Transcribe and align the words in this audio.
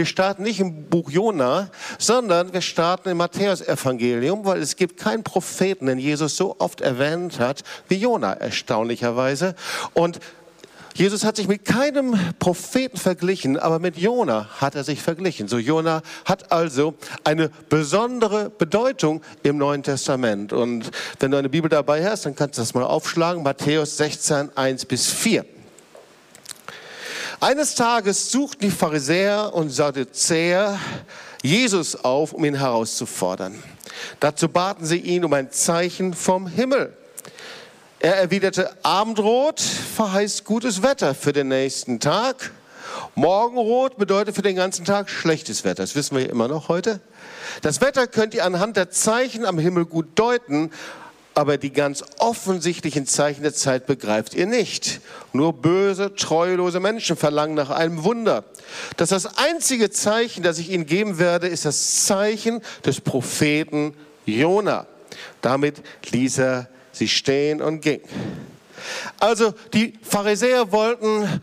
Wir 0.00 0.06
starten 0.06 0.44
nicht 0.44 0.60
im 0.60 0.84
Buch 0.84 1.10
Jona, 1.10 1.68
sondern 1.98 2.54
wir 2.54 2.62
starten 2.62 3.10
im 3.10 3.18
Matthäus-Evangelium, 3.18 4.46
weil 4.46 4.62
es 4.62 4.76
gibt 4.76 4.96
keinen 4.96 5.24
Propheten, 5.24 5.84
den 5.84 5.98
Jesus 5.98 6.38
so 6.38 6.56
oft 6.58 6.80
erwähnt 6.80 7.38
hat 7.38 7.64
wie 7.88 7.96
Jona, 7.96 8.32
erstaunlicherweise. 8.32 9.54
Und 9.92 10.18
Jesus 10.94 11.22
hat 11.22 11.36
sich 11.36 11.48
mit 11.48 11.66
keinem 11.66 12.18
Propheten 12.38 12.96
verglichen, 12.96 13.58
aber 13.58 13.78
mit 13.78 13.98
Jona 13.98 14.48
hat 14.58 14.74
er 14.74 14.84
sich 14.84 15.02
verglichen. 15.02 15.48
So 15.48 15.58
Jona 15.58 16.00
hat 16.24 16.50
also 16.50 16.94
eine 17.24 17.50
besondere 17.68 18.48
Bedeutung 18.48 19.20
im 19.42 19.58
Neuen 19.58 19.82
Testament. 19.82 20.54
Und 20.54 20.90
wenn 21.18 21.30
du 21.30 21.36
eine 21.36 21.50
Bibel 21.50 21.68
dabei 21.68 22.08
hast, 22.08 22.24
dann 22.24 22.34
kannst 22.34 22.56
du 22.56 22.62
das 22.62 22.72
mal 22.72 22.84
aufschlagen. 22.84 23.42
Matthäus 23.42 23.98
16, 23.98 24.56
1 24.56 24.86
bis 24.86 25.08
4. 25.08 25.44
Eines 27.42 27.74
Tages 27.74 28.30
suchten 28.30 28.60
die 28.60 28.70
Pharisäer 28.70 29.54
und 29.54 29.70
Sadduzäer 29.70 30.78
Jesus 31.42 31.96
auf, 31.96 32.34
um 32.34 32.44
ihn 32.44 32.54
herauszufordern. 32.54 33.62
Dazu 34.20 34.46
baten 34.50 34.84
sie 34.84 34.98
ihn 34.98 35.24
um 35.24 35.32
ein 35.32 35.50
Zeichen 35.50 36.12
vom 36.12 36.46
Himmel. 36.46 36.94
Er 37.98 38.16
erwiderte, 38.16 38.76
Abendrot 38.82 39.58
verheißt 39.58 40.44
gutes 40.44 40.82
Wetter 40.82 41.14
für 41.14 41.32
den 41.32 41.48
nächsten 41.48 41.98
Tag. 41.98 42.50
Morgenrot 43.14 43.96
bedeutet 43.96 44.36
für 44.36 44.42
den 44.42 44.56
ganzen 44.56 44.84
Tag 44.84 45.08
schlechtes 45.08 45.64
Wetter. 45.64 45.82
Das 45.82 45.94
wissen 45.94 46.18
wir 46.18 46.28
immer 46.28 46.46
noch 46.46 46.68
heute. 46.68 47.00
Das 47.62 47.80
Wetter 47.80 48.06
könnt 48.06 48.34
ihr 48.34 48.44
anhand 48.44 48.76
der 48.76 48.90
Zeichen 48.90 49.46
am 49.46 49.58
Himmel 49.58 49.86
gut 49.86 50.08
deuten, 50.16 50.70
aber 51.40 51.56
die 51.56 51.72
ganz 51.72 52.04
offensichtlichen 52.18 53.06
Zeichen 53.06 53.42
der 53.42 53.54
Zeit 53.54 53.86
begreift 53.86 54.34
ihr 54.34 54.44
nicht. 54.44 55.00
Nur 55.32 55.54
böse, 55.54 56.14
treulose 56.14 56.80
Menschen 56.80 57.16
verlangen 57.16 57.54
nach 57.54 57.70
einem 57.70 58.04
Wunder. 58.04 58.44
Das 58.98 59.10
ist 59.10 59.24
das 59.24 59.38
einzige 59.38 59.90
Zeichen, 59.90 60.42
das 60.42 60.58
ich 60.58 60.70
ihnen 60.70 60.84
geben 60.84 61.18
werde, 61.18 61.48
ist 61.48 61.64
das 61.64 62.04
Zeichen 62.04 62.60
des 62.84 63.00
Propheten 63.00 63.94
Jona. 64.26 64.86
Damit 65.40 65.76
ließ 66.10 66.40
er 66.40 66.68
Sie 66.92 67.08
stehen 67.08 67.62
und 67.62 67.80
ging. 67.80 68.02
Also 69.18 69.54
die 69.72 69.94
Pharisäer 70.02 70.72
wollten 70.72 71.40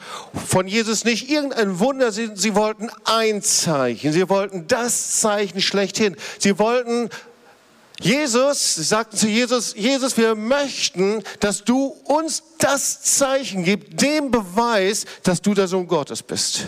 von 0.48 0.68
Jesus 0.68 1.06
nicht 1.06 1.30
irgendein 1.30 1.80
Wunder, 1.80 2.12
sie, 2.12 2.30
sie 2.36 2.56
wollten 2.56 2.90
ein 3.06 3.42
Zeichen, 3.42 4.12
sie 4.12 4.30
wollten 4.30 4.68
das 4.68 5.20
Zeichen 5.20 5.62
schlechthin. 5.62 6.16
Sie 6.40 6.60
wollten 6.60 7.10
Jesus, 8.00 8.76
sie 8.76 8.84
sagten 8.84 9.18
zu 9.18 9.28
Jesus, 9.28 9.74
Jesus, 9.76 10.18
wir 10.18 10.36
möchten, 10.36 11.24
dass 11.40 11.64
du 11.64 11.96
uns 12.04 12.44
das 12.60 13.02
Zeichen 13.02 13.64
gibst, 13.64 14.00
den 14.00 14.30
Beweis, 14.30 15.06
dass 15.24 15.42
du 15.42 15.56
der 15.56 15.68
Sohn 15.68 15.88
Gottes 15.88 16.22
bist. 16.22 16.68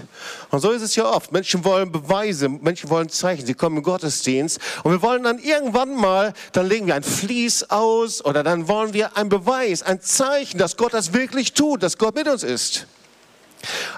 Und 0.50 0.60
so 0.60 0.72
ist 0.72 0.82
es 0.82 0.96
ja 0.96 1.06
oft. 1.06 1.32
Menschen 1.32 1.64
wollen 1.64 1.92
Beweise, 1.92 2.50
Menschen 2.50 2.90
wollen 2.90 3.10
Zeichen. 3.10 3.46
Sie 3.46 3.54
kommen 3.54 3.78
im 3.78 3.84
Gottesdienst 3.84 4.60
und 4.84 4.92
wir 4.92 5.02
wollen 5.04 5.22
dann 5.22 5.38
irgendwann 5.38 5.96
mal, 5.96 6.34
dann 6.52 6.68
legen 6.68 6.88
wir 6.88 6.96
ein 6.96 7.04
Fließ 7.04 7.70
aus 7.70 8.26
oder 8.26 8.42
dann 8.42 8.68
wollen 8.68 8.94
wir 8.94 9.16
ein 9.16 9.30
Beweis, 9.30 9.84
ein 9.84 10.02
Zeichen, 10.02 10.58
dass 10.58 10.78
Gott 10.78 10.96
das 10.96 11.14
wirklich 11.14 11.54
tut, 11.54 11.84
dass 11.84 12.00
Gott 12.00 12.16
mit 12.16 12.28
uns 12.28 12.42
ist. 12.42 12.88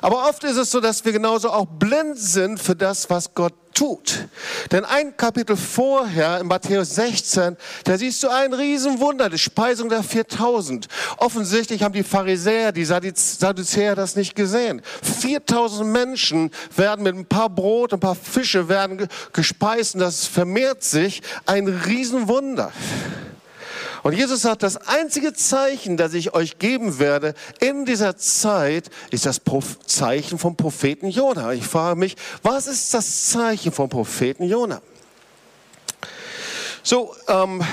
Aber 0.01 0.27
oft 0.27 0.43
ist 0.43 0.57
es 0.57 0.71
so, 0.71 0.79
dass 0.79 1.05
wir 1.05 1.11
genauso 1.11 1.49
auch 1.51 1.65
blind 1.65 2.17
sind 2.17 2.59
für 2.59 2.75
das, 2.75 3.09
was 3.09 3.33
Gott 3.33 3.53
tut. 3.73 4.27
Denn 4.71 4.85
ein 4.85 5.15
Kapitel 5.17 5.55
vorher, 5.57 6.39
in 6.39 6.47
Matthäus 6.47 6.95
16, 6.95 7.57
da 7.83 7.97
siehst 7.97 8.21
du 8.23 8.29
ein 8.29 8.53
Riesenwunder, 8.53 9.29
die 9.29 9.37
Speisung 9.37 9.89
der 9.89 10.03
4000. 10.03 10.87
Offensichtlich 11.17 11.83
haben 11.83 11.93
die 11.93 12.03
Pharisäer, 12.03 12.71
die 12.71 12.85
Sadduzäer 12.85 13.95
das 13.95 14.15
nicht 14.15 14.35
gesehen. 14.35 14.81
4000 15.21 15.89
Menschen 15.89 16.51
werden 16.75 17.03
mit 17.03 17.15
ein 17.15 17.25
paar 17.25 17.49
Brot, 17.49 17.93
ein 17.93 17.99
paar 17.99 18.15
Fische 18.15 18.69
werden 18.69 19.07
gespeist 19.33 19.95
und 19.95 20.01
das 20.01 20.25
vermehrt 20.25 20.83
sich. 20.83 21.21
Ein 21.45 21.67
Riesenwunder. 21.67 22.71
Und 24.03 24.13
Jesus 24.13 24.41
sagt, 24.41 24.63
das 24.63 24.77
einzige 24.77 25.33
Zeichen, 25.33 25.95
das 25.95 26.13
ich 26.13 26.33
euch 26.33 26.57
geben 26.57 26.97
werde 26.97 27.35
in 27.59 27.85
dieser 27.85 28.17
Zeit, 28.17 28.89
ist 29.11 29.25
das 29.25 29.41
Zeichen 29.85 30.39
vom 30.39 30.55
Propheten 30.55 31.07
Jona. 31.07 31.53
Ich 31.53 31.65
frage 31.65 31.99
mich, 31.99 32.15
was 32.41 32.67
ist 32.67 32.93
das 32.93 33.29
Zeichen 33.29 33.71
vom 33.71 33.89
Propheten 33.89 34.43
Jona? 34.43 34.81
So, 36.83 37.15
ähm, 37.27 37.63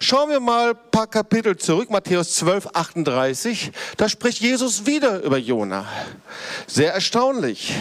schauen 0.00 0.30
wir 0.30 0.40
mal 0.40 0.70
ein 0.70 0.90
paar 0.90 1.06
Kapitel 1.06 1.54
zurück, 1.54 1.90
Matthäus 1.90 2.36
12, 2.36 2.68
38. 2.72 3.72
Da 3.98 4.08
spricht 4.08 4.40
Jesus 4.40 4.86
wieder 4.86 5.20
über 5.20 5.36
Jona. 5.36 5.86
Sehr 6.66 6.94
erstaunlich. 6.94 7.74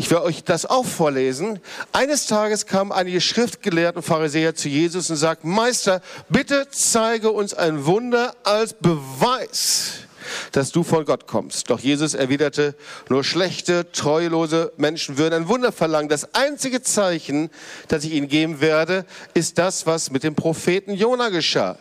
Ich 0.00 0.08
will 0.12 0.18
euch 0.18 0.44
das 0.44 0.64
auch 0.64 0.86
vorlesen. 0.86 1.58
Eines 1.92 2.26
Tages 2.26 2.66
kamen 2.66 2.92
einige 2.92 3.20
Schriftgelehrten 3.20 4.00
Pharisäer 4.00 4.54
zu 4.54 4.68
Jesus 4.68 5.10
und 5.10 5.16
sagten, 5.16 5.50
Meister, 5.50 6.00
bitte 6.28 6.68
zeige 6.70 7.32
uns 7.32 7.52
ein 7.52 7.84
Wunder 7.84 8.36
als 8.44 8.74
Beweis, 8.74 10.07
dass 10.52 10.72
du 10.72 10.82
von 10.82 11.04
Gott 11.04 11.26
kommst. 11.26 11.70
Doch 11.70 11.80
Jesus 11.80 12.14
erwiderte, 12.14 12.74
nur 13.08 13.24
schlechte, 13.24 13.90
treulose 13.92 14.72
Menschen 14.76 15.18
würden 15.18 15.34
ein 15.34 15.48
Wunder 15.48 15.72
verlangen. 15.72 16.08
Das 16.08 16.34
einzige 16.34 16.82
Zeichen, 16.82 17.50
das 17.88 18.04
ich 18.04 18.12
ihnen 18.12 18.28
geben 18.28 18.60
werde, 18.60 19.04
ist 19.34 19.58
das, 19.58 19.86
was 19.86 20.10
mit 20.10 20.24
dem 20.24 20.34
Propheten 20.34 20.94
Jona 20.94 21.28
geschah. 21.28 21.78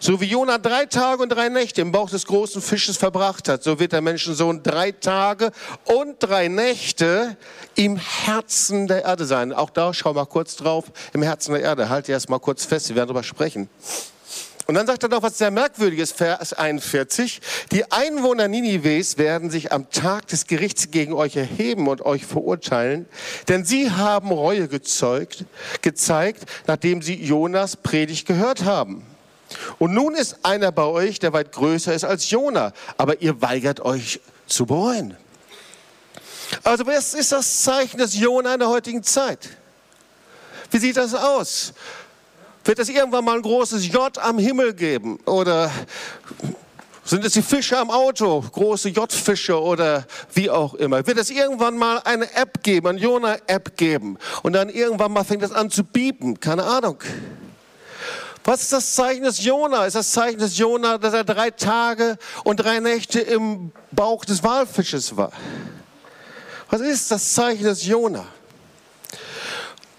So 0.00 0.20
wie 0.20 0.26
Jona 0.26 0.58
drei 0.58 0.86
Tage 0.86 1.22
und 1.22 1.30
drei 1.30 1.48
Nächte 1.48 1.80
im 1.80 1.92
Bauch 1.92 2.10
des 2.10 2.26
großen 2.26 2.62
Fisches 2.62 2.96
verbracht 2.96 3.48
hat, 3.48 3.62
so 3.62 3.78
wird 3.78 3.92
der 3.92 4.00
Menschensohn 4.00 4.62
drei 4.62 4.92
Tage 4.92 5.52
und 5.84 6.16
drei 6.20 6.48
Nächte 6.48 7.36
im 7.74 7.96
Herzen 7.96 8.86
der 8.86 9.04
Erde 9.04 9.26
sein. 9.26 9.52
Auch 9.52 9.70
da 9.70 9.92
schau 9.92 10.14
mal 10.14 10.26
kurz 10.26 10.56
drauf, 10.56 10.86
im 11.12 11.22
Herzen 11.22 11.52
der 11.52 11.62
Erde. 11.62 11.88
Halt 11.88 12.08
erst 12.08 12.28
mal 12.28 12.38
kurz 12.38 12.64
fest, 12.64 12.88
wir 12.88 12.96
werden 12.96 13.08
darüber 13.08 13.22
sprechen. 13.22 13.68
Und 14.70 14.74
dann 14.74 14.86
sagt 14.86 15.02
er 15.02 15.08
noch 15.08 15.22
was 15.22 15.38
sehr 15.38 15.50
Merkwürdiges, 15.50 16.12
Vers 16.12 16.52
41. 16.52 17.40
Die 17.72 17.90
Einwohner 17.90 18.48
Ninives 18.48 19.16
werden 19.16 19.48
sich 19.48 19.72
am 19.72 19.88
Tag 19.88 20.26
des 20.26 20.46
Gerichts 20.46 20.90
gegen 20.90 21.14
euch 21.14 21.36
erheben 21.36 21.88
und 21.88 22.02
euch 22.02 22.26
verurteilen, 22.26 23.06
denn 23.48 23.64
sie 23.64 23.90
haben 23.90 24.30
Reue 24.30 24.68
gezeugt, 24.68 25.46
gezeigt, 25.80 26.44
nachdem 26.66 27.00
sie 27.00 27.14
Jonas 27.14 27.76
Predigt 27.76 28.26
gehört 28.26 28.64
haben. 28.64 29.06
Und 29.78 29.94
nun 29.94 30.14
ist 30.14 30.44
einer 30.44 30.70
bei 30.70 30.84
euch, 30.84 31.18
der 31.18 31.32
weit 31.32 31.52
größer 31.52 31.94
ist 31.94 32.04
als 32.04 32.28
Jona, 32.28 32.74
aber 32.98 33.22
ihr 33.22 33.40
weigert 33.40 33.80
euch 33.80 34.20
zu 34.46 34.66
bereuen. 34.66 35.16
Also 36.62 36.86
was 36.86 37.14
ist 37.14 37.32
das 37.32 37.62
Zeichen 37.62 37.96
des 37.96 38.14
Jona 38.14 38.52
in 38.52 38.60
der 38.60 38.68
heutigen 38.68 39.02
Zeit? 39.02 39.48
Wie 40.70 40.78
sieht 40.78 40.98
das 40.98 41.14
aus? 41.14 41.72
Wird 42.68 42.80
es 42.80 42.90
irgendwann 42.90 43.24
mal 43.24 43.36
ein 43.36 43.40
großes 43.40 43.88
J 43.88 44.18
am 44.18 44.38
Himmel 44.38 44.74
geben? 44.74 45.18
Oder 45.24 45.70
sind 47.02 47.24
es 47.24 47.32
die 47.32 47.40
Fische 47.40 47.78
am 47.78 47.90
Auto, 47.90 48.42
große 48.42 48.90
J-Fische 48.90 49.58
oder 49.58 50.04
wie 50.34 50.50
auch 50.50 50.74
immer? 50.74 51.06
Wird 51.06 51.16
es 51.16 51.30
irgendwann 51.30 51.78
mal 51.78 52.02
eine 52.04 52.30
App 52.34 52.62
geben, 52.62 52.88
eine 52.88 52.98
Jona-App 52.98 53.74
geben? 53.78 54.18
Und 54.42 54.52
dann 54.52 54.68
irgendwann 54.68 55.12
mal 55.12 55.24
fängt 55.24 55.42
es 55.44 55.50
an 55.50 55.70
zu 55.70 55.82
biepen? 55.82 56.40
Keine 56.40 56.62
Ahnung. 56.62 56.98
Was 58.44 58.60
ist 58.60 58.72
das 58.74 58.94
Zeichen 58.94 59.24
des 59.24 59.42
Jona? 59.42 59.86
Ist 59.86 59.96
das 59.96 60.12
Zeichen 60.12 60.38
des 60.38 60.58
Jona, 60.58 60.98
dass 60.98 61.14
er 61.14 61.24
drei 61.24 61.50
Tage 61.50 62.18
und 62.44 62.58
drei 62.58 62.80
Nächte 62.80 63.20
im 63.20 63.72
Bauch 63.92 64.26
des 64.26 64.42
Walfisches 64.42 65.16
war? 65.16 65.32
Was 66.68 66.82
ist 66.82 67.10
das 67.10 67.32
Zeichen 67.32 67.64
des 67.64 67.86
Jona? 67.86 68.26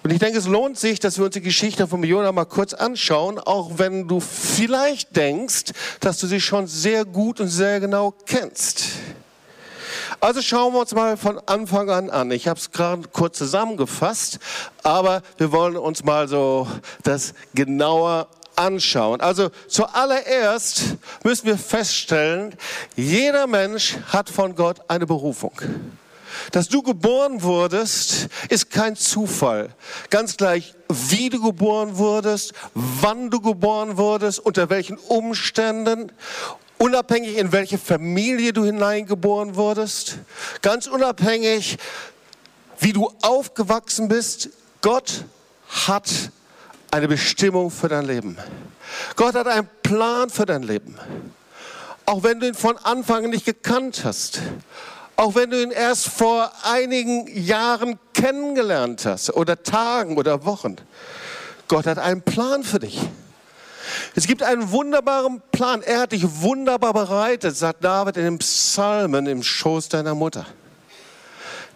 Und 0.03 0.11
ich 0.11 0.19
denke, 0.19 0.37
es 0.39 0.47
lohnt 0.47 0.79
sich, 0.79 0.99
dass 0.99 1.17
wir 1.17 1.25
uns 1.25 1.33
die 1.33 1.41
Geschichte 1.41 1.87
von 1.87 2.01
Jona 2.03 2.31
mal 2.31 2.45
kurz 2.45 2.73
anschauen, 2.73 3.37
auch 3.37 3.71
wenn 3.77 4.07
du 4.07 4.19
vielleicht 4.19 5.15
denkst, 5.15 5.73
dass 5.99 6.19
du 6.19 6.27
sie 6.27 6.39
schon 6.39 6.67
sehr 6.67 7.03
gut 7.03 7.41
und 7.41 7.49
sehr 7.49 7.79
genau 7.79 8.13
kennst. 8.25 8.85
Also 10.21 10.41
schauen 10.41 10.73
wir 10.73 10.79
uns 10.81 10.93
mal 10.93 11.17
von 11.17 11.39
Anfang 11.45 11.89
an 11.89 12.09
an. 12.09 12.31
Ich 12.31 12.47
habe 12.47 12.59
es 12.59 12.71
gerade 12.71 13.07
kurz 13.11 13.37
zusammengefasst, 13.37 14.39
aber 14.83 15.21
wir 15.37 15.51
wollen 15.51 15.77
uns 15.77 16.03
mal 16.03 16.27
so 16.27 16.67
das 17.03 17.33
genauer 17.53 18.27
anschauen. 18.55 19.21
Also 19.21 19.49
zuallererst 19.67 20.97
müssen 21.23 21.45
wir 21.45 21.57
feststellen, 21.57 22.55
jeder 22.95 23.47
Mensch 23.47 23.97
hat 24.07 24.29
von 24.29 24.55
Gott 24.55 24.77
eine 24.89 25.05
Berufung. 25.05 25.53
Dass 26.51 26.67
du 26.67 26.81
geboren 26.81 27.41
wurdest, 27.43 28.27
ist 28.49 28.69
kein 28.69 28.95
Zufall. 28.95 29.73
Ganz 30.09 30.37
gleich, 30.37 30.73
wie 30.87 31.29
du 31.29 31.41
geboren 31.41 31.97
wurdest, 31.97 32.53
wann 32.73 33.29
du 33.29 33.39
geboren 33.41 33.97
wurdest, 33.97 34.39
unter 34.39 34.69
welchen 34.69 34.97
Umständen, 34.97 36.11
unabhängig 36.77 37.37
in 37.37 37.51
welche 37.51 37.77
Familie 37.77 38.53
du 38.53 38.65
hineingeboren 38.65 39.55
wurdest, 39.55 40.17
ganz 40.61 40.87
unabhängig, 40.87 41.77
wie 42.79 42.93
du 42.93 43.11
aufgewachsen 43.21 44.07
bist. 44.07 44.49
Gott 44.81 45.25
hat 45.67 46.09
eine 46.91 47.07
Bestimmung 47.07 47.69
für 47.69 47.89
dein 47.89 48.05
Leben. 48.05 48.37
Gott 49.15 49.35
hat 49.35 49.47
einen 49.47 49.69
Plan 49.83 50.29
für 50.29 50.45
dein 50.45 50.63
Leben. 50.63 50.97
Auch 52.05 52.23
wenn 52.23 52.39
du 52.39 52.47
ihn 52.47 52.55
von 52.55 52.77
Anfang 52.77 53.29
nicht 53.29 53.45
gekannt 53.45 54.01
hast. 54.03 54.41
Auch 55.19 55.35
wenn 55.35 55.51
du 55.51 55.61
ihn 55.61 55.71
erst 55.71 56.07
vor 56.07 56.49
einigen 56.63 57.27
Jahren 57.27 57.99
kennengelernt 58.13 59.03
hast 59.03 59.33
oder 59.33 59.61
Tagen 59.61 60.15
oder 60.15 60.45
Wochen. 60.45 60.77
Gott 61.67 61.87
hat 61.87 61.97
einen 61.97 62.21
Plan 62.21 62.63
für 62.63 62.79
dich. 62.79 63.01
Es 64.15 64.27
gibt 64.27 64.41
einen 64.43 64.71
wunderbaren 64.71 65.41
Plan. 65.51 65.81
Er 65.81 65.99
hat 65.99 66.13
dich 66.13 66.23
wunderbar 66.41 66.93
bereitet, 66.93 67.57
sagt 67.57 67.83
David 67.83 68.15
in 68.15 68.23
den 68.23 68.37
Psalmen 68.37 69.25
im 69.25 69.43
Schoß 69.43 69.89
deiner 69.89 70.15
Mutter. 70.15 70.45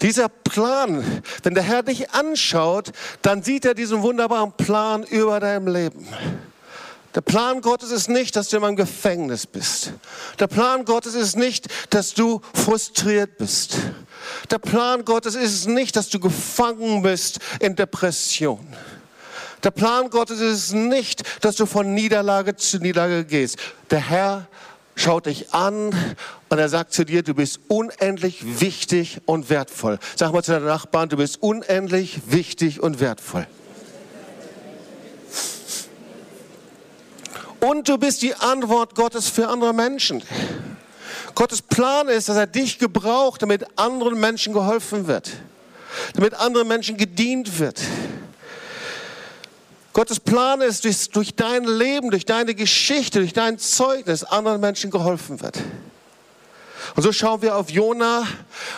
Dieser 0.01 0.29
Plan, 0.29 1.21
wenn 1.43 1.53
der 1.53 1.63
Herr 1.63 1.83
dich 1.83 2.11
anschaut, 2.11 2.93
dann 3.23 3.43
sieht 3.43 3.65
er 3.65 3.73
diesen 3.73 4.03
wunderbaren 4.03 4.53
Plan 4.53 5.03
über 5.03 5.41
deinem 5.41 5.67
Leben. 5.67 6.07
Der 7.15 7.21
Plan 7.21 7.61
Gottes 7.61 7.91
ist 7.91 8.09
nicht, 8.09 8.35
dass 8.35 8.49
du 8.49 8.57
in 8.57 8.63
einem 8.63 8.75
Gefängnis 8.75 9.45
bist. 9.45 9.93
Der 10.39 10.47
Plan 10.47 10.83
Gottes 10.83 11.13
ist 11.13 11.35
nicht, 11.35 11.67
dass 11.91 12.13
du 12.13 12.41
frustriert 12.53 13.37
bist. 13.37 13.77
Der 14.49 14.57
Plan 14.57 15.05
Gottes 15.05 15.35
ist 15.35 15.67
nicht, 15.67 15.95
dass 15.95 16.09
du 16.09 16.19
gefangen 16.19 17.03
bist 17.03 17.39
in 17.59 17.75
Depression. 17.75 18.65
Der 19.63 19.71
Plan 19.71 20.09
Gottes 20.09 20.39
ist 20.41 20.73
nicht, 20.73 21.23
dass 21.43 21.55
du 21.55 21.65
von 21.65 21.93
Niederlage 21.93 22.55
zu 22.55 22.79
Niederlage 22.79 23.25
gehst. 23.25 23.57
Der 23.91 23.99
Herr 23.99 24.47
schaut 24.95 25.27
dich 25.27 25.53
an 25.53 25.91
und 26.49 26.59
er 26.59 26.69
sagt 26.69 26.93
zu 26.93 27.05
dir, 27.05 27.23
du 27.23 27.33
bist 27.33 27.59
unendlich 27.67 28.59
wichtig 28.59 29.21
und 29.25 29.49
wertvoll. 29.49 29.99
Sag 30.15 30.33
mal 30.33 30.43
zu 30.43 30.51
deinem 30.51 30.65
Nachbarn, 30.65 31.09
du 31.09 31.17
bist 31.17 31.41
unendlich 31.41 32.21
wichtig 32.27 32.81
und 32.81 32.99
wertvoll. 32.99 33.47
Und 37.63 37.87
du 37.87 37.97
bist 37.97 38.21
die 38.21 38.35
Antwort 38.35 38.93
Gottes 38.93 39.29
für 39.29 39.47
andere 39.47 39.73
Menschen. 39.73 40.21
Gottes 41.33 41.61
Plan 41.61 42.09
ist, 42.09 42.27
dass 42.27 42.35
er 42.35 42.45
dich 42.45 42.77
gebraucht, 42.77 43.41
damit 43.41 43.65
anderen 43.77 44.19
Menschen 44.19 44.51
geholfen 44.51 45.07
wird, 45.07 45.31
damit 46.13 46.33
anderen 46.33 46.67
Menschen 46.67 46.97
gedient 46.97 47.59
wird. 47.59 47.79
Gottes 49.93 50.19
Plan 50.19 50.59
ist, 50.59 50.83
dass 50.83 51.09
durch 51.09 51.35
dein 51.35 51.63
Leben, 51.63 52.11
durch 52.11 52.25
deine 52.25 52.53
Geschichte, 52.53 53.19
durch 53.19 53.31
dein 53.31 53.57
Zeugnis 53.57 54.25
anderen 54.25 54.59
Menschen 54.59 54.91
geholfen 54.91 55.39
wird. 55.41 55.57
Und 56.97 57.03
so 57.03 57.13
schauen 57.13 57.41
wir 57.41 57.55
auf 57.55 57.69
Jona 57.69 58.27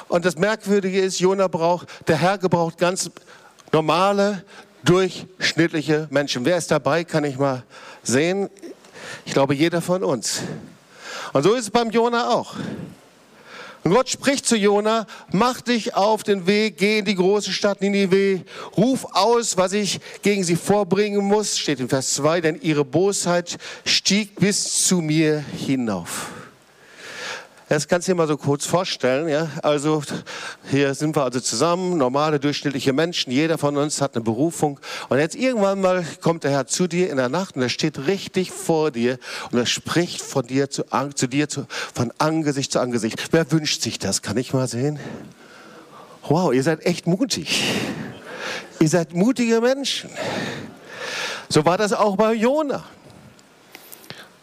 und 0.10 0.26
das 0.26 0.38
Merkwürdige 0.38 1.02
ist, 1.02 1.20
Jona 1.20 1.48
braucht, 1.48 1.88
der 2.08 2.18
Herr 2.18 2.38
gebraucht 2.38 2.78
ganz 2.78 3.10
normale, 3.72 4.46
durchschnittliche 4.84 6.08
Menschen. 6.12 6.46
Wer 6.46 6.58
ist 6.58 6.70
dabei, 6.70 7.04
kann 7.04 7.24
ich 7.24 7.40
mal 7.40 7.64
sehen. 8.04 8.52
Ich 9.26 9.34
glaube, 9.34 9.56
jeder 9.56 9.82
von 9.82 10.04
uns. 10.04 10.42
Und 11.34 11.44
so 11.44 11.54
ist 11.54 11.64
es 11.64 11.70
beim 11.70 11.90
Jona 11.90 12.30
auch. 12.30 12.56
Und 13.86 13.94
Gott 13.94 14.10
spricht 14.10 14.48
zu 14.48 14.58
Jona, 14.58 15.06
mach 15.32 15.62
dich 15.62 15.94
auf 15.94 16.24
den 16.24 16.48
Weg, 16.48 16.78
geh 16.78 17.00
in 17.00 17.06
die 17.06 17.14
große 17.14 17.52
Stadt 17.54 17.82
Ninive, 17.82 18.42
ruf 18.76 19.06
aus, 19.12 19.58
was 19.58 19.74
ich 19.74 20.00
gegen 20.24 20.44
sie 20.44 20.56
vorbringen 20.56 21.24
muss, 21.24 21.60
steht 21.60 21.80
in 21.80 21.88
Vers 21.88 22.16
2, 22.16 22.42
denn 22.42 22.62
ihre 22.62 22.84
Bosheit 22.84 23.58
stieg 23.86 24.40
bis 24.40 24.88
zu 24.88 25.02
mir 25.02 25.38
hinauf. 25.38 26.32
Das 27.68 27.88
kannst 27.88 28.08
du 28.08 28.12
dir 28.12 28.16
mal 28.16 28.28
so 28.28 28.38
kurz 28.38 28.66
vorstellen. 28.66 29.28
Ja? 29.28 29.50
Also 29.64 30.04
hier 30.70 30.94
sind 30.94 31.16
wir 31.16 31.24
also 31.24 31.40
zusammen, 31.40 31.98
normale, 31.98 32.40
durchschnittliche 32.40 32.94
Menschen. 32.94 33.32
Jeder 33.32 33.58
von 33.58 33.76
uns 33.78 34.02
hat 34.02 34.16
eine 34.16 34.24
Berufung. 34.24 34.80
Und 35.10 35.18
jetzt 35.18 35.36
irgendwann 35.36 35.82
mal 35.82 36.06
kommt 36.22 36.44
der 36.44 36.52
Herr 36.52 36.68
zu 36.68 36.88
dir 36.88 37.10
in 37.10 37.18
der 37.18 37.30
Nacht 37.30 37.56
und 37.56 37.64
er 37.64 37.70
steht 37.70 38.06
richtig 38.06 38.52
vor 38.52 38.92
dir 38.92 39.18
und 39.52 39.58
er 39.58 39.66
spricht 39.66 40.22
von 40.22 40.46
dir 40.46 40.70
zu, 40.70 40.84
zu 41.16 41.28
dir 41.28 41.50
zu, 41.50 41.66
von 41.94 42.14
Angesicht 42.20 42.72
zu 42.72 42.80
Angesicht. 42.80 43.30
Wer 43.32 43.52
wünscht 43.52 43.82
sich 43.82 43.98
das? 43.98 44.22
Kann 44.22 44.38
ich 44.38 44.54
mal 44.54 44.68
sehen? 44.68 45.00
Wow, 46.28 46.54
ihr 46.54 46.64
seid 46.64 46.86
echt 46.86 47.08
mutig. 47.08 47.64
Ihr 48.80 48.90
seid 48.90 49.14
mutige 49.14 49.60
Menschen. 49.62 50.12
So 51.50 51.66
war 51.66 51.78
das 51.78 51.94
auch 51.94 52.16
bei 52.16 52.34
Jona. 52.34 52.84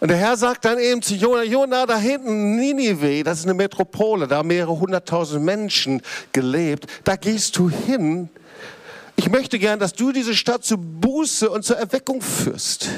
Und 0.02 0.08
der 0.08 0.16
Herr 0.16 0.36
sagt 0.36 0.64
dann 0.64 0.80
eben 0.80 1.00
zu 1.00 1.14
Jona, 1.14 1.44
Jona, 1.44 1.86
da 1.86 1.96
hinten 1.96 2.56
Ninive, 2.56 3.22
das 3.22 3.38
ist 3.38 3.44
eine 3.44 3.54
Metropole, 3.54 4.26
da 4.26 4.38
haben 4.38 4.48
mehrere 4.48 4.80
hunderttausend 4.80 5.44
Menschen 5.44 6.02
gelebt, 6.32 6.88
da 7.04 7.14
gehst 7.14 7.56
du 7.56 7.70
hin. 7.70 8.28
Ich 9.14 9.30
möchte 9.30 9.60
gern, 9.60 9.78
dass 9.78 9.92
du 9.92 10.10
diese 10.10 10.34
Stadt 10.34 10.64
zu 10.64 10.76
Buße 10.76 11.48
und 11.48 11.64
zur 11.64 11.76
Erweckung 11.76 12.20
führst. 12.20 12.88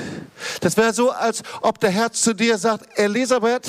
Das 0.62 0.78
wäre 0.78 0.94
so, 0.94 1.10
als 1.10 1.42
ob 1.60 1.78
der 1.78 1.90
Herr 1.90 2.10
zu 2.10 2.32
dir 2.32 2.56
sagt, 2.56 2.98
Elisabeth, 2.98 3.68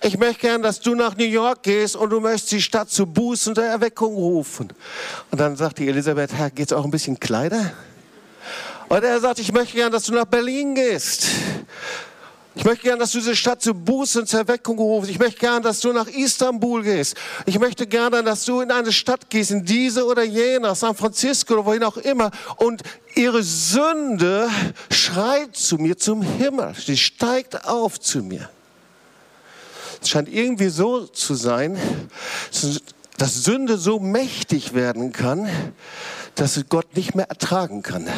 ich 0.00 0.16
möchte 0.16 0.40
gern, 0.40 0.62
dass 0.62 0.80
du 0.80 0.94
nach 0.94 1.18
New 1.18 1.26
York 1.26 1.62
gehst 1.62 1.94
und 1.94 2.08
du 2.08 2.20
möchtest 2.20 2.52
die 2.52 2.62
Stadt 2.62 2.88
zu 2.88 3.04
Buße 3.04 3.50
und 3.50 3.58
der 3.58 3.66
Erweckung 3.66 4.14
rufen. 4.14 4.72
Und 5.30 5.38
dann 5.38 5.56
sagt 5.56 5.76
die 5.76 5.88
Elisabeth, 5.88 6.32
Herr, 6.32 6.48
geht's 6.48 6.72
auch 6.72 6.86
ein 6.86 6.90
bisschen 6.90 7.20
Kleider? 7.20 7.70
Und 8.88 9.04
er 9.04 9.20
sagt, 9.20 9.40
ich 9.40 9.52
möchte 9.52 9.76
gern, 9.76 9.92
dass 9.92 10.04
du 10.04 10.14
nach 10.14 10.24
Berlin 10.24 10.74
gehst. 10.74 11.26
Ich 12.56 12.64
möchte 12.64 12.82
gern, 12.82 12.98
dass 12.98 13.12
du 13.12 13.18
diese 13.18 13.36
Stadt 13.36 13.62
zu 13.62 13.74
Buße 13.74 14.20
und 14.20 14.26
zur 14.26 14.40
Erweckung 14.40 14.78
rufst. 14.78 15.08
Ich 15.08 15.20
möchte 15.20 15.38
gern, 15.38 15.62
dass 15.62 15.80
du 15.80 15.92
nach 15.92 16.08
Istanbul 16.08 16.82
gehst. 16.82 17.16
Ich 17.46 17.58
möchte 17.60 17.86
gerne, 17.86 18.24
dass 18.24 18.44
du 18.44 18.60
in 18.60 18.72
eine 18.72 18.92
Stadt 18.92 19.30
gehst, 19.30 19.52
in 19.52 19.64
diese 19.64 20.04
oder 20.04 20.24
jene, 20.24 20.74
San 20.74 20.96
Francisco 20.96 21.54
oder 21.54 21.66
wohin 21.66 21.84
auch 21.84 21.96
immer. 21.96 22.32
Und 22.56 22.82
ihre 23.14 23.44
Sünde 23.44 24.48
schreit 24.90 25.54
zu 25.54 25.76
mir 25.76 25.96
zum 25.96 26.22
Himmel. 26.22 26.74
Sie 26.74 26.96
steigt 26.96 27.66
auf 27.66 28.00
zu 28.00 28.18
mir. 28.18 28.50
Es 30.02 30.08
scheint 30.08 30.28
irgendwie 30.28 30.70
so 30.70 31.06
zu 31.06 31.34
sein, 31.34 31.78
dass 33.16 33.44
Sünde 33.44 33.78
so 33.78 34.00
mächtig 34.00 34.74
werden 34.74 35.12
kann, 35.12 35.48
dass 36.34 36.54
sie 36.54 36.64
Gott 36.64 36.96
nicht 36.96 37.14
mehr 37.14 37.28
ertragen 37.28 37.82
kann 37.82 38.08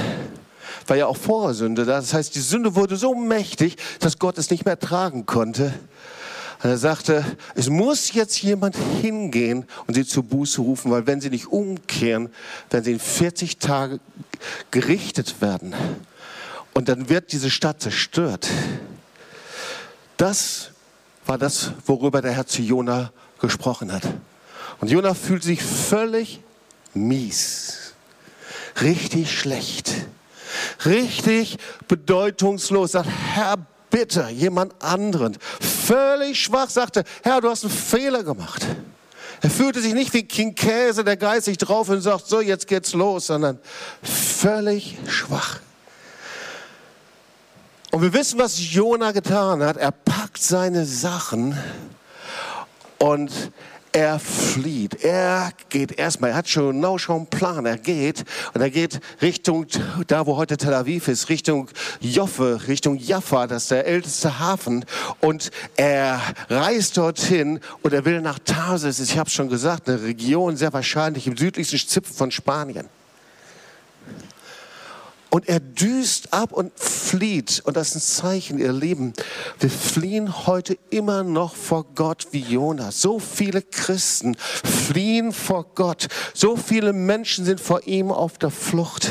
war 0.88 0.96
ja 0.96 1.06
auch 1.06 1.16
Vorsünde 1.16 1.84
da. 1.84 1.96
Das 1.96 2.14
heißt, 2.14 2.34
die 2.34 2.40
Sünde 2.40 2.74
wurde 2.74 2.96
so 2.96 3.14
mächtig, 3.14 3.76
dass 4.00 4.18
Gott 4.18 4.38
es 4.38 4.50
nicht 4.50 4.64
mehr 4.64 4.78
tragen 4.78 5.26
konnte. 5.26 5.74
Und 6.62 6.70
er 6.70 6.78
sagte, 6.78 7.24
es 7.56 7.68
muss 7.68 8.12
jetzt 8.12 8.40
jemand 8.40 8.76
hingehen 8.76 9.66
und 9.86 9.94
sie 9.94 10.06
zur 10.06 10.22
Buße 10.22 10.60
rufen, 10.60 10.92
weil 10.92 11.06
wenn 11.06 11.20
sie 11.20 11.30
nicht 11.30 11.48
umkehren, 11.48 12.30
werden 12.70 12.84
sie 12.84 12.92
in 12.92 13.00
40 13.00 13.58
Tage 13.58 13.98
gerichtet 14.70 15.40
werden. 15.40 15.74
Und 16.72 16.88
dann 16.88 17.08
wird 17.08 17.32
diese 17.32 17.50
Stadt 17.50 17.82
zerstört. 17.82 18.48
Das 20.16 20.70
war 21.26 21.36
das, 21.36 21.72
worüber 21.84 22.22
der 22.22 22.32
Herr 22.32 22.46
zu 22.46 22.62
Jona 22.62 23.12
gesprochen 23.40 23.92
hat. 23.92 24.02
Und 24.80 24.90
Jona 24.90 25.14
fühlt 25.14 25.42
sich 25.42 25.62
völlig 25.62 26.40
mies, 26.94 27.94
richtig 28.80 29.36
schlecht 29.36 30.06
richtig 30.84 31.58
bedeutungslos, 31.88 32.92
sagt, 32.92 33.08
Herr, 33.34 33.56
bitte, 33.90 34.28
jemand 34.30 34.74
anderen. 34.82 35.36
Völlig 35.60 36.40
schwach, 36.42 36.70
sagte, 36.70 37.04
Herr, 37.22 37.40
du 37.40 37.50
hast 37.50 37.64
einen 37.64 37.72
Fehler 37.72 38.22
gemacht. 38.22 38.66
Er 39.42 39.50
fühlte 39.50 39.80
sich 39.80 39.92
nicht 39.92 40.14
wie 40.14 40.22
King 40.22 40.54
Käse, 40.54 41.02
der 41.02 41.16
geistig 41.16 41.58
drauf 41.58 41.88
und 41.88 42.00
sagt, 42.00 42.28
so, 42.28 42.40
jetzt 42.40 42.68
geht's 42.68 42.92
los, 42.92 43.26
sondern 43.26 43.58
völlig 44.02 44.96
schwach. 45.08 45.58
Und 47.90 48.02
wir 48.02 48.12
wissen, 48.14 48.38
was 48.38 48.72
Jona 48.72 49.12
getan 49.12 49.62
hat. 49.62 49.76
Er 49.76 49.90
packt 49.90 50.42
seine 50.42 50.86
Sachen 50.86 51.58
und 52.98 53.30
er 53.92 54.18
flieht. 54.18 55.04
Er 55.04 55.52
geht 55.68 55.98
erstmal, 55.98 56.30
er 56.30 56.36
hat 56.36 56.48
schon 56.48 56.72
genau 56.72 56.98
schon 56.98 57.16
einen 57.16 57.26
Plan. 57.26 57.66
Er 57.66 57.78
geht 57.78 58.24
und 58.54 58.60
er 58.60 58.70
geht 58.70 59.00
Richtung, 59.20 59.66
da 60.06 60.26
wo 60.26 60.36
heute 60.36 60.56
Tel 60.56 60.74
Aviv 60.74 61.08
ist, 61.08 61.28
Richtung 61.28 61.68
Joffe, 62.00 62.60
Richtung 62.68 62.96
Jaffa, 62.96 63.46
das 63.46 63.64
ist 63.64 63.70
der 63.70 63.86
älteste 63.86 64.38
Hafen. 64.38 64.84
Und 65.20 65.50
er 65.76 66.20
reist 66.48 66.96
dorthin 66.96 67.60
und 67.82 67.92
er 67.92 68.04
will 68.04 68.20
nach 68.20 68.38
Tarsis, 68.38 68.98
ich 68.98 69.18
habe 69.18 69.30
schon 69.30 69.48
gesagt, 69.48 69.88
eine 69.88 70.02
Region 70.02 70.56
sehr 70.56 70.72
wahrscheinlich 70.72 71.26
im 71.26 71.36
südlichsten 71.36 71.78
Zipfel 71.78 72.14
von 72.14 72.30
Spanien. 72.30 72.88
Und 75.34 75.48
er 75.48 75.60
düst 75.60 76.34
ab 76.34 76.52
und 76.52 76.78
flieht. 76.78 77.62
Und 77.64 77.78
das 77.78 77.88
ist 77.88 77.96
ein 77.96 78.00
Zeichen, 78.02 78.58
ihr 78.58 78.70
Lieben. 78.70 79.14
Wir 79.60 79.70
fliehen 79.70 80.46
heute 80.46 80.76
immer 80.90 81.22
noch 81.22 81.56
vor 81.56 81.86
Gott 81.94 82.26
wie 82.32 82.40
Jonas. 82.40 83.00
So 83.00 83.18
viele 83.18 83.62
Christen 83.62 84.36
fliehen 84.36 85.32
vor 85.32 85.64
Gott. 85.74 86.08
So 86.34 86.54
viele 86.56 86.92
Menschen 86.92 87.46
sind 87.46 87.60
vor 87.60 87.86
ihm 87.86 88.12
auf 88.12 88.36
der 88.36 88.50
Flucht. 88.50 89.10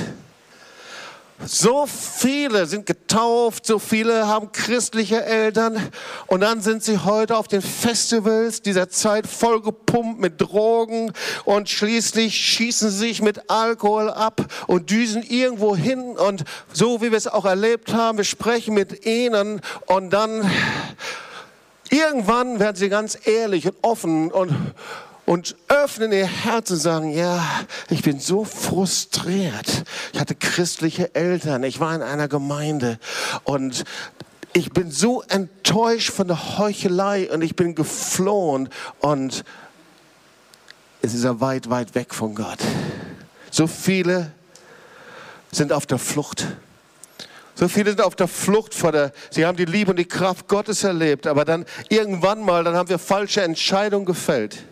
So 1.45 1.88
viele 1.88 2.67
sind 2.67 2.86
getauft, 2.86 3.65
so 3.65 3.79
viele 3.79 4.27
haben 4.27 4.51
christliche 4.51 5.24
Eltern. 5.24 5.89
Und 6.27 6.41
dann 6.41 6.62
sind 6.62 6.83
sie 6.83 7.00
heute 7.00 7.36
auf 7.36 7.48
den 7.48 7.62
Festivals 7.62 8.62
dieser 8.62 8.89
Zeit 8.89 9.25
vollgepumpt 9.25 10.19
mit 10.19 10.39
Drogen. 10.39 11.12
Und 11.43 11.67
schließlich 11.69 12.36
schießen 12.36 12.91
sie 12.91 12.98
sich 12.98 13.21
mit 13.21 13.50
Alkohol 13.50 14.10
ab 14.12 14.45
und 14.67 14.91
düsen 14.91 15.24
irgendwo 15.24 15.75
hin. 15.75 16.17
Und 16.17 16.43
so 16.74 17.01
wie 17.01 17.10
wir 17.10 17.17
es 17.17 17.27
auch 17.27 17.45
erlebt 17.45 17.91
haben, 17.91 18.19
wir 18.19 18.25
sprechen 18.25 18.75
mit 18.75 19.05
ihnen. 19.05 19.62
Und 19.88 20.12
dann 20.12 20.50
irgendwann 21.89 22.60
werden 22.60 22.75
sie 22.75 22.89
ganz 22.89 23.17
ehrlich 23.25 23.65
und 23.65 23.75
offen 23.81 24.31
und 24.31 24.53
und 25.31 25.55
öffnen 25.69 26.11
ihr 26.11 26.25
Herz 26.25 26.71
und 26.71 26.77
sagen, 26.79 27.09
ja, 27.13 27.41
ich 27.89 28.01
bin 28.01 28.19
so 28.19 28.43
frustriert. 28.43 29.85
Ich 30.11 30.19
hatte 30.19 30.35
christliche 30.35 31.15
Eltern, 31.15 31.63
ich 31.63 31.79
war 31.79 31.95
in 31.95 32.01
einer 32.01 32.27
Gemeinde 32.27 33.00
und 33.45 33.85
ich 34.51 34.73
bin 34.73 34.91
so 34.91 35.21
enttäuscht 35.29 36.11
von 36.11 36.27
der 36.27 36.57
Heuchelei 36.57 37.31
und 37.31 37.43
ich 37.43 37.55
bin 37.55 37.75
geflohen 37.75 38.67
und 39.00 39.45
es 41.01 41.13
ist 41.13 41.23
ja 41.23 41.39
weit, 41.39 41.69
weit 41.69 41.95
weg 41.95 42.13
von 42.13 42.35
Gott. 42.35 42.59
So 43.51 43.67
viele 43.67 44.33
sind 45.53 45.71
auf 45.71 45.85
der 45.85 45.97
Flucht. 45.97 46.45
So 47.55 47.69
viele 47.69 47.91
sind 47.91 48.01
auf 48.01 48.17
der 48.17 48.27
Flucht 48.27 48.73
vor 48.75 48.91
der, 48.91 49.13
sie 49.29 49.45
haben 49.45 49.55
die 49.55 49.63
Liebe 49.63 49.91
und 49.91 49.97
die 49.97 50.03
Kraft 50.03 50.50
Gottes 50.50 50.83
erlebt, 50.83 51.25
aber 51.25 51.45
dann 51.45 51.65
irgendwann 51.88 52.41
mal, 52.41 52.65
dann 52.65 52.75
haben 52.75 52.89
wir 52.89 53.00
falsche 53.00 53.43
Entscheidungen 53.43 54.05
gefällt. 54.05 54.65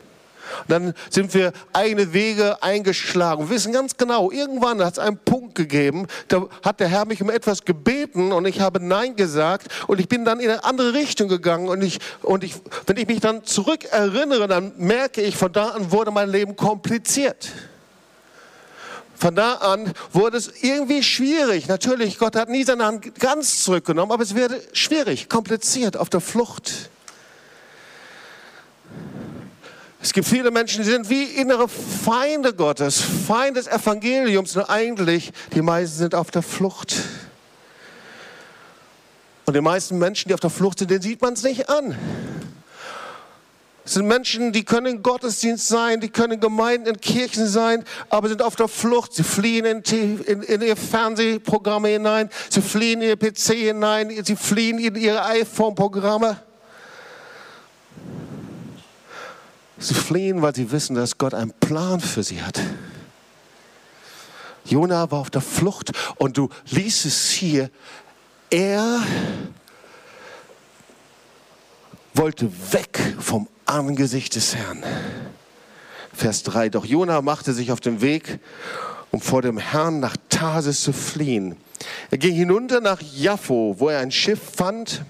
Dann 0.68 0.94
sind 1.10 1.34
wir 1.34 1.54
eigene 1.74 2.14
Wege 2.14 2.62
eingeschlagen. 2.62 3.50
Wir 3.50 3.56
wissen 3.56 3.74
ganz 3.74 3.98
genau, 3.98 4.32
irgendwann 4.32 4.84
hat 4.84 4.94
es 4.94 5.00
einen 5.00 5.18
Punkt 5.18 5.56
gegeben, 5.56 6.08
da 6.28 6.48
hat 6.64 6.80
der 6.80 6.88
Herr 6.88 7.06
mich 7.06 7.22
um 7.22 7.30
etwas 7.30 7.66
gebeten 7.66 8.32
und 8.32 8.46
ich 8.46 8.62
habe 8.62 8.80
Nein 8.80 9.16
gesagt 9.16 9.68
und 9.88 10.00
ich 10.00 10.08
bin 10.08 10.26
dann 10.26 10.40
in 10.40 10.50
eine 10.50 10.64
andere 10.64 10.94
Richtung 10.94 11.28
gegangen 11.28 11.68
und 11.68 11.82
ich, 11.82 12.00
und 12.22 12.44
ich, 12.44 12.56
wenn 12.86 12.98
ich 12.98 13.08
mich 13.08 13.20
dann 13.20 13.44
zurückerinnere, 13.44 14.48
dann 14.48 14.74
merke 14.78 15.22
ich, 15.22 15.38
von 15.38 15.52
da 15.52 15.70
an 15.70 15.92
wurde 15.92 16.12
mein 16.12 16.30
Leben 16.30 16.56
kompliziert. 16.56 17.50
Von 19.20 19.36
da 19.36 19.56
an 19.56 19.92
wurde 20.14 20.38
es 20.38 20.64
irgendwie 20.64 21.04
schwierig. 21.04 21.68
Natürlich, 21.68 22.18
Gott 22.18 22.38
hat 22.38 22.48
nie 22.48 22.64
seine 22.64 22.86
Hand 22.86 23.20
ganz 23.20 23.62
zurückgenommen, 23.66 24.14
aber 24.14 24.24
es 24.24 24.34
wurde 24.34 24.62
schwierig, 24.72 25.28
kompliziert, 25.28 25.98
auf 25.98 26.10
der 26.10 26.22
Flucht. 26.22 26.90
Es 30.02 30.14
gibt 30.14 30.28
viele 30.28 30.50
Menschen, 30.50 30.84
die 30.84 30.90
sind 30.90 31.10
wie 31.10 31.24
innere 31.24 31.68
Feinde 31.68 32.54
Gottes, 32.54 33.02
Feinde 33.02 33.60
des 33.60 33.68
Evangeliums 33.68 34.56
und 34.56 34.64
eigentlich 34.64 35.32
die 35.54 35.62
meisten 35.62 35.98
sind 35.98 36.16
auf 36.16 36.32
der 36.32 36.42
Flucht. 36.42 36.96
Und 39.46 39.56
die 39.56 39.62
meisten 39.62 39.98
Menschen, 39.98 40.30
die 40.30 40.34
auf 40.34 40.40
der 40.40 40.50
Flucht 40.50 40.80
sind, 40.80 40.90
denen 40.90 41.02
sieht 41.02 41.22
man 41.22 41.34
es 41.34 41.44
nicht 41.44 41.70
an. 41.70 41.98
Es 43.84 43.96
sind 43.96 44.06
Menschen, 44.06 44.54
die 44.54 44.64
können 44.64 44.86
in 44.86 45.04
Gottesdienst 45.04 45.68
sein, 45.68 46.00
die 46.00 46.10
können 46.10 46.34
in 46.34 46.40
Gemeinden, 46.40 46.88
in 46.88 47.02
Kirchen 47.02 47.48
sein, 47.48 47.84
aber 48.10 48.30
sind 48.30 48.44
auf 48.44 48.56
der 48.56 48.68
Flucht. 48.68 49.16
Sie 49.16 49.24
fliehen 49.24 49.66
in, 49.66 49.82
in, 50.24 50.44
in 50.44 50.62
ihre 50.62 50.76
Fernsehprogramme 50.76 51.90
hinein, 51.90 52.30
sie 52.50 52.62
fliehen 52.62 53.02
in 53.02 53.10
ihr 53.10 53.16
PC 53.18 53.54
hinein, 53.54 54.12
sie 54.24 54.36
fliehen 54.36 54.78
in 54.78 54.96
ihre 54.96 55.26
iPhone-Programme. 55.26 56.38
Sie 59.80 59.94
fliehen, 59.94 60.42
weil 60.42 60.54
sie 60.54 60.72
wissen, 60.72 60.96
dass 60.96 61.18
Gott 61.18 61.34
einen 61.34 61.52
Plan 61.52 62.02
für 62.02 62.22
sie 62.22 62.42
hat. 62.42 62.60
Jona 64.66 65.10
war 65.10 65.20
auf 65.20 65.30
der 65.30 65.42
Flucht 65.42 65.92
und 66.18 66.38
du 66.38 66.50
liest 66.70 67.06
es 67.06 67.32
hier, 67.32 67.72
er 68.50 69.02
wollte 72.14 72.52
weg 72.72 73.00
vom 73.20 73.48
Angesicht 73.66 74.36
des 74.36 74.56
Herrn. 74.56 74.84
Vers 76.14 76.44
3. 76.44 76.70
Doch 76.70 76.86
Jona 76.86 77.22
machte 77.22 77.54
sich 77.54 77.72
auf 77.72 77.80
den 77.80 78.02
Weg, 78.02 78.40
um 79.12 79.22
vor 79.22 79.42
dem 79.42 79.58
Herrn 79.58 80.00
nach 80.00 80.18
Tarsis 80.28 80.82
zu 80.82 80.92
fliehen. 80.92 81.56
Er 82.12 82.18
ging 82.18 82.36
hinunter 82.36 82.82
nach 82.82 83.02
Jaffo, 83.02 83.76
wo 83.78 83.90
er 83.90 84.00
ein 84.00 84.12
Schiff 84.12 84.42
fand, 84.56 85.04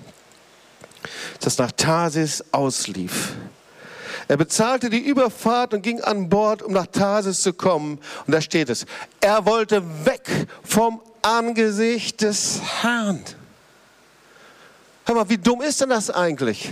das 1.42 1.58
nach 1.58 1.72
Tarsis 1.72 2.44
auslief. 2.52 3.34
Er 4.30 4.38
bezahlte 4.38 4.92
die 4.92 5.00
Überfahrt 5.00 5.74
und 5.74 5.82
ging 5.82 6.02
an 6.02 6.30
Bord, 6.30 6.62
um 6.62 6.72
nach 6.72 6.86
Tarsis 6.86 7.42
zu 7.42 7.52
kommen. 7.52 8.00
Und 8.28 8.34
da 8.34 8.40
steht 8.40 8.70
es, 8.70 8.86
er 9.20 9.48
wollte 9.48 9.84
weg 10.06 10.48
vom 10.64 11.02
Angesicht 11.24 12.22
des 12.22 12.62
Herrn. 12.82 13.24
Hör 15.06 15.16
mal, 15.16 15.30
wie 15.30 15.40
dumm 15.40 15.64
ist 15.64 15.82
denn 15.82 15.90
das 15.90 16.12
eigentlich? 16.12 16.72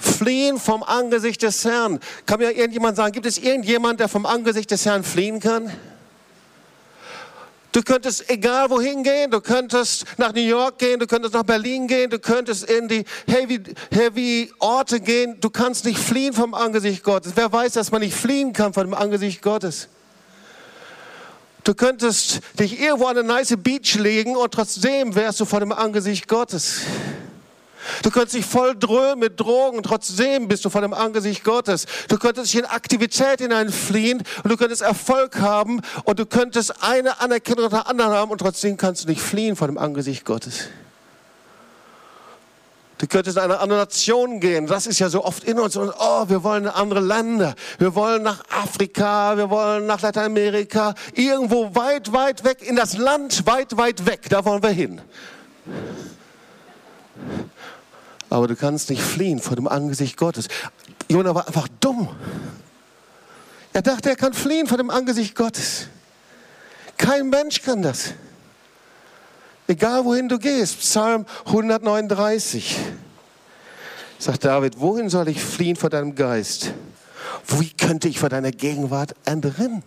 Fliehen 0.00 0.58
vom 0.58 0.82
Angesicht 0.82 1.42
des 1.42 1.66
Herrn. 1.66 2.00
Kann 2.24 2.40
mir 2.40 2.52
irgendjemand 2.52 2.96
sagen, 2.96 3.12
gibt 3.12 3.26
es 3.26 3.36
irgendjemand, 3.36 4.00
der 4.00 4.08
vom 4.08 4.24
Angesicht 4.24 4.70
des 4.70 4.86
Herrn 4.86 5.04
fliehen 5.04 5.38
kann? 5.38 5.70
Du 7.72 7.82
könntest 7.82 8.28
egal 8.28 8.68
wohin 8.68 9.02
gehen, 9.02 9.30
du 9.30 9.40
könntest 9.40 10.04
nach 10.18 10.34
New 10.34 10.42
York 10.42 10.78
gehen, 10.78 11.00
du 11.00 11.06
könntest 11.06 11.32
nach 11.32 11.42
Berlin 11.42 11.88
gehen, 11.88 12.10
du 12.10 12.18
könntest 12.18 12.68
in 12.68 12.86
die 12.86 13.04
heavy, 13.26 13.62
heavy 13.90 14.52
Orte 14.58 15.00
gehen. 15.00 15.40
Du 15.40 15.48
kannst 15.48 15.86
nicht 15.86 15.98
fliehen 15.98 16.34
vom 16.34 16.52
Angesicht 16.52 17.02
Gottes. 17.02 17.32
Wer 17.34 17.50
weiß, 17.50 17.72
dass 17.72 17.90
man 17.90 18.02
nicht 18.02 18.14
fliehen 18.14 18.52
kann 18.52 18.74
vom 18.74 18.92
Angesicht 18.92 19.40
Gottes? 19.40 19.88
Du 21.64 21.74
könntest 21.74 22.40
dich 22.58 22.78
irgendwo 22.78 23.06
an 23.06 23.16
eine 23.16 23.26
nice 23.26 23.54
Beach 23.56 23.94
legen 23.94 24.36
und 24.36 24.52
trotzdem 24.52 25.14
wärst 25.14 25.40
du 25.40 25.46
vor 25.46 25.60
dem 25.60 25.72
Angesicht 25.72 26.28
Gottes. 26.28 26.80
Du 28.02 28.10
könntest 28.10 28.34
dich 28.34 28.46
voll 28.46 28.76
dröhnen 28.76 29.18
mit 29.18 29.38
Drogen, 29.38 29.82
trotzdem 29.82 30.48
bist 30.48 30.64
du 30.64 30.70
vor 30.70 30.80
dem 30.80 30.94
Angesicht 30.94 31.44
Gottes. 31.44 31.86
Du 32.08 32.18
könntest 32.18 32.52
dich 32.52 32.60
in 32.60 32.66
Aktivität 32.66 33.40
hineinfliehen 33.40 34.22
und 34.42 34.50
du 34.50 34.56
könntest 34.56 34.82
Erfolg 34.82 35.40
haben 35.40 35.80
und 36.04 36.18
du 36.18 36.26
könntest 36.26 36.82
eine 36.82 37.20
Anerkennung 37.20 37.64
nach 37.64 37.70
der 37.70 37.88
anderen 37.88 38.12
haben 38.12 38.30
und 38.30 38.38
trotzdem 38.38 38.76
kannst 38.76 39.04
du 39.04 39.08
nicht 39.08 39.20
fliehen 39.20 39.56
vor 39.56 39.66
dem 39.66 39.78
Angesicht 39.78 40.24
Gottes. 40.24 40.68
Du 42.98 43.08
könntest 43.08 43.36
in 43.36 43.42
eine 43.42 43.58
andere 43.58 43.80
Nation 43.80 44.38
gehen. 44.38 44.68
Das 44.68 44.86
ist 44.86 45.00
ja 45.00 45.08
so 45.08 45.24
oft 45.24 45.42
in 45.42 45.58
uns. 45.58 45.74
Und, 45.74 45.92
oh, 45.98 46.28
wir 46.28 46.44
wollen 46.44 46.66
in 46.66 46.70
andere 46.70 47.00
Länder. 47.00 47.56
Wir 47.78 47.96
wollen 47.96 48.22
nach 48.22 48.44
Afrika. 48.48 49.36
Wir 49.36 49.50
wollen 49.50 49.86
nach 49.86 50.00
Lateinamerika. 50.02 50.94
Irgendwo 51.14 51.74
weit, 51.74 52.12
weit 52.12 52.44
weg. 52.44 52.62
In 52.62 52.76
das 52.76 52.96
Land 52.96 53.44
weit, 53.44 53.76
weit 53.76 54.06
weg. 54.06 54.28
Da 54.28 54.44
wollen 54.44 54.62
wir 54.62 54.70
hin 54.70 55.00
aber 58.32 58.48
du 58.48 58.56
kannst 58.56 58.88
nicht 58.88 59.02
fliehen 59.02 59.40
vor 59.40 59.56
dem 59.56 59.68
Angesicht 59.68 60.16
Gottes. 60.16 60.48
Jona 61.08 61.34
war 61.34 61.46
einfach 61.46 61.68
dumm. 61.80 62.08
Er 63.74 63.82
dachte, 63.82 64.08
er 64.08 64.16
kann 64.16 64.32
fliehen 64.32 64.66
vor 64.66 64.78
dem 64.78 64.90
Angesicht 64.90 65.34
Gottes. 65.34 65.88
Kein 66.96 67.28
Mensch 67.28 67.60
kann 67.62 67.82
das. 67.82 68.14
Egal 69.66 70.04
wohin 70.04 70.28
du 70.28 70.38
gehst. 70.38 70.80
Psalm 70.80 71.26
139. 71.44 72.78
Sagt 74.18 74.44
David, 74.44 74.80
wohin 74.80 75.10
soll 75.10 75.28
ich 75.28 75.42
fliehen 75.42 75.76
vor 75.76 75.90
deinem 75.90 76.14
Geist? 76.14 76.72
Wie 77.48 77.70
könnte 77.70 78.08
ich 78.08 78.18
vor 78.18 78.30
deiner 78.30 78.50
Gegenwart 78.50 79.14
entrinnen? 79.24 79.82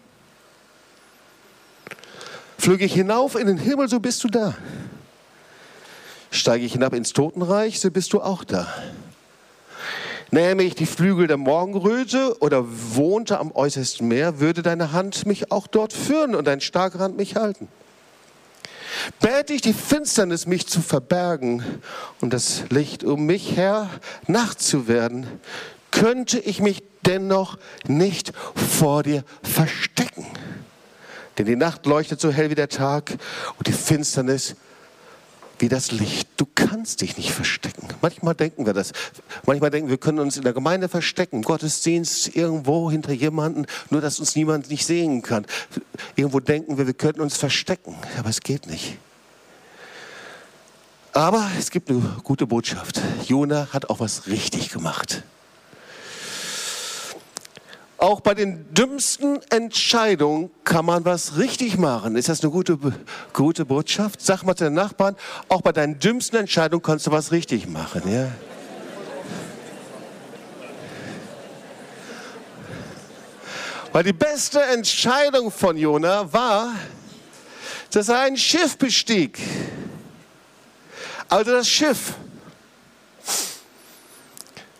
Flüge 2.59 2.85
ich 2.85 2.93
hinauf 2.93 3.35
in 3.35 3.47
den 3.47 3.57
Himmel, 3.57 3.89
so 3.89 3.99
bist 3.99 4.23
du 4.23 4.27
da. 4.27 4.55
Steige 6.35 6.65
ich 6.65 6.73
hinab 6.73 6.93
ins 6.93 7.13
Totenreich, 7.13 7.79
so 7.79 7.89
bist 7.89 8.11
du 8.11 8.21
auch 8.21 8.43
da. 8.43 8.67
Nähme 10.31 10.63
ich 10.63 10.75
die 10.75 10.85
Flügel 10.85 11.27
der 11.27 11.37
Morgenröte 11.37 12.35
oder 12.41 12.65
wohnte 12.67 13.39
am 13.39 13.53
äußersten 13.53 14.05
Meer, 14.05 14.41
würde 14.41 14.61
deine 14.61 14.91
Hand 14.91 15.25
mich 15.25 15.49
auch 15.53 15.65
dort 15.65 15.93
führen 15.93 16.35
und 16.35 16.45
dein 16.45 16.59
starker 16.59 16.99
Hand 16.99 17.15
mich 17.15 17.37
halten. 17.37 17.69
Bäte 19.21 19.53
ich 19.53 19.61
die 19.61 19.71
Finsternis, 19.71 20.45
mich 20.45 20.67
zu 20.67 20.81
verbergen 20.81 21.63
und 22.19 22.33
das 22.33 22.63
Licht 22.69 23.05
um 23.05 23.25
mich 23.25 23.55
her 23.55 23.89
Nacht 24.27 24.61
zu 24.61 24.89
werden, 24.89 25.27
könnte 25.89 26.39
ich 26.39 26.59
mich 26.59 26.83
dennoch 27.05 27.57
nicht 27.87 28.33
vor 28.55 29.03
dir 29.03 29.23
verstecken. 29.41 30.25
Denn 31.37 31.45
die 31.45 31.55
Nacht 31.55 31.85
leuchtet 31.85 32.19
so 32.19 32.29
hell 32.29 32.49
wie 32.49 32.55
der 32.55 32.69
Tag 32.69 33.11
und 33.57 33.67
die 33.67 33.73
Finsternis 33.73 34.55
wie 35.59 35.69
das 35.69 35.91
Licht. 35.91 36.27
Du 36.37 36.45
kannst 36.53 37.01
dich 37.01 37.17
nicht 37.17 37.31
verstecken. 37.31 37.87
Manchmal 38.01 38.35
denken 38.35 38.65
wir 38.65 38.73
das. 38.73 38.91
Manchmal 39.45 39.69
denken 39.69 39.87
wir, 39.87 39.93
wir 39.93 39.97
können 39.97 40.19
uns 40.19 40.37
in 40.37 40.43
der 40.43 40.53
Gemeinde 40.53 40.89
verstecken, 40.89 41.41
Gottesdienst 41.41 42.35
irgendwo 42.35 42.91
hinter 42.91 43.13
jemanden, 43.13 43.65
nur 43.89 44.01
dass 44.01 44.19
uns 44.19 44.35
niemand 44.35 44.69
nicht 44.69 44.85
sehen 44.85 45.21
kann. 45.21 45.45
Irgendwo 46.15 46.39
denken 46.39 46.77
wir, 46.77 46.87
wir 46.87 46.93
könnten 46.93 47.21
uns 47.21 47.37
verstecken, 47.37 47.95
aber 48.17 48.29
es 48.29 48.41
geht 48.41 48.67
nicht. 48.67 48.97
Aber 51.13 51.49
es 51.57 51.71
gibt 51.71 51.89
eine 51.89 52.01
gute 52.23 52.45
Botschaft. 52.45 52.99
Jona 53.25 53.69
hat 53.71 53.89
auch 53.89 54.01
was 54.01 54.27
richtig 54.27 54.69
gemacht. 54.69 55.23
Auch 57.97 58.19
bei 58.19 58.33
den 58.33 58.73
dümmsten 58.73 59.39
Entscheidungen 59.49 60.51
kann 60.65 60.85
man 60.85 61.05
was 61.05 61.37
richtig 61.37 61.77
machen. 61.77 62.17
Ist 62.17 62.27
das 62.27 62.41
eine 62.41 62.51
gute, 62.51 62.77
gute 63.31 63.65
Botschaft? 63.65 64.21
Sag 64.21 64.43
mal 64.43 64.55
zu 64.55 64.65
den 64.65 64.73
Nachbarn, 64.73 65.15
auch 65.47 65.61
bei 65.61 65.71
deinen 65.71 65.97
dümmsten 65.99 66.37
Entscheidungen 66.37 66.83
kannst 66.83 67.07
du 67.07 67.11
was 67.11 67.31
richtig 67.31 67.67
machen. 67.67 68.01
Ja? 68.11 68.27
Weil 73.93 74.03
die 74.03 74.13
beste 74.13 74.61
Entscheidung 74.61 75.49
von 75.49 75.77
Jona 75.77 76.31
war, 76.33 76.73
dass 77.91 78.09
er 78.09 78.19
ein 78.23 78.35
Schiff 78.35 78.77
bestieg. 78.77 79.39
Also 81.29 81.51
das 81.51 81.69
Schiff 81.69 82.13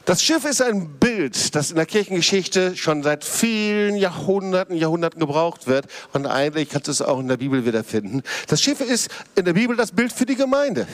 Das 0.05 0.21
Schiff 0.21 0.45
ist 0.45 0.61
ein 0.61 0.99
Bild, 0.99 1.55
das 1.55 1.71
in 1.71 1.77
der 1.77 1.87
Kirchengeschichte 1.87 2.77
schon 2.77 3.01
seit 3.01 3.25
vielen 3.25 3.95
Jahrhunderten, 3.95 4.77
Jahrhunderten 4.77 5.19
gebraucht 5.19 5.65
wird. 5.65 5.87
Und 6.13 6.27
eigentlich 6.27 6.69
kannst 6.69 6.87
du 6.87 6.91
es 6.91 7.01
auch 7.01 7.19
in 7.19 7.27
der 7.27 7.37
Bibel 7.37 7.65
wiederfinden. 7.65 8.21
Das 8.47 8.61
Schiff 8.61 8.81
ist 8.81 9.09
in 9.35 9.45
der 9.45 9.53
Bibel 9.53 9.75
das 9.75 9.91
Bild 9.91 10.13
für 10.13 10.27
die 10.27 10.35
Gemeinde. 10.35 10.87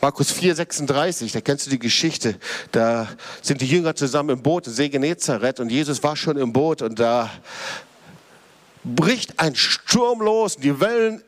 Markus 0.00 0.30
4, 0.30 0.54
36, 0.54 1.32
da 1.32 1.40
kennst 1.40 1.66
du 1.66 1.70
die 1.70 1.78
Geschichte. 1.80 2.38
Da 2.70 3.08
sind 3.42 3.62
die 3.62 3.66
Jünger 3.66 3.96
zusammen 3.96 4.30
im 4.30 4.42
Boot, 4.42 4.66
See 4.66 4.90
Genezareth, 4.90 5.58
und 5.58 5.70
Jesus 5.70 6.02
war 6.04 6.14
schon 6.14 6.36
im 6.36 6.52
Boot 6.52 6.82
und 6.82 7.00
da 7.00 7.30
bricht 8.84 9.40
ein 9.40 9.56
Sturm 9.56 10.20
los. 10.20 10.56
Die 10.56 10.78
Wellen 10.78 11.24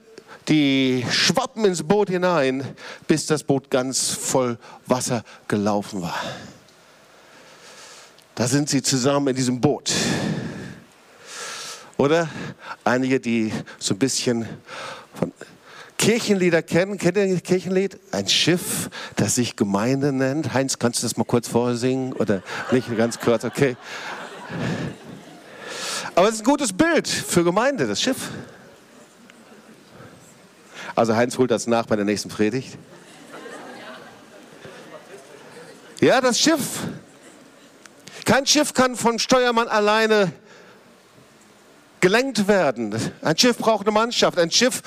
die 0.48 1.04
schwappen 1.10 1.64
ins 1.64 1.82
Boot 1.82 2.08
hinein, 2.08 2.64
bis 3.06 3.26
das 3.26 3.42
Boot 3.42 3.70
ganz 3.70 4.10
voll 4.10 4.58
Wasser 4.86 5.24
gelaufen 5.48 6.02
war. 6.02 6.18
Da 8.34 8.46
sind 8.46 8.68
sie 8.68 8.82
zusammen 8.82 9.28
in 9.28 9.36
diesem 9.36 9.60
Boot. 9.60 9.92
Oder 11.96 12.28
einige, 12.84 13.18
die 13.18 13.52
so 13.78 13.94
ein 13.94 13.98
bisschen 13.98 14.46
von 15.14 15.32
Kirchenlieder 15.96 16.62
kennen. 16.62 16.98
Kennt 16.98 17.16
ihr 17.16 17.32
das 17.32 17.42
Kirchenlied? 17.42 17.98
Ein 18.12 18.28
Schiff, 18.28 18.90
das 19.16 19.36
sich 19.36 19.56
Gemeinde 19.56 20.12
nennt. 20.12 20.52
Heinz, 20.52 20.78
kannst 20.78 21.02
du 21.02 21.06
das 21.06 21.16
mal 21.16 21.24
kurz 21.24 21.48
vorsingen? 21.48 22.12
Oder 22.12 22.42
nicht 22.70 22.94
ganz 22.96 23.18
kurz? 23.18 23.44
Okay. 23.44 23.76
Aber 26.14 26.28
es 26.28 26.34
ist 26.34 26.40
ein 26.42 26.44
gutes 26.44 26.72
Bild 26.72 27.08
für 27.08 27.42
Gemeinde, 27.42 27.86
das 27.86 28.00
Schiff. 28.00 28.30
Also 30.96 31.14
Heinz 31.14 31.36
holt 31.36 31.50
das 31.50 31.66
nach 31.66 31.84
bei 31.84 31.94
der 31.94 32.06
nächsten 32.06 32.30
Predigt. 32.30 32.78
Ja, 36.00 36.22
das 36.22 36.40
Schiff. 36.40 36.80
Kein 38.24 38.46
Schiff 38.46 38.72
kann 38.72 38.96
vom 38.96 39.18
Steuermann 39.18 39.68
alleine 39.68 40.32
gelenkt 42.00 42.48
werden. 42.48 42.94
Ein 43.20 43.36
Schiff 43.36 43.58
braucht 43.58 43.86
eine 43.86 43.92
Mannschaft. 43.92 44.38
Ein 44.38 44.50
Schiff 44.50 44.82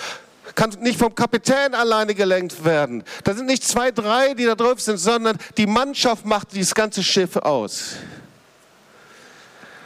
kann 0.55 0.71
nicht 0.81 0.97
vom 0.97 1.13
Kapitän 1.13 1.75
alleine 1.75 2.15
gelenkt 2.15 2.65
werden. 2.65 3.03
Da 3.23 3.35
sind 3.35 3.45
nicht 3.45 3.63
zwei, 3.63 3.91
drei, 3.91 4.33
die 4.33 4.45
da 4.45 4.55
drauf 4.55 4.81
sind, 4.81 4.97
sondern 4.97 5.37
die 5.57 5.67
Mannschaft 5.67 6.25
macht 6.25 6.53
dieses 6.53 6.73
ganze 6.73 7.03
Schiff 7.03 7.35
aus. 7.37 7.97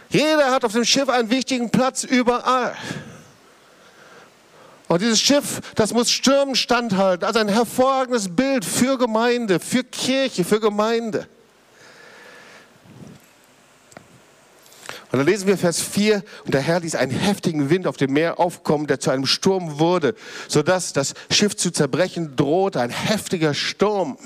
Jeder 0.07 0.51
hat 0.51 0.63
auf 0.63 0.71
dem 0.71 0.85
Schiff 0.85 1.09
einen 1.09 1.29
wichtigen 1.29 1.69
Platz 1.69 2.05
überall. 2.05 2.75
Und 4.93 5.01
dieses 5.01 5.19
Schiff, 5.19 5.59
das 5.73 5.91
muss 5.91 6.11
Stürmen 6.11 6.53
standhalten. 6.53 7.25
Also 7.25 7.39
ein 7.39 7.47
hervorragendes 7.47 8.35
Bild 8.35 8.63
für 8.63 8.99
Gemeinde, 8.99 9.59
für 9.59 9.83
Kirche, 9.83 10.43
für 10.43 10.59
Gemeinde. 10.59 11.27
Und 15.11 15.17
dann 15.17 15.25
lesen 15.25 15.47
wir 15.47 15.57
Vers 15.57 15.81
4, 15.81 16.23
und 16.45 16.53
der 16.53 16.61
Herr 16.61 16.79
ließ 16.79 16.93
einen 16.93 17.09
heftigen 17.11 17.71
Wind 17.71 17.87
auf 17.87 17.97
dem 17.97 18.13
Meer 18.13 18.39
aufkommen, 18.39 18.85
der 18.85 18.99
zu 18.99 19.09
einem 19.09 19.25
Sturm 19.25 19.79
wurde, 19.79 20.13
sodass 20.47 20.93
das 20.93 21.15
Schiff 21.31 21.55
zu 21.55 21.71
zerbrechen 21.71 22.35
drohte, 22.35 22.79
ein 22.79 22.91
heftiger 22.91 23.55
Sturm. 23.55 24.19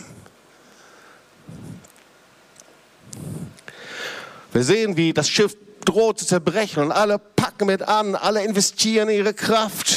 Wir 4.52 4.64
sehen, 4.64 4.98
wie 4.98 5.14
das 5.14 5.30
Schiff 5.30 5.56
droht 5.86 6.20
zu 6.20 6.26
zerbrechen 6.26 6.84
und 6.84 6.92
alle 6.92 7.20
packen 7.20 7.68
mit 7.68 7.84
an, 7.84 8.16
alle 8.16 8.44
investieren 8.44 9.08
ihre 9.08 9.34
Kraft. 9.34 9.97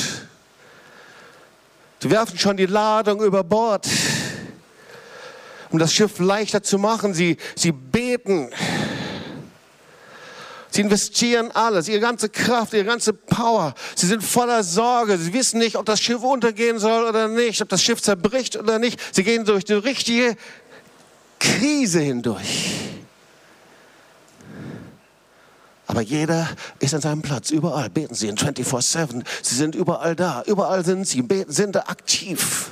Sie 2.03 2.11
werfen 2.11 2.39
schon 2.39 2.57
die 2.57 2.67
Ladung 2.67 3.23
über 3.23 3.45
Bord, 3.45 3.87
um 5.71 5.79
das 5.79 5.93
Schiff 5.93 6.19
leichter 6.19 6.63
zu 6.63 6.79
machen. 6.79 7.13
Sie, 7.13 7.37
sie 7.55 7.73
beten. 7.73 8.51
Sie 10.71 10.81
investieren 10.81 11.51
alles, 11.51 11.89
ihre 11.89 12.01
ganze 12.01 12.31
Kraft, 12.31 12.73
ihre 12.73 12.85
ganze 12.85 13.13
Power. 13.13 13.75
Sie 13.97 14.07
sind 14.07 14.23
voller 14.23 14.63
Sorge. 14.63 15.19
Sie 15.19 15.35
wissen 15.35 15.59
nicht, 15.59 15.77
ob 15.77 15.85
das 15.85 16.01
Schiff 16.01 16.23
untergehen 16.23 16.79
soll 16.79 17.05
oder 17.05 17.29
nicht, 17.29 17.61
ob 17.61 17.69
das 17.69 17.83
Schiff 17.83 18.01
zerbricht 18.01 18.57
oder 18.57 18.79
nicht. 18.79 18.99
Sie 19.15 19.25
gehen 19.25 19.45
durch 19.45 19.65
die 19.65 19.75
richtige 19.75 20.37
Krise 21.39 22.01
hindurch. 22.01 23.00
Aber 25.91 26.03
jeder 26.03 26.49
ist 26.79 26.95
an 26.95 27.01
seinem 27.01 27.21
Platz, 27.21 27.51
überall 27.51 27.91
beten 27.91 28.15
sie 28.15 28.29
in 28.29 28.37
24-7. 28.37 29.25
Sie 29.43 29.57
sind 29.57 29.75
überall 29.75 30.15
da, 30.15 30.45
überall 30.47 30.85
sind 30.85 31.05
sie, 31.05 31.21
beten, 31.21 31.51
sind 31.51 31.75
da 31.75 31.81
aktiv. 31.89 32.71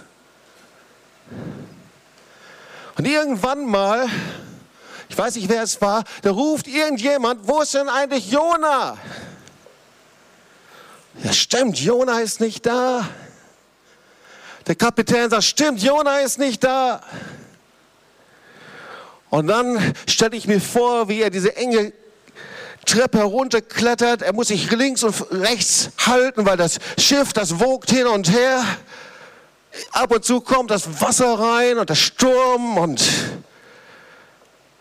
Und 2.96 3.09
irgendwann 3.09 3.66
mal, 3.66 4.07
ich 5.09 5.18
weiß 5.18 5.35
nicht, 5.35 5.48
wer 5.48 5.64
es 5.64 5.81
war, 5.81 6.04
da 6.22 6.31
ruft 6.31 6.68
irgendjemand, 6.68 7.48
wo 7.48 7.61
ist 7.61 7.74
denn 7.74 7.88
eigentlich 7.88 8.31
Jona? 8.31 8.96
Ja, 11.24 11.33
stimmt, 11.33 11.76
Jona 11.76 12.20
ist 12.20 12.40
nicht 12.40 12.66
da. 12.66 13.04
Der 14.68 14.76
Kapitän 14.76 15.28
sagt, 15.28 15.42
stimmt, 15.42 15.83
Jona 15.83 16.20
ist 16.20 16.38
nicht 16.38 16.62
da. 16.62 17.02
Und 19.28 19.48
dann 19.48 19.92
stelle 20.07 20.37
ich 20.37 20.46
mir 20.46 20.61
vor, 20.61 21.09
wie 21.09 21.20
er 21.20 21.31
diese 21.31 21.57
enge 21.57 21.92
Treppe 22.88 23.18
herunterklettert. 23.18 24.22
Er 24.22 24.33
muss 24.33 24.48
sich 24.48 24.70
links 24.70 25.03
und 25.03 25.14
rechts 25.31 25.90
halten, 25.98 26.46
weil 26.46 26.57
das 26.57 26.79
Schiff, 26.98 27.33
das 27.33 27.61
wogt 27.61 27.90
hin 27.90 28.07
und 28.07 28.31
her. 28.31 28.64
Ab 29.92 30.11
und 30.11 30.24
zu 30.24 30.40
kommt 30.40 30.70
das 30.70 31.01
Wasser 31.01 31.38
rein 31.38 31.79
und 31.79 31.90
der 31.90 31.94
Sturm 31.94 32.79
und 32.79 33.05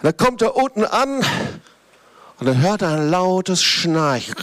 dann 0.01 0.15
kommt 0.15 0.41
er 0.41 0.55
unten 0.55 0.85
an 0.85 1.17
und 2.39 2.45
dann 2.45 2.61
hört 2.61 2.81
er 2.81 2.93
ein 2.93 3.09
lautes 3.09 3.61
Schnarchen. 3.61 4.35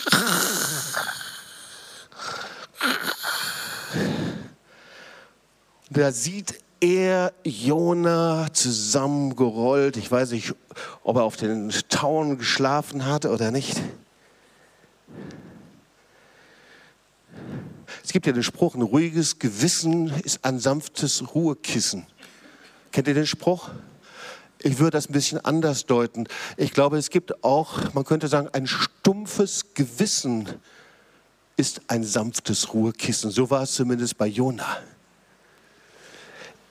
Und 5.89 5.99
da 5.99 6.13
sieht 6.13 6.64
er 6.85 7.33
Jona 7.45 8.53
zusammengerollt. 8.53 9.97
Ich 9.97 10.11
weiß 10.11 10.33
nicht, 10.33 10.55
ob 11.03 11.17
er 11.17 11.23
auf 11.23 11.37
den 11.37 11.73
Tauen 11.89 12.37
geschlafen 12.37 13.07
hatte 13.07 13.31
oder 13.31 13.51
nicht. 13.51 13.81
Es 18.05 18.13
gibt 18.13 18.27
ja 18.27 18.33
den 18.33 18.43
Spruch, 18.43 18.75
ein 18.75 18.83
ruhiges 18.83 19.39
Gewissen 19.39 20.13
ist 20.25 20.45
ein 20.45 20.59
sanftes 20.59 21.35
Ruhekissen. 21.35 22.07
Kennt 22.93 23.09
ihr 23.09 23.15
den 23.15 23.27
Spruch? 23.27 23.71
Ich 24.59 24.79
würde 24.79 24.93
das 24.93 25.09
ein 25.09 25.13
bisschen 25.13 25.43
anders 25.43 25.87
deuten. 25.87 26.27
Ich 26.59 26.73
glaube, 26.73 26.99
es 26.99 27.09
gibt 27.09 27.43
auch, 27.43 27.95
man 27.95 28.05
könnte 28.05 28.29
sagen, 28.29 28.49
ein 28.53 28.67
stumpfes 28.67 29.73
Gewissen 29.73 30.49
ist 31.57 31.81
ein 31.89 32.05
sanftes 32.05 32.75
Ruhekissen. 32.75 33.31
So 33.31 33.49
war 33.49 33.63
es 33.63 33.73
zumindest 33.73 34.19
bei 34.19 34.27
Jona. 34.27 34.77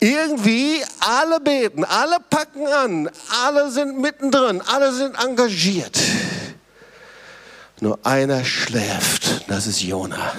Irgendwie 0.03 0.83
alle 0.99 1.39
beten, 1.39 1.85
alle 1.85 2.17
packen 2.29 2.67
an, 2.67 3.09
alle 3.45 3.71
sind 3.71 4.01
mittendrin, 4.01 4.59
alle 4.59 4.91
sind 4.91 5.15
engagiert. 5.15 5.97
Nur 7.79 7.97
einer 8.05 8.43
schläft, 8.43 9.49
das 9.49 9.65
ist 9.65 9.81
Jona. 9.81 10.33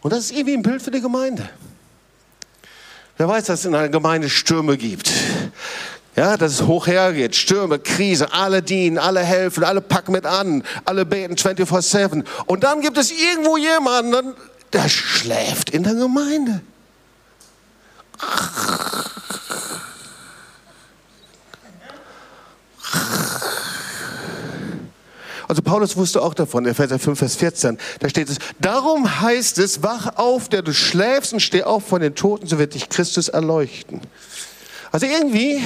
Und 0.00 0.12
das 0.12 0.26
ist 0.26 0.30
irgendwie 0.30 0.54
ein 0.54 0.62
Bild 0.62 0.80
für 0.80 0.92
die 0.92 1.00
Gemeinde. 1.00 1.50
Wer 3.16 3.26
weiß, 3.26 3.46
dass 3.46 3.58
es 3.60 3.66
in 3.66 3.74
einer 3.74 3.88
Gemeinde 3.88 4.30
Stürme 4.30 4.76
gibt. 4.76 5.10
Ja, 6.14 6.36
dass 6.36 6.52
es 6.52 6.62
hoch 6.62 6.86
hergeht, 6.86 7.34
Stürme, 7.34 7.80
Krise, 7.80 8.32
alle 8.32 8.62
dienen, 8.62 8.96
alle 8.96 9.24
helfen, 9.24 9.64
alle 9.64 9.80
packen 9.80 10.12
mit 10.12 10.24
an, 10.24 10.62
alle 10.84 11.04
beten 11.04 11.34
24-7. 11.34 12.24
Und 12.46 12.62
dann 12.62 12.80
gibt 12.80 12.96
es 12.96 13.10
irgendwo 13.10 13.56
jemanden, 13.56 14.34
der 14.72 14.88
schläft 14.88 15.70
in 15.70 15.82
der 15.82 15.94
Gemeinde. 15.94 16.60
Also 25.48 25.62
Paulus 25.62 25.96
wusste 25.96 26.22
auch 26.22 26.34
davon, 26.34 26.66
Epheser 26.66 26.98
5, 26.98 27.18
Vers 27.18 27.36
14, 27.36 27.78
da 28.00 28.08
steht 28.08 28.28
es, 28.28 28.38
darum 28.58 29.20
heißt 29.20 29.58
es, 29.58 29.82
wach 29.82 30.16
auf, 30.16 30.48
der 30.48 30.62
du 30.62 30.74
schläfst 30.74 31.32
und 31.32 31.40
steh 31.40 31.62
auf 31.62 31.86
von 31.86 32.00
den 32.00 32.14
Toten, 32.14 32.46
so 32.46 32.58
wird 32.58 32.74
dich 32.74 32.88
Christus 32.88 33.28
erleuchten. 33.28 34.00
Also 34.90 35.06
irgendwie, 35.06 35.62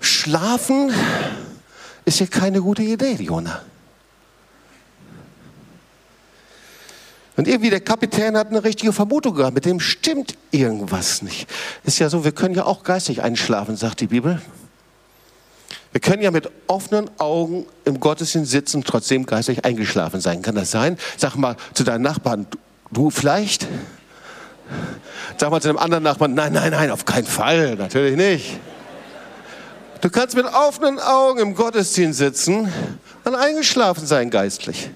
schlafen 0.00 0.92
ist 2.04 2.18
hier 2.18 2.26
keine 2.26 2.60
gute 2.60 2.82
Idee, 2.82 3.14
Jona. 3.20 3.62
Und 7.40 7.48
irgendwie 7.48 7.70
der 7.70 7.80
Kapitän 7.80 8.36
hat 8.36 8.48
eine 8.48 8.62
richtige 8.64 8.92
Vermutung 8.92 9.34
gehabt, 9.34 9.54
mit 9.54 9.64
dem 9.64 9.80
stimmt 9.80 10.34
irgendwas 10.50 11.22
nicht. 11.22 11.48
Ist 11.84 11.98
ja 11.98 12.10
so, 12.10 12.22
wir 12.22 12.32
können 12.32 12.54
ja 12.54 12.66
auch 12.66 12.82
geistig 12.82 13.22
einschlafen, 13.22 13.76
sagt 13.76 14.02
die 14.02 14.08
Bibel. 14.08 14.42
Wir 15.90 16.02
können 16.02 16.20
ja 16.20 16.30
mit 16.30 16.50
offenen 16.66 17.08
Augen 17.18 17.64
im 17.86 17.98
Gottesdienst 17.98 18.50
sitzen 18.50 18.76
und 18.76 18.86
trotzdem 18.86 19.24
geistig 19.24 19.64
eingeschlafen 19.64 20.20
sein. 20.20 20.42
Kann 20.42 20.54
das 20.54 20.70
sein? 20.70 20.98
Sag 21.16 21.36
mal 21.36 21.56
zu 21.72 21.82
deinen 21.82 22.02
Nachbarn, 22.02 22.46
du 22.90 23.08
vielleicht? 23.08 23.66
Sag 25.38 25.50
mal 25.50 25.62
zu 25.62 25.70
einem 25.70 25.78
anderen 25.78 26.04
Nachbarn, 26.04 26.34
nein, 26.34 26.52
nein, 26.52 26.72
nein, 26.72 26.90
auf 26.90 27.06
keinen 27.06 27.24
Fall, 27.24 27.74
natürlich 27.76 28.16
nicht. 28.18 28.60
Du 30.02 30.10
kannst 30.10 30.36
mit 30.36 30.44
offenen 30.44 30.98
Augen 30.98 31.40
im 31.40 31.54
Gottesdienst 31.54 32.18
sitzen 32.18 32.70
und 33.24 33.34
eingeschlafen 33.34 34.06
sein 34.06 34.28
geistlich. 34.28 34.90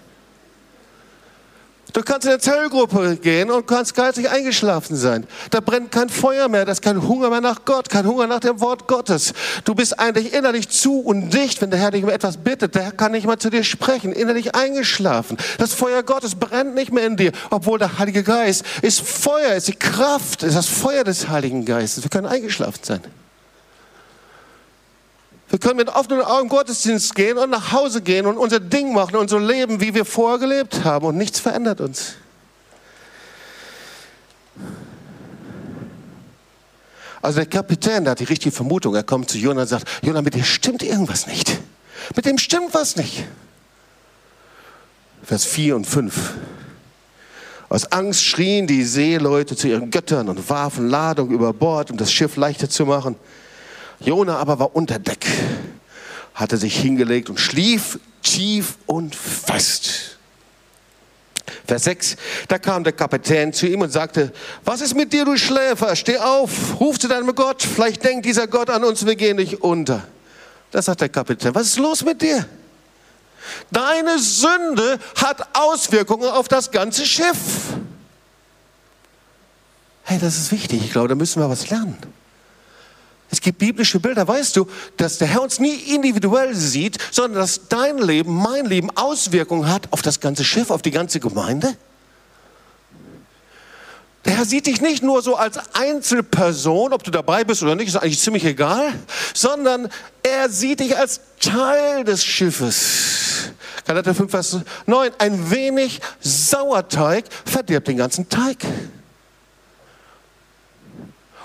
Du 1.94 2.02
kannst 2.02 2.24
in 2.24 2.32
eine 2.32 2.40
Zellgruppe 2.40 3.16
gehen 3.16 3.52
und 3.52 3.68
kannst 3.68 3.94
geistig 3.94 4.28
eingeschlafen 4.28 4.96
sein. 4.96 5.28
Da 5.50 5.60
brennt 5.60 5.92
kein 5.92 6.08
Feuer 6.08 6.48
mehr, 6.48 6.64
da 6.64 6.72
ist 6.72 6.82
kein 6.82 7.00
Hunger 7.06 7.30
mehr 7.30 7.40
nach 7.40 7.64
Gott, 7.64 7.88
kein 7.88 8.04
Hunger 8.04 8.26
nach 8.26 8.40
dem 8.40 8.60
Wort 8.60 8.88
Gottes. 8.88 9.32
Du 9.64 9.76
bist 9.76 10.00
eigentlich 10.00 10.34
innerlich 10.34 10.68
zu 10.68 10.98
und 10.98 11.30
dicht, 11.32 11.62
wenn 11.62 11.70
der 11.70 11.78
Herr 11.78 11.92
dich 11.92 12.02
um 12.02 12.10
etwas 12.10 12.36
bittet. 12.36 12.74
Der 12.74 12.82
Herr 12.82 12.92
kann 12.92 13.12
nicht 13.12 13.28
mal 13.28 13.38
zu 13.38 13.48
dir 13.48 13.62
sprechen, 13.62 14.12
innerlich 14.12 14.56
eingeschlafen. 14.56 15.36
Das 15.58 15.72
Feuer 15.72 16.02
Gottes 16.02 16.34
brennt 16.34 16.74
nicht 16.74 16.92
mehr 16.92 17.06
in 17.06 17.16
dir, 17.16 17.30
obwohl 17.50 17.78
der 17.78 17.96
Heilige 17.96 18.24
Geist 18.24 18.64
ist 18.82 19.00
Feuer, 19.00 19.54
ist 19.54 19.68
die 19.68 19.76
Kraft, 19.76 20.42
ist 20.42 20.56
das 20.56 20.66
Feuer 20.66 21.04
des 21.04 21.28
Heiligen 21.28 21.64
Geistes. 21.64 22.02
Wir 22.02 22.10
können 22.10 22.26
eingeschlafen 22.26 22.80
sein. 22.82 23.02
Wir 25.48 25.58
können 25.58 25.76
mit 25.76 25.88
offenen 25.88 26.22
Augen 26.22 26.48
Gottesdienst 26.48 27.14
gehen 27.14 27.38
und 27.38 27.50
nach 27.50 27.72
Hause 27.72 28.00
gehen 28.00 28.26
und 28.26 28.38
unser 28.38 28.60
Ding 28.60 28.92
machen 28.92 29.16
und 29.16 29.28
so 29.28 29.38
leben, 29.38 29.80
wie 29.80 29.94
wir 29.94 30.04
vorher 30.04 30.38
gelebt 30.38 30.84
haben 30.84 31.06
und 31.06 31.16
nichts 31.16 31.38
verändert 31.38 31.80
uns. 31.80 32.14
Also 37.24 37.36
der 37.36 37.46
Kapitän, 37.46 38.04
der 38.04 38.12
hat 38.12 38.20
die 38.20 38.24
richtige 38.24 38.54
Vermutung. 38.54 38.94
Er 38.94 39.02
kommt 39.02 39.30
zu 39.30 39.38
Jonah 39.38 39.62
und 39.62 39.66
sagt, 39.66 39.88
Jonah, 40.02 40.20
mit 40.20 40.34
dir 40.34 40.44
stimmt 40.44 40.82
irgendwas 40.82 41.26
nicht. 41.26 41.58
Mit 42.14 42.26
dem 42.26 42.36
stimmt 42.36 42.74
was 42.74 42.96
nicht. 42.96 43.24
Vers 45.22 45.46
4 45.46 45.76
und 45.76 45.86
5. 45.86 46.34
Aus 47.70 47.90
Angst 47.92 48.24
schrien 48.24 48.66
die 48.66 48.84
Seeleute 48.84 49.56
zu 49.56 49.68
ihren 49.68 49.90
Göttern 49.90 50.28
und 50.28 50.50
warfen 50.50 50.90
Ladung 50.90 51.30
über 51.30 51.52
Bord, 51.54 51.90
um 51.90 51.96
das 51.96 52.12
Schiff 52.12 52.36
leichter 52.36 52.68
zu 52.68 52.84
machen. 52.84 53.16
Jona 54.04 54.36
aber 54.36 54.58
war 54.58 54.76
unter 54.76 54.98
Deck, 54.98 55.26
hatte 56.34 56.56
sich 56.56 56.76
hingelegt 56.76 57.30
und 57.30 57.38
schlief 57.40 57.98
tief 58.22 58.78
und 58.86 59.14
fest. 59.14 60.18
Vers 61.66 61.84
6, 61.84 62.16
da 62.48 62.58
kam 62.58 62.84
der 62.84 62.92
Kapitän 62.92 63.52
zu 63.52 63.66
ihm 63.66 63.80
und 63.80 63.90
sagte, 63.90 64.32
was 64.64 64.80
ist 64.80 64.94
mit 64.94 65.12
dir, 65.12 65.24
du 65.24 65.36
Schläfer? 65.36 65.94
Steh 65.96 66.18
auf, 66.18 66.80
ruf 66.80 66.98
zu 66.98 67.08
deinem 67.08 67.34
Gott, 67.34 67.62
vielleicht 67.62 68.04
denkt 68.04 68.26
dieser 68.26 68.46
Gott 68.46 68.70
an 68.70 68.84
uns, 68.84 69.06
wir 69.06 69.16
gehen 69.16 69.36
nicht 69.36 69.62
unter. 69.62 70.02
Da 70.70 70.82
sagt 70.82 71.00
der 71.00 71.08
Kapitän, 71.08 71.54
was 71.54 71.68
ist 71.68 71.78
los 71.78 72.04
mit 72.04 72.20
dir? 72.20 72.46
Deine 73.70 74.18
Sünde 74.18 74.98
hat 75.16 75.56
Auswirkungen 75.56 76.28
auf 76.28 76.48
das 76.48 76.70
ganze 76.70 77.06
Schiff. 77.06 77.74
Hey, 80.02 80.18
das 80.18 80.36
ist 80.36 80.52
wichtig. 80.52 80.82
Ich 80.84 80.92
glaube, 80.92 81.08
da 81.08 81.14
müssen 81.14 81.40
wir 81.40 81.48
was 81.48 81.70
lernen. 81.70 81.96
Es 83.34 83.40
gibt 83.40 83.58
biblische 83.58 83.98
Bilder, 83.98 84.28
weißt 84.28 84.56
du, 84.56 84.68
dass 84.96 85.18
der 85.18 85.26
Herr 85.26 85.42
uns 85.42 85.58
nie 85.58 85.74
individuell 85.74 86.54
sieht, 86.54 86.98
sondern 87.10 87.40
dass 87.40 87.66
dein 87.68 87.98
Leben, 87.98 88.32
mein 88.32 88.64
Leben 88.64 88.96
Auswirkungen 88.96 89.68
hat 89.68 89.92
auf 89.92 90.02
das 90.02 90.20
ganze 90.20 90.44
Schiff, 90.44 90.70
auf 90.70 90.82
die 90.82 90.92
ganze 90.92 91.18
Gemeinde. 91.18 91.76
Der 94.24 94.36
Herr 94.36 94.44
sieht 94.44 94.68
dich 94.68 94.80
nicht 94.80 95.02
nur 95.02 95.20
so 95.20 95.34
als 95.34 95.58
Einzelperson, 95.74 96.92
ob 96.92 97.02
du 97.02 97.10
dabei 97.10 97.42
bist 97.42 97.60
oder 97.64 97.74
nicht, 97.74 97.88
ist 97.88 97.96
eigentlich 97.96 98.20
ziemlich 98.20 98.44
egal, 98.44 98.92
sondern 99.34 99.88
er 100.22 100.48
sieht 100.48 100.78
dich 100.78 100.96
als 100.96 101.20
Teil 101.40 102.04
des 102.04 102.24
Schiffes. 102.24 103.50
Galater 103.84 104.14
5, 104.14 104.30
Vers 104.30 104.58
9. 104.86 105.10
Ein 105.18 105.50
wenig 105.50 106.00
Sauerteig 106.20 107.24
verdirbt 107.44 107.88
den 107.88 107.96
ganzen 107.96 108.28
Teig. 108.28 108.58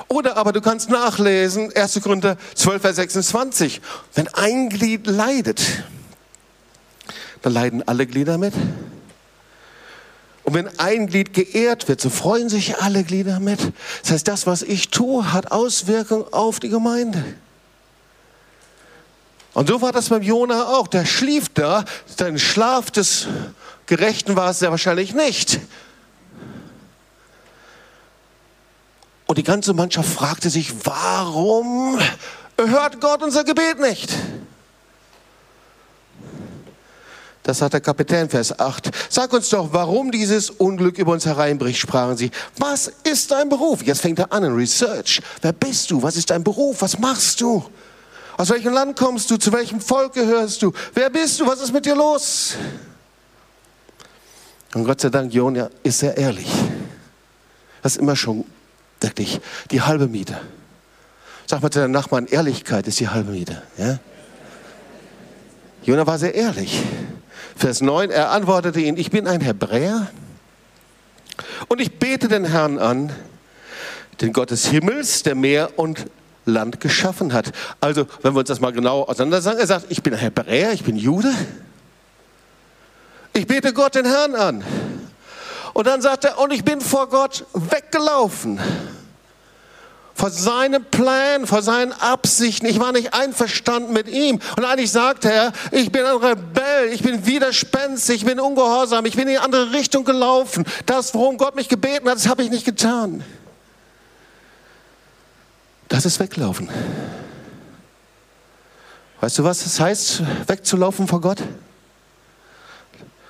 Oder 0.09 0.37
aber 0.37 0.51
du 0.51 0.59
kannst 0.59 0.89
nachlesen, 0.89 1.71
1. 1.75 2.01
Korinther 2.01 2.35
12, 2.55 2.81
Vers 2.81 2.95
26. 2.95 3.79
Wenn 4.15 4.27
ein 4.29 4.69
Glied 4.69 5.05
leidet, 5.05 5.61
dann 7.43 7.53
leiden 7.53 7.87
alle 7.87 8.07
Glieder 8.07 8.39
mit. 8.39 8.53
Und 10.43 10.55
wenn 10.55 10.79
ein 10.79 11.05
Glied 11.05 11.33
geehrt 11.33 11.87
wird, 11.87 12.01
so 12.01 12.09
freuen 12.09 12.49
sich 12.49 12.79
alle 12.79 13.03
Glieder 13.03 13.39
mit. 13.39 13.59
Das 14.01 14.11
heißt, 14.11 14.27
das, 14.27 14.47
was 14.47 14.63
ich 14.63 14.89
tue, 14.89 15.31
hat 15.31 15.51
Auswirkungen 15.51 16.25
auf 16.31 16.59
die 16.59 16.69
Gemeinde. 16.69 17.23
Und 19.53 19.69
so 19.69 19.79
war 19.83 19.91
das 19.91 20.09
beim 20.09 20.23
Jona 20.23 20.69
auch. 20.69 20.87
Der 20.87 21.05
schlief 21.05 21.49
da. 21.49 21.85
Sein 22.17 22.39
Schlaf 22.39 22.89
des 22.89 23.27
Gerechten 23.85 24.35
war 24.35 24.49
es 24.49 24.59
sehr 24.59 24.71
wahrscheinlich 24.71 25.13
nicht. 25.13 25.59
Die 29.39 29.43
ganze 29.43 29.73
Mannschaft 29.73 30.09
fragte 30.09 30.49
sich, 30.49 30.73
warum 30.83 31.97
hört 32.57 32.99
Gott 32.99 33.23
unser 33.23 33.45
Gebet 33.45 33.79
nicht? 33.79 34.13
Das 37.43 37.61
hat 37.61 37.71
der 37.71 37.79
Kapitän, 37.79 38.29
Vers 38.29 38.59
8. 38.59 38.91
Sag 39.09 39.31
uns 39.31 39.47
doch, 39.47 39.69
warum 39.71 40.11
dieses 40.11 40.49
Unglück 40.49 40.97
über 40.97 41.13
uns 41.13 41.25
hereinbricht, 41.25 41.79
sprachen 41.79 42.17
sie. 42.17 42.31
Was 42.57 42.91
ist 43.05 43.31
dein 43.31 43.47
Beruf? 43.47 43.81
Jetzt 43.81 44.01
fängt 44.01 44.19
er 44.19 44.29
an 44.33 44.43
in 44.43 44.53
Research. 44.53 45.21
Wer 45.41 45.53
bist 45.53 45.89
du? 45.89 46.03
Was 46.03 46.17
ist 46.17 46.29
dein 46.29 46.43
Beruf? 46.43 46.81
Was 46.81 46.99
machst 46.99 47.39
du? 47.39 47.63
Aus 48.35 48.49
welchem 48.49 48.73
Land 48.73 48.99
kommst 48.99 49.31
du? 49.31 49.37
Zu 49.37 49.53
welchem 49.53 49.79
Volk 49.79 50.15
gehörst 50.15 50.61
du? 50.61 50.73
Wer 50.93 51.09
bist 51.09 51.39
du? 51.39 51.47
Was 51.47 51.61
ist 51.61 51.71
mit 51.71 51.85
dir 51.85 51.95
los? 51.95 52.55
Und 54.73 54.83
Gott 54.83 54.99
sei 54.99 55.07
Dank, 55.09 55.33
Jona 55.33 55.69
ist 55.81 55.99
sehr 55.99 56.17
ehrlich. 56.17 56.51
Das 57.81 57.93
ist 57.93 58.01
immer 58.01 58.17
schon 58.17 58.43
Wirklich, 59.01 59.39
die 59.71 59.81
halbe 59.81 60.07
Miete. 60.07 60.39
Sag 61.45 61.61
mal 61.61 61.71
zu 61.71 61.79
deinem 61.79 61.91
Nachbarn, 61.91 62.27
Ehrlichkeit 62.27 62.87
ist 62.87 62.99
die 62.99 63.07
halbe 63.07 63.31
Miete. 63.31 63.61
Ja? 63.77 63.99
Jona 65.83 66.05
war 66.05 66.19
sehr 66.19 66.35
ehrlich. 66.35 66.83
Vers 67.55 67.81
9, 67.81 68.09
er 68.09 68.31
antwortete 68.31 68.79
ihn, 68.79 68.97
ich 68.97 69.09
bin 69.09 69.27
ein 69.27 69.41
Hebräer 69.41 70.07
und 71.67 71.81
ich 71.81 71.97
bete 71.97 72.27
den 72.27 72.45
Herrn 72.45 72.77
an, 72.77 73.11
den 74.21 74.33
Gott 74.33 74.51
des 74.51 74.67
Himmels, 74.67 75.23
der 75.23 75.35
Meer 75.35 75.77
und 75.77 76.05
Land 76.45 76.79
geschaffen 76.79 77.33
hat. 77.33 77.51
Also, 77.79 78.07
wenn 78.21 78.33
wir 78.33 78.39
uns 78.39 78.49
das 78.49 78.59
mal 78.59 78.71
genau 78.71 79.03
auseinander 79.03 79.41
sagen, 79.41 79.59
er 79.59 79.67
sagt, 79.67 79.85
ich 79.89 80.03
bin 80.03 80.13
ein 80.13 80.19
Hebräer, 80.19 80.73
ich 80.73 80.83
bin 80.83 80.97
Jude. 80.97 81.33
Ich 83.33 83.47
bete 83.47 83.73
Gott 83.73 83.95
den 83.95 84.05
Herrn 84.05 84.35
an. 84.35 84.63
Und 85.79 85.87
dann 85.87 86.01
sagt 86.01 86.25
er, 86.25 86.37
und 86.37 86.51
ich 86.51 86.65
bin 86.65 86.81
vor 86.81 87.07
Gott 87.07 87.45
weggelaufen. 87.53 88.59
Vor 90.13 90.29
seinem 90.29 90.83
Plan, 90.83 91.47
vor 91.47 91.61
seinen 91.61 91.93
Absichten. 91.93 92.65
Ich 92.65 92.81
war 92.81 92.91
nicht 92.91 93.13
einverstanden 93.13 93.93
mit 93.93 94.09
ihm. 94.09 94.41
Und 94.57 94.65
eigentlich 94.65 94.91
sagt 94.91 95.23
er, 95.23 95.53
ich 95.71 95.89
bin 95.89 96.03
ein 96.03 96.17
Rebell, 96.17 96.91
ich 96.91 97.01
bin 97.01 97.25
widerspenstig, 97.25 98.17
ich 98.17 98.25
bin 98.25 98.41
ungehorsam, 98.41 99.05
ich 99.05 99.15
bin 99.15 99.29
in 99.29 99.35
die 99.35 99.37
andere 99.37 99.71
Richtung 99.71 100.03
gelaufen. 100.03 100.65
Das, 100.85 101.13
worum 101.13 101.37
Gott 101.37 101.55
mich 101.55 101.69
gebeten 101.69 102.09
hat, 102.09 102.17
das 102.17 102.27
habe 102.27 102.43
ich 102.43 102.49
nicht 102.49 102.65
getan. 102.65 103.23
Das 105.87 106.05
ist 106.05 106.19
weglaufen. 106.19 106.67
Weißt 109.21 109.39
du, 109.39 109.45
was 109.45 109.65
es 109.65 109.79
heißt, 109.79 110.23
wegzulaufen 110.45 111.07
vor 111.07 111.21
Gott? 111.21 111.41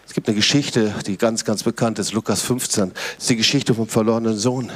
Es 0.10 0.15
gibt 0.15 0.28
eine 0.28 0.36
Geschichte, 0.36 0.91
die 1.06 1.17
ganz, 1.19 1.45
ganz 1.45 1.62
bekannt 1.62 2.00
ist, 2.00 2.13
Lukas 2.13 2.41
15. 2.41 2.93
Das 2.93 3.04
ist 3.19 3.30
die 3.30 3.36
Geschichte 3.36 3.76
vom 3.76 3.88
verlorenen 3.88 4.36
Sohn. 4.36 4.72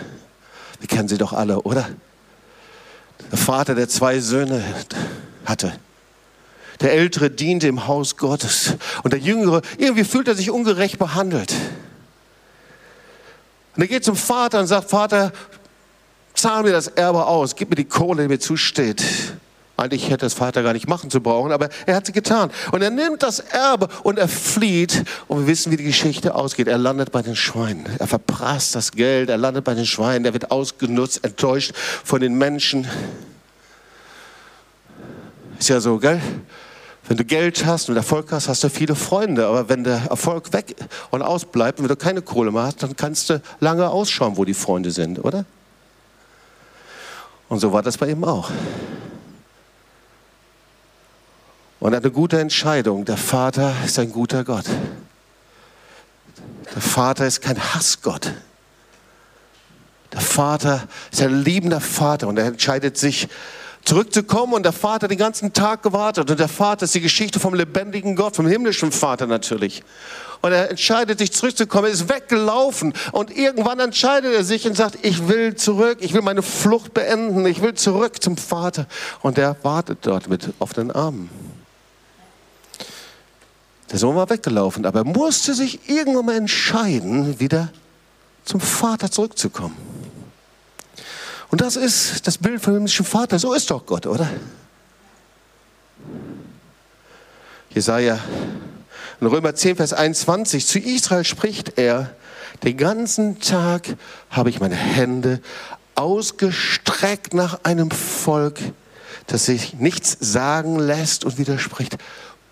Wir 0.79 0.87
kennen 0.87 1.07
sie 1.07 1.17
doch 1.17 1.33
alle, 1.33 1.63
oder? 1.63 1.89
Der 3.31 3.39
Vater, 3.39 3.73
der 3.73 3.89
zwei 3.89 4.19
Söhne 4.19 4.63
hatte. 5.43 5.73
Der 6.81 6.93
Ältere 6.93 7.31
diente 7.31 7.67
im 7.67 7.87
Haus 7.87 8.15
Gottes. 8.15 8.75
Und 9.01 9.11
der 9.11 9.19
Jüngere, 9.19 9.63
irgendwie 9.79 10.03
fühlt 10.03 10.27
er 10.27 10.35
sich 10.35 10.51
ungerecht 10.51 10.99
behandelt. 10.99 11.51
Und 13.75 13.81
er 13.81 13.87
geht 13.87 14.05
zum 14.05 14.15
Vater 14.15 14.59
und 14.59 14.67
sagt, 14.67 14.91
Vater, 14.91 15.33
zahl 16.35 16.61
mir 16.61 16.73
das 16.73 16.89
Erbe 16.89 17.25
aus, 17.25 17.55
gib 17.55 17.71
mir 17.71 17.75
die 17.75 17.85
Kohle, 17.85 18.21
die 18.21 18.27
mir 18.27 18.39
zusteht. 18.39 19.03
Eigentlich 19.75 20.05
hätte 20.05 20.17
das 20.17 20.35
Vater 20.35 20.61
gar 20.61 20.73
nicht 20.73 20.87
machen 20.87 21.09
zu 21.09 21.19
brauchen, 21.19 21.51
aber 21.51 21.67
er 21.87 21.95
hat 21.95 22.05
sie 22.05 22.11
getan. 22.11 22.51
Und 22.71 22.83
er 22.83 22.91
nimmt 22.91 23.23
das 23.23 23.39
Erbe 23.39 23.89
und 24.03 24.19
er 24.19 24.27
flieht. 24.27 25.03
Und 25.27 25.39
wir 25.39 25.47
wissen, 25.47 25.71
wie 25.71 25.77
die 25.77 25.83
Geschichte 25.83 26.35
ausgeht. 26.35 26.67
Er 26.67 26.77
landet 26.77 27.11
bei 27.11 27.23
den 27.23 27.35
Schweinen. 27.35 27.87
Er 27.97 28.05
verprasst 28.05 28.75
das 28.75 28.91
Geld. 28.91 29.29
Er 29.29 29.37
landet 29.37 29.63
bei 29.63 29.73
den 29.73 29.87
Schweinen. 29.87 30.25
Er 30.25 30.33
wird 30.33 30.51
ausgenutzt, 30.51 31.23
enttäuscht 31.23 31.73
von 31.75 32.21
den 32.21 32.35
Menschen. 32.37 32.87
Ist 35.57 35.69
ja 35.69 35.79
so, 35.79 35.97
gell? 35.97 36.21
Wenn 37.07 37.17
du 37.17 37.25
Geld 37.25 37.65
hast 37.65 37.89
und 37.89 37.97
Erfolg 37.97 38.31
hast, 38.31 38.47
hast 38.47 38.63
du 38.63 38.69
viele 38.69 38.93
Freunde. 38.93 39.47
Aber 39.47 39.69
wenn 39.69 39.83
der 39.83 40.03
Erfolg 40.09 40.53
weg 40.53 40.75
und 41.09 41.23
ausbleibt 41.23 41.79
und 41.79 41.85
wenn 41.85 41.89
du 41.89 41.95
keine 41.95 42.21
Kohle 42.21 42.51
mehr 42.51 42.63
hast, 42.63 42.83
dann 42.83 42.95
kannst 42.95 43.31
du 43.31 43.41
lange 43.59 43.89
ausschauen, 43.89 44.37
wo 44.37 44.45
die 44.45 44.53
Freunde 44.53 44.91
sind, 44.91 45.23
oder? 45.23 45.45
Und 47.49 47.59
so 47.59 47.73
war 47.73 47.81
das 47.81 47.97
bei 47.97 48.09
ihm 48.09 48.23
auch. 48.23 48.51
Und 51.83 51.93
eine 51.93 52.11
gute 52.11 52.39
Entscheidung. 52.39 53.03
Der 53.03 53.17
Vater 53.17 53.75
ist 53.83 53.99
ein 53.99 54.09
guter 54.09 54.45
Gott. 54.45 54.63
Der 56.73 56.81
Vater 56.81 57.27
ist 57.27 57.41
kein 57.41 57.59
Hassgott. 57.59 58.31
Der 60.13 60.21
Vater 60.21 60.87
ist 61.11 61.21
ein 61.21 61.43
liebender 61.43 61.81
Vater 61.81 62.29
und 62.29 62.39
er 62.39 62.45
entscheidet 62.45 62.97
sich, 62.97 63.27
zurückzukommen 63.83 64.53
und 64.53 64.63
der 64.63 64.71
Vater 64.71 65.09
den 65.09 65.17
ganzen 65.17 65.51
Tag 65.51 65.83
gewartet 65.83 66.31
und 66.31 66.39
der 66.39 66.47
Vater 66.47 66.85
ist 66.85 66.95
die 66.95 67.01
Geschichte 67.01 67.41
vom 67.41 67.53
lebendigen 67.53 68.15
Gott, 68.15 68.37
vom 68.37 68.47
himmlischen 68.47 68.93
Vater 68.93 69.27
natürlich. 69.27 69.83
Und 70.39 70.53
er 70.53 70.69
entscheidet 70.69 71.19
sich 71.19 71.33
zurückzukommen, 71.33 71.87
er 71.87 71.91
ist 71.91 72.07
weggelaufen 72.07 72.93
und 73.11 73.29
irgendwann 73.35 73.81
entscheidet 73.81 74.33
er 74.33 74.45
sich 74.45 74.65
und 74.65 74.77
sagt, 74.77 74.99
ich 75.01 75.27
will 75.27 75.55
zurück, 75.55 75.97
ich 75.99 76.13
will 76.13 76.21
meine 76.21 76.43
Flucht 76.43 76.93
beenden, 76.93 77.45
ich 77.45 77.61
will 77.61 77.73
zurück 77.73 78.23
zum 78.23 78.37
Vater. 78.37 78.87
Und 79.21 79.37
er 79.37 79.57
wartet 79.63 79.97
dort 80.03 80.29
mit 80.29 80.53
offenen 80.59 80.89
Armen. 80.89 81.42
Der 83.93 83.99
Sohn 83.99 84.15
war 84.15 84.27
weggelaufen, 84.31 84.87
aber 84.87 85.01
er 85.01 85.05
musste 85.05 85.53
sich 85.53 85.87
irgendwann 85.87 86.25
mal 86.25 86.35
entscheiden, 86.35 87.39
wieder 87.39 87.71
zum 88.43 88.59
Vater 88.59 89.11
zurückzukommen. 89.11 89.77
Und 91.51 91.61
das 91.61 91.75
ist 91.75 92.25
das 92.25 92.39
Bild 92.39 92.59
vom 92.59 92.73
himmlischen 92.73 93.05
Vater. 93.05 93.37
So 93.37 93.53
ist 93.53 93.69
doch 93.69 93.85
Gott, 93.85 94.07
oder? 94.07 94.27
Jesaja 97.69 98.19
in 99.21 99.27
Römer 99.27 99.53
10, 99.53 99.75
Vers 99.75 99.93
21, 99.93 100.65
zu 100.65 100.79
Israel 100.79 101.23
spricht 101.23 101.77
er, 101.77 102.15
den 102.63 102.77
ganzen 102.77 103.39
Tag 103.41 103.95
habe 104.31 104.49
ich 104.49 104.59
meine 104.59 104.75
Hände 104.75 105.39
ausgestreckt 105.93 107.35
nach 107.35 107.59
einem 107.63 107.91
Volk, 107.91 108.59
das 109.27 109.45
sich 109.45 109.75
nichts 109.75 110.17
sagen 110.19 110.79
lässt 110.79 111.25
und 111.25 111.37
widerspricht. 111.37 111.97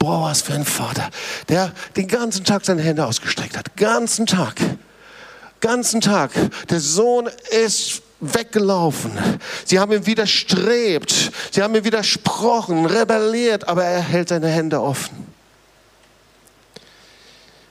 Boah, 0.01 0.23
was 0.23 0.41
für 0.41 0.55
ein 0.55 0.65
Vater, 0.65 1.11
der 1.47 1.71
den 1.95 2.07
ganzen 2.07 2.43
Tag 2.43 2.65
seine 2.65 2.81
Hände 2.81 3.05
ausgestreckt 3.05 3.55
hat. 3.55 3.77
Ganzen 3.77 4.25
Tag. 4.25 4.59
Ganzen 5.59 6.01
Tag. 6.01 6.31
Der 6.71 6.79
Sohn 6.79 7.29
ist 7.63 8.01
weggelaufen. 8.19 9.11
Sie 9.63 9.77
haben 9.77 9.91
ihm 9.91 10.07
widerstrebt. 10.07 11.31
Sie 11.51 11.61
haben 11.61 11.75
ihm 11.75 11.83
widersprochen, 11.83 12.87
rebelliert, 12.87 13.67
aber 13.67 13.83
er 13.83 14.01
hält 14.01 14.29
seine 14.29 14.47
Hände 14.47 14.81
offen. 14.81 15.27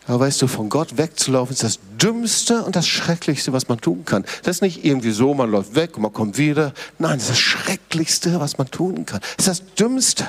Aber 0.06 0.20
weißt 0.20 0.40
du, 0.40 0.46
von 0.46 0.68
Gott 0.68 0.98
wegzulaufen 0.98 1.52
ist 1.52 1.64
das 1.64 1.80
Dümmste 2.00 2.62
und 2.62 2.76
das 2.76 2.86
Schrecklichste, 2.86 3.52
was 3.52 3.66
man 3.66 3.80
tun 3.80 4.04
kann. 4.04 4.24
Das 4.44 4.58
ist 4.58 4.62
nicht 4.62 4.84
irgendwie 4.84 5.10
so, 5.10 5.34
man 5.34 5.50
läuft 5.50 5.74
weg 5.74 5.96
und 5.96 6.02
man 6.02 6.12
kommt 6.12 6.38
wieder. 6.38 6.74
Nein, 7.00 7.14
das 7.14 7.22
ist 7.24 7.30
das 7.30 7.38
Schrecklichste, 7.40 8.38
was 8.38 8.56
man 8.56 8.70
tun 8.70 9.04
kann. 9.04 9.18
Das 9.36 9.48
ist 9.48 9.62
das 9.62 9.74
Dümmste. 9.74 10.28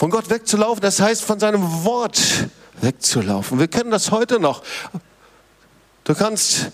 Von 0.00 0.08
Gott 0.08 0.30
wegzulaufen, 0.30 0.80
das 0.80 0.98
heißt 0.98 1.22
von 1.22 1.38
seinem 1.38 1.84
Wort 1.84 2.18
wegzulaufen. 2.80 3.58
Wir 3.58 3.68
kennen 3.68 3.90
das 3.90 4.10
heute 4.10 4.40
noch. 4.40 4.62
Du 6.04 6.14
kannst 6.14 6.70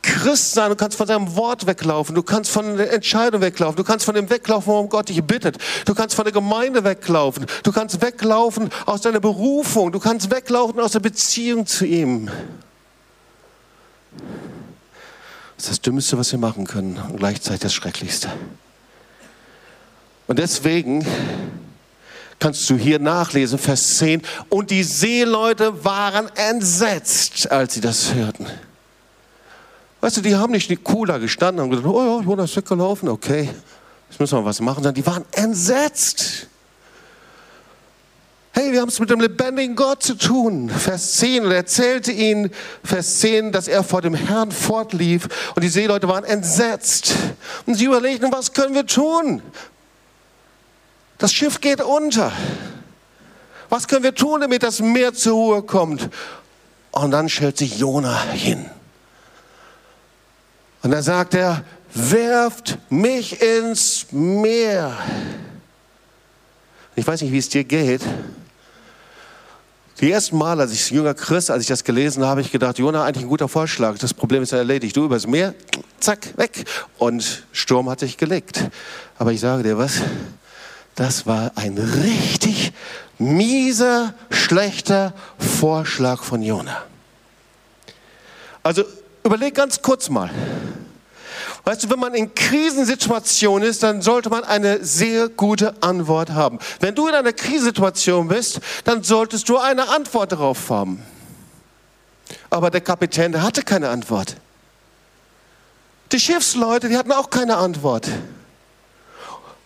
Christ 0.00 0.54
sein, 0.54 0.70
du 0.70 0.76
kannst 0.76 0.96
von 0.96 1.06
seinem 1.06 1.36
Wort 1.36 1.66
weglaufen, 1.66 2.14
du 2.14 2.22
kannst 2.22 2.50
von 2.50 2.78
der 2.78 2.94
Entscheidung 2.94 3.42
weglaufen, 3.42 3.76
du 3.76 3.84
kannst 3.84 4.06
von 4.06 4.14
dem 4.14 4.30
weglaufen, 4.30 4.72
worum 4.72 4.88
Gott 4.88 5.10
dich 5.10 5.22
bittet, 5.22 5.58
du 5.84 5.94
kannst 5.94 6.16
von 6.16 6.24
der 6.24 6.32
Gemeinde 6.32 6.82
weglaufen, 6.82 7.44
du 7.62 7.72
kannst 7.72 8.00
weglaufen 8.00 8.70
aus 8.86 9.02
deiner 9.02 9.20
Berufung, 9.20 9.92
du 9.92 10.00
kannst 10.00 10.30
weglaufen 10.30 10.80
aus 10.80 10.92
der 10.92 11.00
Beziehung 11.00 11.66
zu 11.66 11.84
ihm. 11.84 12.30
Das 15.58 15.64
ist 15.66 15.70
das 15.72 15.80
Dümmste, 15.82 16.16
was 16.16 16.32
wir 16.32 16.38
machen 16.38 16.66
können 16.66 16.96
und 16.96 17.18
gleichzeitig 17.18 17.60
das 17.60 17.74
Schrecklichste. 17.74 18.30
Und 20.26 20.38
deswegen 20.38 21.04
kannst 22.40 22.68
du 22.68 22.76
hier 22.76 22.98
nachlesen, 22.98 23.58
Vers 23.58 23.98
10, 23.98 24.22
und 24.48 24.70
die 24.70 24.82
Seeleute 24.82 25.84
waren 25.84 26.28
entsetzt, 26.34 27.50
als 27.52 27.74
sie 27.74 27.80
das 27.80 28.14
hörten. 28.14 28.46
Weißt 30.00 30.16
du, 30.16 30.22
die 30.22 30.34
haben 30.34 30.52
nicht 30.52 30.82
cooler 30.82 31.20
gestanden 31.20 31.62
und 31.62 31.70
gesagt, 31.70 31.86
oh 31.86 32.02
ja, 32.02 32.24
Jonas 32.24 32.50
ist 32.50 32.56
weggelaufen, 32.56 33.08
okay, 33.08 33.50
jetzt 34.08 34.18
müssen 34.18 34.38
wir 34.38 34.44
was 34.44 34.60
machen, 34.60 34.82
sondern 34.82 34.94
die 34.94 35.06
waren 35.06 35.24
entsetzt. 35.32 36.48
Hey, 38.52 38.72
wir 38.72 38.80
haben 38.80 38.88
es 38.88 38.98
mit 38.98 39.10
dem 39.10 39.20
lebendigen 39.20 39.76
Gott 39.76 40.02
zu 40.02 40.14
tun. 40.14 40.70
Vers 40.70 41.18
10, 41.18 41.44
und 41.44 41.50
er 41.50 41.58
erzählte 41.58 42.10
ihnen, 42.10 42.50
Vers 42.82 43.20
10, 43.20 43.52
dass 43.52 43.68
er 43.68 43.84
vor 43.84 44.02
dem 44.02 44.14
Herrn 44.14 44.50
fortlief 44.50 45.28
und 45.54 45.62
die 45.62 45.68
Seeleute 45.68 46.08
waren 46.08 46.24
entsetzt. 46.24 47.14
Und 47.66 47.74
sie 47.74 47.84
überlegten, 47.84 48.32
was 48.32 48.52
können 48.52 48.74
wir 48.74 48.86
tun? 48.86 49.42
Das 51.20 51.34
Schiff 51.34 51.60
geht 51.60 51.82
unter. 51.82 52.32
Was 53.68 53.86
können 53.86 54.02
wir 54.02 54.14
tun, 54.14 54.40
damit 54.40 54.62
das 54.62 54.80
Meer 54.80 55.12
zur 55.12 55.34
Ruhe 55.34 55.62
kommt? 55.62 56.08
Und 56.92 57.10
dann 57.12 57.28
stellt 57.28 57.58
sich 57.58 57.78
Jona 57.78 58.20
hin. 58.32 58.64
Und 60.82 60.90
dann 60.92 61.02
sagt 61.02 61.34
er, 61.34 61.62
werft 61.92 62.78
mich 62.88 63.40
ins 63.42 64.06
Meer. 64.10 64.96
Ich 66.96 67.06
weiß 67.06 67.20
nicht, 67.20 67.32
wie 67.32 67.38
es 67.38 67.50
dir 67.50 67.64
geht. 67.64 68.00
Die 70.00 70.10
ersten 70.10 70.38
Mal, 70.38 70.58
als 70.58 70.72
ich 70.72 70.90
jünger 70.90 71.12
Christ, 71.12 71.50
als 71.50 71.64
ich 71.64 71.68
das 71.68 71.84
gelesen 71.84 72.22
habe, 72.22 72.30
habe 72.30 72.40
ich 72.40 72.50
gedacht, 72.50 72.78
Jona, 72.78 73.04
eigentlich 73.04 73.26
ein 73.26 73.28
guter 73.28 73.48
Vorschlag. 73.48 73.98
Das 73.98 74.14
Problem 74.14 74.42
ist 74.42 74.52
ja 74.52 74.58
erledigt. 74.58 74.96
Du 74.96 75.04
übers 75.04 75.26
Meer, 75.26 75.54
zack, 76.00 76.38
weg. 76.38 76.64
Und 76.96 77.44
Sturm 77.52 77.90
hat 77.90 78.00
sich 78.00 78.16
gelegt. 78.16 78.70
Aber 79.18 79.32
ich 79.32 79.40
sage 79.40 79.62
dir 79.62 79.76
was, 79.76 80.00
das 80.94 81.26
war 81.26 81.52
ein 81.54 81.78
richtig 81.78 82.72
mieser, 83.18 84.14
schlechter 84.30 85.12
Vorschlag 85.38 86.22
von 86.22 86.42
Jona. 86.42 86.82
Also 88.62 88.84
überleg 89.24 89.54
ganz 89.54 89.82
kurz 89.82 90.08
mal. 90.08 90.30
Weißt 91.64 91.84
du, 91.84 91.90
wenn 91.90 91.98
man 91.98 92.14
in 92.14 92.34
Krisensituationen 92.34 93.68
ist, 93.68 93.82
dann 93.82 94.00
sollte 94.00 94.30
man 94.30 94.44
eine 94.44 94.82
sehr 94.84 95.28
gute 95.28 95.74
Antwort 95.82 96.30
haben. 96.30 96.58
Wenn 96.80 96.94
du 96.94 97.06
in 97.08 97.14
einer 97.14 97.32
Krisensituation 97.32 98.28
bist, 98.28 98.60
dann 98.84 99.02
solltest 99.02 99.48
du 99.48 99.58
eine 99.58 99.88
Antwort 99.88 100.32
darauf 100.32 100.70
haben. 100.70 101.02
Aber 102.48 102.70
der 102.70 102.80
Kapitän, 102.80 103.32
der 103.32 103.42
hatte 103.42 103.62
keine 103.62 103.90
Antwort. 103.90 104.36
Die 106.12 106.20
Schiffsleute, 106.20 106.88
die 106.88 106.96
hatten 106.96 107.12
auch 107.12 107.30
keine 107.30 107.56
Antwort. 107.56 108.08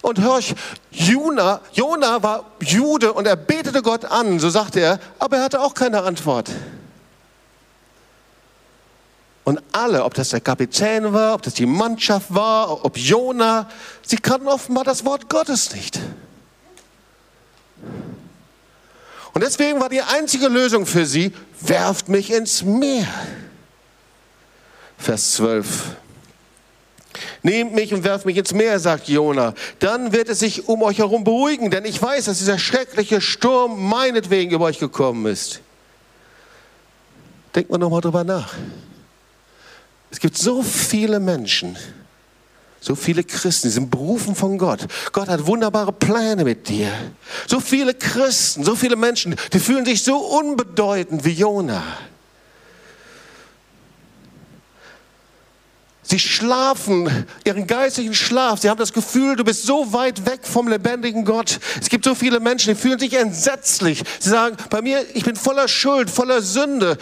Und 0.05 0.21
hör 0.21 0.39
ich, 0.39 0.55
Jona, 0.91 1.63
Jona 1.73 2.23
war 2.23 2.45
Jude 2.61 3.15
und 3.15 3.27
er 3.27 3.37
betete 3.37 3.81
Gott 3.81 4.05
an, 4.05 4.39
so 4.39 4.51
sagte 4.51 4.81
er, 4.81 5.01
aber 5.19 5.39
er 5.39 5.45
hatte 5.45 5.63
auch 5.63 5.73
keine 5.73 6.03
Antwort. 6.03 6.51
Und 9.45 9.63
alle, 9.73 10.05
ob 10.05 10.13
das 10.13 10.29
der 10.29 10.43
Kapitän 10.43 11.15
war, 11.15 11.33
ob 11.33 11.41
das 11.41 11.55
die 11.55 11.65
Mannschaft 11.65 12.35
war, 12.35 12.85
ob 12.85 12.99
Jona, 12.99 13.67
sie 14.03 14.19
kannten 14.19 14.47
offenbar 14.47 14.85
das 14.85 15.07
Wort 15.07 15.31
Gottes 15.31 15.75
nicht. 15.75 15.99
Und 19.33 19.43
deswegen 19.43 19.81
war 19.81 19.89
die 19.89 20.03
einzige 20.03 20.49
Lösung 20.49 20.85
für 20.85 21.07
sie, 21.07 21.33
werft 21.63 22.11
mich 22.11 22.31
ins 22.31 22.63
Meer. 22.63 23.09
Vers 24.99 25.33
12. 25.33 25.97
Nehmt 27.43 27.75
mich 27.75 27.93
und 27.95 28.05
werft 28.05 28.27
mich 28.27 28.37
ins 28.37 28.53
Meer, 28.53 28.79
sagt 28.79 29.09
Jona. 29.09 29.55
Dann 29.79 30.13
wird 30.13 30.29
es 30.29 30.39
sich 30.39 30.69
um 30.69 30.83
euch 30.83 30.99
herum 30.99 31.25
beruhigen, 31.25 31.71
denn 31.71 31.85
ich 31.85 32.01
weiß, 32.01 32.27
dass 32.27 32.39
dieser 32.39 32.59
schreckliche 32.59 33.21
Sturm 33.21 33.89
meinetwegen 33.89 34.53
über 34.53 34.65
euch 34.67 34.79
gekommen 34.79 35.27
ist. 35.27 35.61
Denkt 37.55 37.71
mal 37.71 37.79
nochmal 37.79 38.01
drüber 38.01 38.25
nach. 38.25 38.55
Es 40.11 40.21
gibt 40.21 40.37
so 40.37 40.63
viele 40.63 41.21
Menschen, 41.21 41.77
so 42.81 42.95
viele 42.95 43.25
Christen, 43.25 43.69
die 43.69 43.73
sind 43.73 43.91
berufen 43.91 44.35
von 44.35 44.59
Gott. 44.59 44.87
Gott 45.13 45.29
hat 45.29 45.47
wunderbare 45.47 45.93
Pläne 45.93 46.45
mit 46.45 46.69
dir. 46.69 46.93
So 47.47 47.59
viele 47.59 47.95
Christen, 47.95 48.63
so 48.63 48.77
viele 48.77 48.95
Menschen, 48.95 49.37
die 49.53 49.59
fühlen 49.59 49.85
sich 49.85 50.05
so 50.05 50.19
unbedeutend 50.19 51.25
wie 51.25 51.33
Jona. 51.33 51.83
Sie 56.07 56.19
schlafen 56.19 57.27
ihren 57.45 57.67
geistigen 57.67 58.13
Schlaf. 58.13 58.61
Sie 58.61 58.69
haben 58.69 58.79
das 58.79 58.93
Gefühl, 58.93 59.37
du 59.37 59.45
bist 59.45 59.65
so 59.65 59.95
weit 59.95 60.27
weg 60.27 60.41
vom 60.43 60.69
lebendigen 60.69 61.25
Gott. 61.25 61.59
Es 61.81 61.89
gibt 61.89 62.05
so 62.05 62.15
viele 62.15 62.41
Menschen, 62.41 62.75
die 62.75 62.81
fühlen 62.81 62.99
sich 62.99 63.15
entsetzlich. 63.15 64.05
Sie 64.21 64.29
sagen, 64.29 64.57
bei 64.69 64.83
mir, 64.83 65.03
ich 65.15 65.25
bin 65.25 65.35
voller 65.35 65.67
Schuld, 65.67 66.11
voller 66.11 66.43
Sünde. 66.43 66.99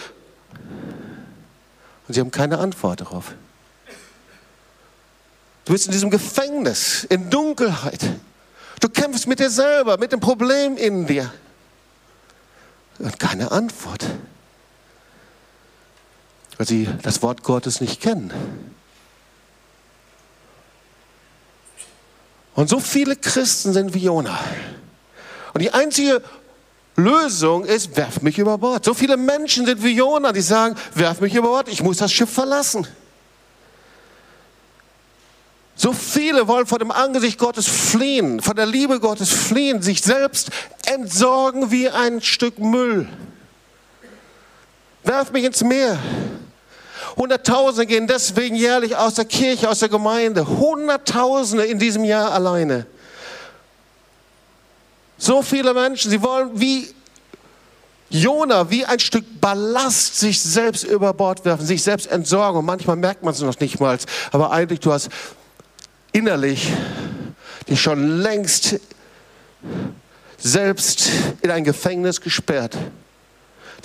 Und 2.06 2.14
sie 2.14 2.20
haben 2.20 2.30
keine 2.30 2.58
Antwort 2.58 3.00
darauf. 3.00 3.34
Du 5.64 5.72
bist 5.72 5.86
in 5.86 5.92
diesem 5.92 6.10
Gefängnis, 6.10 7.04
in 7.04 7.28
Dunkelheit. 7.28 8.00
Du 8.78 8.88
kämpfst 8.88 9.26
mit 9.26 9.40
dir 9.40 9.50
selber, 9.50 9.98
mit 9.98 10.12
dem 10.12 10.20
Problem 10.20 10.76
in 10.76 11.06
dir. 11.06 11.32
Und 12.98 13.18
keine 13.18 13.50
Antwort. 13.50 14.06
Weil 16.56 16.66
sie 16.68 16.88
das 17.02 17.20
Wort 17.22 17.42
Gottes 17.42 17.80
nicht 17.80 18.00
kennen. 18.00 18.32
Und 22.54 22.68
so 22.68 22.80
viele 22.80 23.16
Christen 23.16 23.72
sind 23.72 23.94
wie 23.94 24.04
Jona. 24.04 24.38
Und 25.54 25.62
die 25.62 25.72
einzige 25.72 26.22
Lösung 26.96 27.64
ist, 27.64 27.96
werf 27.96 28.20
mich 28.20 28.38
über 28.38 28.58
Bord. 28.58 28.84
So 28.84 28.94
viele 28.94 29.16
Menschen 29.16 29.64
sind 29.64 29.82
wie 29.82 29.96
Jona, 29.96 30.32
die 30.32 30.42
sagen, 30.42 30.76
werf 30.94 31.20
mich 31.20 31.34
über 31.34 31.48
Bord, 31.48 31.68
ich 31.68 31.82
muss 31.82 31.98
das 31.98 32.12
Schiff 32.12 32.30
verlassen. 32.30 32.86
So 35.74 35.92
viele 35.92 36.46
wollen 36.46 36.66
vor 36.66 36.78
dem 36.78 36.90
Angesicht 36.90 37.38
Gottes 37.38 37.66
fliehen, 37.66 38.40
von 38.42 38.54
der 38.54 38.66
Liebe 38.66 39.00
Gottes 39.00 39.30
fliehen, 39.30 39.80
sich 39.82 40.02
selbst 40.02 40.50
entsorgen 40.86 41.70
wie 41.70 41.88
ein 41.88 42.20
Stück 42.20 42.58
Müll. 42.58 43.08
Werf 45.02 45.32
mich 45.32 45.44
ins 45.44 45.64
Meer. 45.64 45.98
Hunderttausende 47.16 47.87
gehen 47.87 48.07
deswegen 48.07 48.57
jährlich 48.57 48.96
aus 48.96 49.14
der 49.14 49.25
Kirche, 49.25 49.68
aus 49.68 49.81
der 49.81 49.88
Gemeinde. 49.88 50.46
Hunderttausende 50.46 51.64
in 51.64 51.79
diesem 51.79 52.05
Jahr 52.05 52.33
alleine. 52.33 52.87
So 55.18 55.42
viele 55.42 55.75
Menschen, 55.75 56.11
sie 56.11 56.22
wollen 56.22 56.51
wie 56.61 56.92
Jona, 58.11 58.68
wie 58.70 58.85
ein 58.85 58.98
Stück 58.98 59.25
Ballast 59.40 60.18
sich 60.18 60.40
selbst 60.40 60.85
über 60.85 61.14
Bord 61.14 61.44
werfen, 61.44 61.64
sich 61.64 61.83
selbst 61.83 62.07
entsorgen. 62.09 62.59
Und 62.59 62.66
manchmal 62.66 62.96
merkt 62.96 63.22
man 63.22 63.33
es 63.33 63.40
noch 63.40 63.59
nicht 63.61 63.81
mal. 63.81 63.98
Aber 64.33 64.51
eigentlich, 64.51 64.81
du 64.81 64.92
hast 64.92 65.09
innerlich 66.12 66.72
dich 67.68 67.81
schon 67.81 68.20
längst 68.20 68.81
selbst 70.38 71.11
in 71.40 71.51
ein 71.51 71.64
Gefängnis 71.64 72.20
gesperrt 72.20 72.77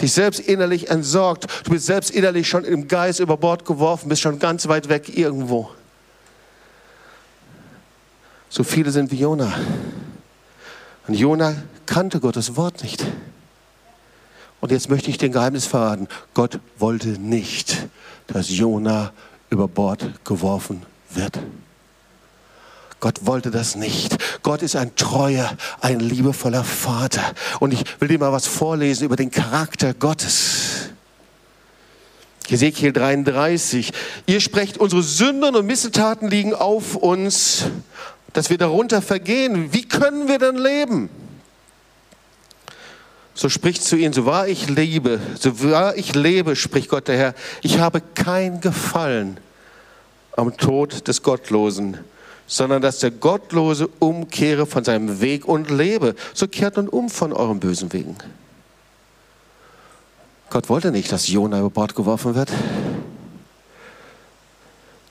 dich 0.02 0.14
selbst 0.14 0.40
innerlich 0.40 0.90
entsorgt. 0.90 1.48
Du 1.66 1.72
bist 1.72 1.86
selbst 1.86 2.12
innerlich 2.12 2.48
schon 2.48 2.64
im 2.64 2.88
Geist 2.88 3.20
über 3.20 3.38
Bord 3.38 3.66
geworfen, 3.66 4.10
bist 4.10 4.22
schon 4.22 4.40
ganz 4.40 4.68
weit 4.68 4.90
weg 4.90 5.16
irgendwo. 5.16 5.70
So 8.50 8.64
viele 8.64 8.92
sind 8.92 9.12
wie 9.12 9.20
Jona. 9.20 9.54
Und 11.08 11.14
Jona 11.14 11.56
kannte 11.86 12.20
Gottes 12.20 12.56
Wort 12.56 12.84
nicht. 12.84 13.06
Und 14.60 14.72
jetzt 14.72 14.90
möchte 14.90 15.10
ich 15.10 15.18
den 15.18 15.32
Geheimnis 15.32 15.66
verraten. 15.66 16.08
Gott 16.34 16.60
wollte 16.78 17.10
nicht, 17.10 17.88
dass 18.28 18.50
Jona 18.50 19.12
über 19.50 19.68
Bord 19.68 20.06
geworfen 20.26 20.84
wird. 21.10 21.40
Gott 23.08 23.26
wollte 23.26 23.52
das 23.52 23.78
nicht. 23.78 24.18
Gott 24.44 24.62
ist 24.62 24.76
ein 24.76 24.94
treuer, 24.98 25.56
ein 25.80 26.02
liebevoller 26.02 26.66
Vater. 26.66 27.24
Und 27.62 27.74
ich 27.74 27.86
will 28.02 28.10
dir 28.10 28.20
mal 28.20 28.34
was 28.34 28.48
vorlesen 28.48 29.06
über 29.06 29.16
den 29.16 29.32
Charakter 29.32 29.94
Gottes. 29.94 30.90
Ezekiel 32.50 32.92
33. 32.92 33.94
Ihr 34.26 34.42
sprecht, 34.42 34.78
unsere 34.78 35.04
Sünden 35.04 35.56
und 35.56 35.66
Missetaten 35.66 36.30
liegen 36.30 36.54
auf 36.54 36.98
uns, 36.98 37.68
dass 38.34 38.50
wir 38.50 38.58
darunter 38.58 39.02
vergehen. 39.02 39.72
Wie 39.72 39.88
können 39.88 40.28
wir 40.28 40.38
denn 40.38 40.58
leben? 40.58 41.10
So 43.36 43.48
spricht 43.48 43.86
zu 43.86 43.96
ihnen, 43.96 44.12
so 44.12 44.26
wahr 44.26 44.50
ich 44.50 44.68
lebe, 44.68 45.22
so 45.40 45.64
wahr 45.64 45.96
ich 45.96 46.14
lebe, 46.14 46.58
spricht 46.58 46.90
Gott 46.90 47.08
der 47.08 47.18
Herr, 47.18 47.36
ich 47.62 47.80
habe 47.80 48.02
kein 48.16 48.60
Gefallen 48.60 49.38
am 50.36 50.58
Tod 50.58 51.08
des 51.08 51.24
Gottlosen 51.24 52.00
sondern 52.48 52.82
dass 52.82 53.00
der 53.00 53.12
Gottlose 53.12 53.90
umkehre 54.00 54.66
von 54.66 54.84
seinem 54.84 55.22
Weg 55.22 55.46
und 55.46 55.70
lebe. 55.70 56.16
So 56.34 56.48
kehrt 56.48 56.78
nun 56.78 56.90
um 56.90 57.10
von 57.10 57.34
euren 57.34 57.60
bösen 57.60 57.94
Wegen. 57.94 58.16
Gott 60.50 60.70
wollte 60.70 60.92
nicht, 60.92 61.12
dass 61.12 61.28
Jona 61.28 61.60
über 61.60 61.70
Bord 61.70 61.94
geworfen 61.94 62.34
wird. 62.34 62.52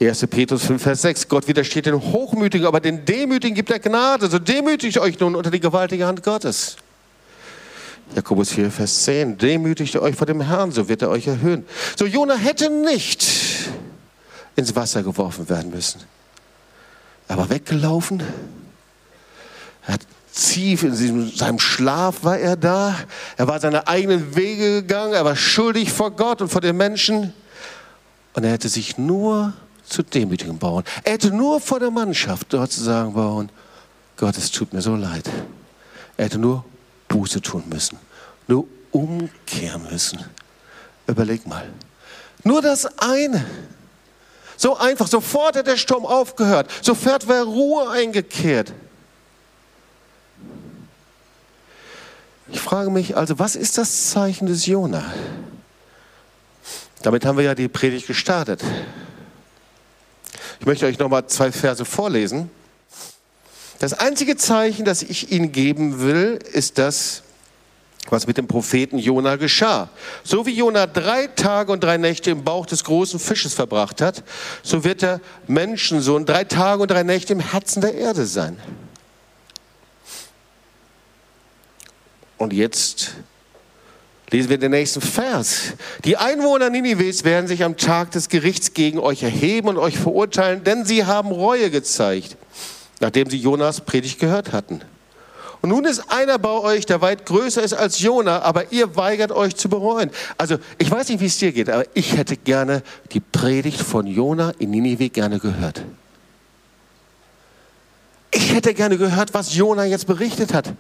1. 0.01 0.27
Petrus 0.27 0.65
5, 0.65 0.83
Vers 0.83 1.03
6. 1.03 1.29
Gott 1.29 1.49
widersteht 1.49 1.87
den 1.87 2.01
Hochmütigen, 2.01 2.67
aber 2.67 2.81
den 2.81 3.05
Demütigen 3.05 3.55
gibt 3.55 3.71
er 3.71 3.79
Gnade. 3.79 4.29
So 4.29 4.39
demütigt 4.39 4.99
euch 4.99 5.19
nun 5.21 5.35
unter 5.35 5.51
die 5.51 5.61
gewaltige 5.61 6.07
Hand 6.07 6.23
Gottes. 6.23 6.77
Jakobus 8.15 8.51
4, 8.53 8.71
Vers 8.71 9.05
10. 9.05 9.39
Demütigt 9.39 9.97
euch 9.97 10.15
vor 10.15 10.27
dem 10.27 10.41
Herrn, 10.41 10.71
so 10.71 10.89
wird 10.89 11.03
er 11.03 11.11
euch 11.11 11.27
erhöhen. 11.27 11.67
So 11.97 12.07
Jona 12.07 12.35
hätte 12.35 12.71
nicht 12.71 13.27
ins 14.55 14.77
Wasser 14.77 15.03
geworfen 15.03 15.49
werden 15.49 15.71
müssen. 15.71 16.01
Er 17.29 17.37
war 17.39 17.51
weggelaufen. 17.51 18.23
Er 19.87 19.95
hat 19.95 20.07
tief 20.33 20.83
in 20.83 21.31
seinem 21.35 21.59
Schlaf 21.59 22.23
war 22.23 22.39
er 22.39 22.57
da. 22.57 22.95
Er 23.37 23.49
war 23.49 23.59
seine 23.59 23.89
eigenen 23.89 24.37
Wege 24.37 24.83
gegangen. 24.83 25.15
Er 25.15 25.25
war 25.25 25.37
schuldig 25.37 25.93
vor 25.93 26.11
Gott 26.11 26.43
und 26.43 26.49
vor 26.49 26.61
den 26.61 26.77
Menschen. 26.77 27.33
Und 28.35 28.45
er 28.45 28.53
hätte 28.53 28.69
sich 28.69 28.99
nur 28.99 29.55
zu 29.85 30.03
demütigen 30.03 30.59
bauen. 30.59 30.85
Er 31.05 31.15
hätte 31.15 31.31
nur 31.31 31.61
vor 31.61 31.81
der 31.81 31.91
Mannschaft 31.91 32.53
dort 32.53 32.73
zu 32.73 32.83
sagen 32.83 33.15
bauen, 33.15 33.51
Gott, 34.17 34.37
es 34.37 34.51
tut 34.51 34.73
mir 34.73 34.83
so 34.83 34.95
leid. 34.95 35.29
Er 36.17 36.27
hätte 36.27 36.39
nur 36.39 36.65
Buße 37.09 37.41
tun 37.41 37.65
müssen. 37.69 37.99
Nur 38.47 38.67
umkehren 38.91 39.83
müssen. 39.91 40.25
Überleg 41.07 41.47
mal. 41.47 41.69
Nur 42.45 42.63
das 42.63 42.87
eine. 42.99 43.45
So 44.57 44.77
einfach, 44.77 45.07
sofort 45.07 45.57
hat 45.57 45.67
der 45.67 45.77
Sturm 45.77 46.07
aufgehört, 46.07 46.71
sofort 46.83 47.29
wäre 47.29 47.45
Ruhe 47.45 47.91
eingekehrt. 47.91 48.73
Ich 52.49 52.61
frage 52.61 52.91
mich 52.91 53.17
also, 53.17 53.39
was 53.39 53.57
ist 53.57 53.77
das 53.77 54.11
Zeichen 54.11 54.47
des 54.47 54.67
Jona? 54.67 55.13
Damit 57.03 57.25
haben 57.25 57.37
wir 57.37 57.45
ja 57.45 57.55
die 57.55 57.69
Predigt 57.69 58.07
gestartet. 58.07 58.63
Ich 60.61 60.67
möchte 60.67 60.87
euch 60.87 60.99
noch 60.99 61.09
mal 61.09 61.27
zwei 61.27 61.53
Verse 61.53 61.85
vorlesen. 61.85 62.51
Das 63.79 63.93
einzige 63.93 64.37
Zeichen, 64.37 64.85
das 64.85 65.03
ich 65.03 65.31
Ihnen 65.31 65.53
geben 65.53 66.01
will, 66.01 66.39
ist 66.53 66.79
das, 66.79 67.23
was 68.11 68.27
mit 68.27 68.39
dem 68.39 68.47
Propheten 68.47 68.99
Jona 68.99 69.37
geschah. 69.37 69.89
So 70.25 70.47
wie 70.47 70.53
Jona 70.53 70.87
drei 70.87 71.27
Tage 71.29 71.73
und 71.73 71.83
drei 71.83 71.97
Nächte 71.97 72.31
im 72.31 72.45
Bauch 72.45 72.67
des 72.67 72.85
großen 72.85 73.19
Fisches 73.19 73.55
verbracht 73.55 74.01
hat, 74.01 74.23
so 74.63 74.85
wird 74.85 75.03
der 75.03 75.21
Menschensohn 75.47 76.25
drei 76.25 76.45
Tage 76.45 76.83
und 76.83 76.91
drei 76.91 77.03
Nächte 77.03 77.33
im 77.33 77.41
Herzen 77.41 77.81
der 77.81 77.95
Erde 77.95 78.27
sein. 78.27 78.59
Und 82.39 82.53
jetzt 82.53 83.15
lesen 84.31 84.51
wir 84.51 84.59
den 84.59 84.73
nächsten 84.73 85.01
Vers. 85.01 85.75
Die 86.05 86.17
Einwohner 86.17 86.71
Ninives 86.71 87.25
werden 87.25 87.47
sich 87.47 87.63
am 87.65 87.77
Tag 87.77 88.11
des 88.11 88.29
Gerichts 88.29 88.75
gegen 88.75 88.99
euch 88.99 89.23
erheben 89.23 89.69
und 89.69 89.79
euch 89.79 89.99
verurteilen, 89.99 90.65
denn 90.65 90.85
sie 90.85 91.05
haben 91.05 91.31
Reue 91.31 91.71
gezeigt, 91.71 92.37
nachdem 93.01 93.31
sie 93.31 93.39
Jonas 93.39 93.81
Predigt 93.81 94.19
gehört 94.19 94.53
hatten. 94.53 94.81
Und 95.63 95.71
nun 95.71 95.85
ist 95.85 96.11
einer 96.11 96.39
bei 96.39 96.51
euch, 96.51 96.87
der 96.87 97.01
weit 97.01 97.27
größer 97.27 97.63
ist 97.63 97.73
als 97.73 98.01
Jona, 98.01 98.43
aber 98.43 98.73
ihr 98.73 98.97
weigert 98.97 99.33
euch 99.33 99.57
zu 99.57 99.69
bereuen. 99.69 100.11
Also 100.39 100.59
ich 100.79 100.91
weiß 100.91 101.09
nicht, 101.09 101.21
wie 101.21 101.27
es 101.27 101.39
dir 101.39 101.53
geht, 101.53 101.71
aber 101.71 101.85
ich 101.95 102.17
hätte 102.17 102.37
gerne 102.37 102.83
die 103.13 103.21
Predigt 103.21 103.81
von 103.81 104.07
Jona 104.07 104.53
in 104.59 104.71
Ninive 104.71 105.09
gerne 105.09 105.39
gehört. 105.39 105.83
Ich 108.31 108.53
hätte 108.53 108.75
gerne 108.75 108.99
gehört, 108.99 109.35
was 109.35 109.55
Jona 109.55 109.85
jetzt 109.85 110.07
berichtet 110.07 110.53
hat. 110.53 110.73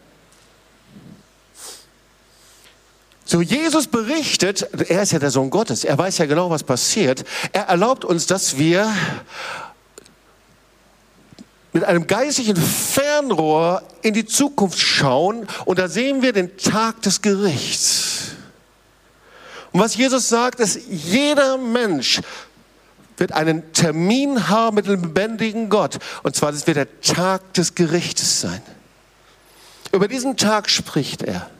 So, 3.28 3.40
Jesus 3.42 3.88
berichtet, 3.88 4.62
er 4.88 5.02
ist 5.02 5.10
ja 5.10 5.18
der 5.18 5.32
Sohn 5.32 5.50
Gottes, 5.50 5.82
er 5.82 5.98
weiß 5.98 6.18
ja 6.18 6.26
genau, 6.26 6.48
was 6.48 6.62
passiert. 6.62 7.24
Er 7.52 7.64
erlaubt 7.64 8.04
uns, 8.04 8.26
dass 8.26 8.56
wir 8.56 8.88
mit 11.76 11.84
einem 11.84 12.06
geistlichen 12.06 12.56
Fernrohr 12.56 13.82
in 14.00 14.14
die 14.14 14.24
Zukunft 14.24 14.78
schauen 14.78 15.46
und 15.66 15.78
da 15.78 15.88
sehen 15.88 16.22
wir 16.22 16.32
den 16.32 16.56
Tag 16.56 17.02
des 17.02 17.20
Gerichts. 17.20 18.28
Und 19.72 19.80
was 19.80 19.94
Jesus 19.94 20.30
sagt, 20.30 20.58
ist, 20.58 20.80
jeder 20.88 21.58
Mensch 21.58 22.22
wird 23.18 23.32
einen 23.32 23.74
Termin 23.74 24.48
haben 24.48 24.76
mit 24.76 24.86
dem 24.86 25.02
lebendigen 25.02 25.68
Gott. 25.68 25.98
Und 26.22 26.34
zwar, 26.34 26.50
das 26.50 26.66
wird 26.66 26.78
der 26.78 27.00
Tag 27.02 27.52
des 27.52 27.74
Gerichtes 27.74 28.40
sein. 28.40 28.62
Über 29.92 30.08
diesen 30.08 30.38
Tag 30.38 30.70
spricht 30.70 31.24
er. 31.24 31.50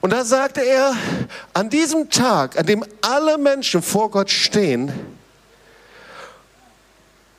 Und 0.00 0.14
da 0.14 0.24
sagte 0.24 0.62
er, 0.62 0.96
an 1.52 1.68
diesem 1.68 2.08
Tag, 2.08 2.58
an 2.58 2.64
dem 2.64 2.86
alle 3.02 3.36
Menschen 3.36 3.82
vor 3.82 4.10
Gott 4.10 4.30
stehen, 4.30 4.90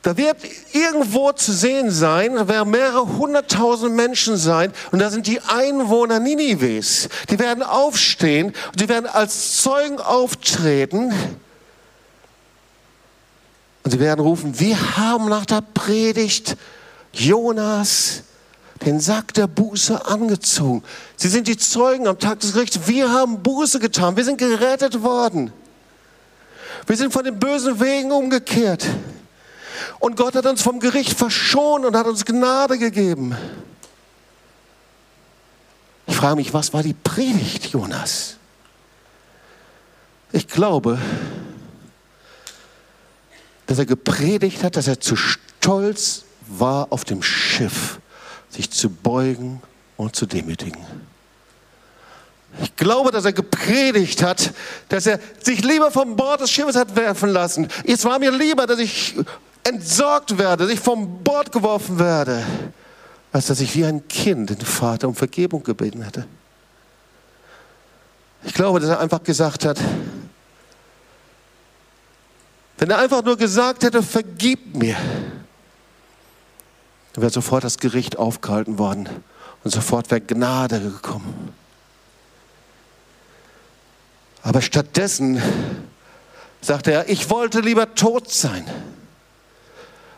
da 0.06 0.16
wird 0.16 0.36
irgendwo 0.72 1.32
zu 1.32 1.52
sehen 1.52 1.90
sein, 1.90 2.36
da 2.36 2.46
werden 2.46 2.70
mehrere 2.70 3.08
hunderttausend 3.18 3.92
Menschen 3.96 4.36
sein 4.36 4.72
und 4.92 5.00
da 5.00 5.10
sind 5.10 5.26
die 5.26 5.40
Einwohner 5.40 6.20
Ninives. 6.20 7.08
Die 7.28 7.40
werden 7.40 7.64
aufstehen 7.64 8.54
und 8.68 8.80
die 8.80 8.88
werden 8.88 9.06
als 9.06 9.60
Zeugen 9.62 9.98
auftreten 9.98 11.12
und 13.82 13.90
sie 13.90 13.98
werden 13.98 14.20
rufen, 14.20 14.60
wir 14.60 14.96
haben 14.96 15.28
nach 15.28 15.44
der 15.44 15.60
Predigt 15.60 16.56
Jonas 17.12 18.22
den 18.84 19.00
Sack 19.00 19.34
der 19.34 19.48
Buße 19.48 20.06
angezogen. 20.06 20.84
Sie 21.16 21.26
sind 21.26 21.48
die 21.48 21.56
Zeugen 21.56 22.06
am 22.06 22.20
Tag 22.20 22.38
des 22.38 22.52
Gerichts. 22.52 22.78
Wir 22.86 23.10
haben 23.10 23.42
Buße 23.42 23.80
getan. 23.80 24.16
Wir 24.16 24.24
sind 24.24 24.38
gerettet 24.38 25.02
worden. 25.02 25.52
Wir 26.86 26.96
sind 26.96 27.12
von 27.12 27.24
den 27.24 27.40
bösen 27.40 27.80
Wegen 27.80 28.12
umgekehrt. 28.12 28.86
Und 29.98 30.16
Gott 30.16 30.34
hat 30.34 30.46
uns 30.46 30.62
vom 30.62 30.80
Gericht 30.80 31.16
verschont 31.16 31.84
und 31.84 31.96
hat 31.96 32.06
uns 32.06 32.24
Gnade 32.24 32.78
gegeben. 32.78 33.36
Ich 36.06 36.16
frage 36.16 36.36
mich, 36.36 36.54
was 36.54 36.72
war 36.72 36.82
die 36.82 36.94
Predigt 36.94 37.66
Jonas? 37.66 38.36
Ich 40.32 40.46
glaube, 40.48 40.98
dass 43.66 43.78
er 43.78 43.86
gepredigt 43.86 44.62
hat, 44.62 44.76
dass 44.76 44.86
er 44.86 45.00
zu 45.00 45.16
stolz 45.16 46.24
war, 46.46 46.88
auf 46.90 47.04
dem 47.04 47.22
Schiff 47.22 47.98
sich 48.50 48.70
zu 48.70 48.88
beugen 48.88 49.60
und 49.96 50.14
zu 50.14 50.26
demütigen. 50.26 50.84
Ich 52.62 52.74
glaube, 52.76 53.10
dass 53.10 53.24
er 53.24 53.32
gepredigt 53.32 54.22
hat, 54.22 54.52
dass 54.88 55.06
er 55.06 55.20
sich 55.42 55.62
lieber 55.62 55.90
vom 55.90 56.16
Bord 56.16 56.40
des 56.40 56.50
Schiffes 56.50 56.76
hat 56.76 56.96
werfen 56.96 57.30
lassen. 57.30 57.68
Es 57.84 58.04
war 58.04 58.18
mir 58.18 58.30
lieber, 58.30 58.66
dass 58.66 58.78
ich 58.78 59.14
entsorgt 59.66 60.38
werde, 60.38 60.64
dass 60.64 60.72
ich 60.72 60.80
vom 60.80 61.22
Bord 61.22 61.52
geworfen 61.52 61.98
werde, 61.98 62.44
als 63.32 63.46
dass 63.46 63.60
ich 63.60 63.74
wie 63.74 63.84
ein 63.84 64.06
Kind 64.08 64.50
den 64.50 64.60
Vater 64.60 65.08
um 65.08 65.14
Vergebung 65.14 65.62
gebeten 65.62 66.02
hätte. 66.02 66.26
Ich 68.44 68.54
glaube, 68.54 68.80
dass 68.80 68.90
er 68.90 69.00
einfach 69.00 69.22
gesagt 69.22 69.64
hat, 69.64 69.80
wenn 72.78 72.90
er 72.90 72.98
einfach 72.98 73.24
nur 73.24 73.36
gesagt 73.36 73.82
hätte, 73.82 74.02
vergib 74.02 74.76
mir, 74.76 74.96
dann 77.12 77.22
wäre 77.22 77.32
sofort 77.32 77.64
das 77.64 77.78
Gericht 77.78 78.18
aufgehalten 78.18 78.78
worden 78.78 79.08
und 79.64 79.70
sofort 79.70 80.10
wäre 80.10 80.20
Gnade 80.20 80.80
gekommen. 80.80 81.52
Aber 84.42 84.62
stattdessen 84.62 85.42
sagte 86.60 86.92
er, 86.92 87.08
ich 87.08 87.30
wollte 87.30 87.60
lieber 87.60 87.94
tot 87.94 88.30
sein, 88.30 88.64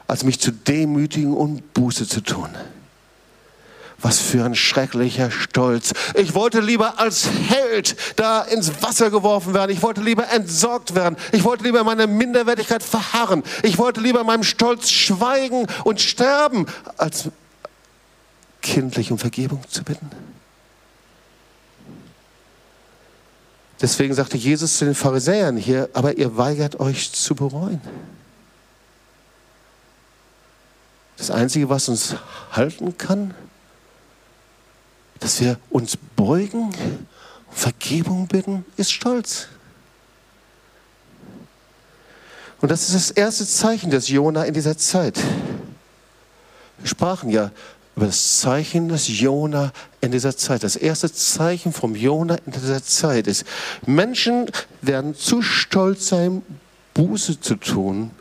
als 0.08 0.24
mich 0.24 0.40
zu 0.40 0.50
demütigen 0.50 1.34
und 1.34 1.74
Buße 1.74 2.08
zu 2.08 2.22
tun. 2.22 2.48
Was 4.00 4.20
für 4.20 4.44
ein 4.44 4.54
schrecklicher 4.54 5.30
Stolz. 5.30 5.92
Ich 6.14 6.34
wollte 6.34 6.60
lieber 6.60 6.98
als 7.00 7.28
Held 7.48 7.96
da 8.16 8.42
ins 8.42 8.82
Wasser 8.82 9.10
geworfen 9.10 9.54
werden. 9.54 9.72
Ich 9.72 9.82
wollte 9.82 10.00
lieber 10.00 10.30
entsorgt 10.30 10.94
werden. 10.94 11.16
Ich 11.32 11.44
wollte 11.44 11.64
lieber 11.64 11.84
meine 11.84 12.06
Minderwertigkeit 12.06 12.82
verharren. 12.82 13.42
Ich 13.62 13.76
wollte 13.76 14.00
lieber 14.00 14.24
meinem 14.24 14.44
Stolz 14.44 14.88
schweigen 14.88 15.66
und 15.84 16.00
sterben, 16.00 16.66
als 16.96 17.28
kindlich 18.62 19.10
um 19.10 19.18
Vergebung 19.18 19.62
zu 19.68 19.82
bitten. 19.82 20.10
Deswegen 23.80 24.14
sagte 24.14 24.36
Jesus 24.36 24.78
zu 24.78 24.84
den 24.84 24.94
Pharisäern 24.94 25.56
hier, 25.56 25.88
aber 25.92 26.16
ihr 26.16 26.36
weigert 26.36 26.80
euch 26.80 27.12
zu 27.12 27.34
bereuen. 27.34 27.80
Das 31.18 31.32
Einzige, 31.32 31.68
was 31.68 31.88
uns 31.88 32.14
halten 32.52 32.96
kann, 32.96 33.34
dass 35.18 35.40
wir 35.40 35.58
uns 35.68 35.98
beugen 36.16 36.66
und 36.66 36.76
Vergebung 37.50 38.28
bitten, 38.28 38.64
ist 38.76 38.92
Stolz. 38.92 39.48
Und 42.60 42.70
das 42.70 42.82
ist 42.82 42.94
das 42.94 43.10
erste 43.10 43.46
Zeichen 43.46 43.90
des 43.90 44.08
Jona 44.08 44.44
in 44.44 44.54
dieser 44.54 44.78
Zeit. 44.78 45.18
Wir 46.78 46.88
sprachen 46.88 47.30
ja 47.30 47.50
über 47.96 48.06
das 48.06 48.38
Zeichen 48.38 48.88
des 48.88 49.08
Jona 49.08 49.72
in 50.00 50.12
dieser 50.12 50.36
Zeit. 50.36 50.62
Das 50.62 50.76
erste 50.76 51.12
Zeichen 51.12 51.72
vom 51.72 51.96
Jona 51.96 52.36
in 52.46 52.52
dieser 52.52 52.82
Zeit 52.82 53.26
ist, 53.26 53.44
Menschen 53.86 54.48
werden 54.82 55.16
zu 55.16 55.42
stolz 55.42 56.08
sein, 56.08 56.42
Buße 56.94 57.40
zu 57.40 57.56
tun 57.56 58.12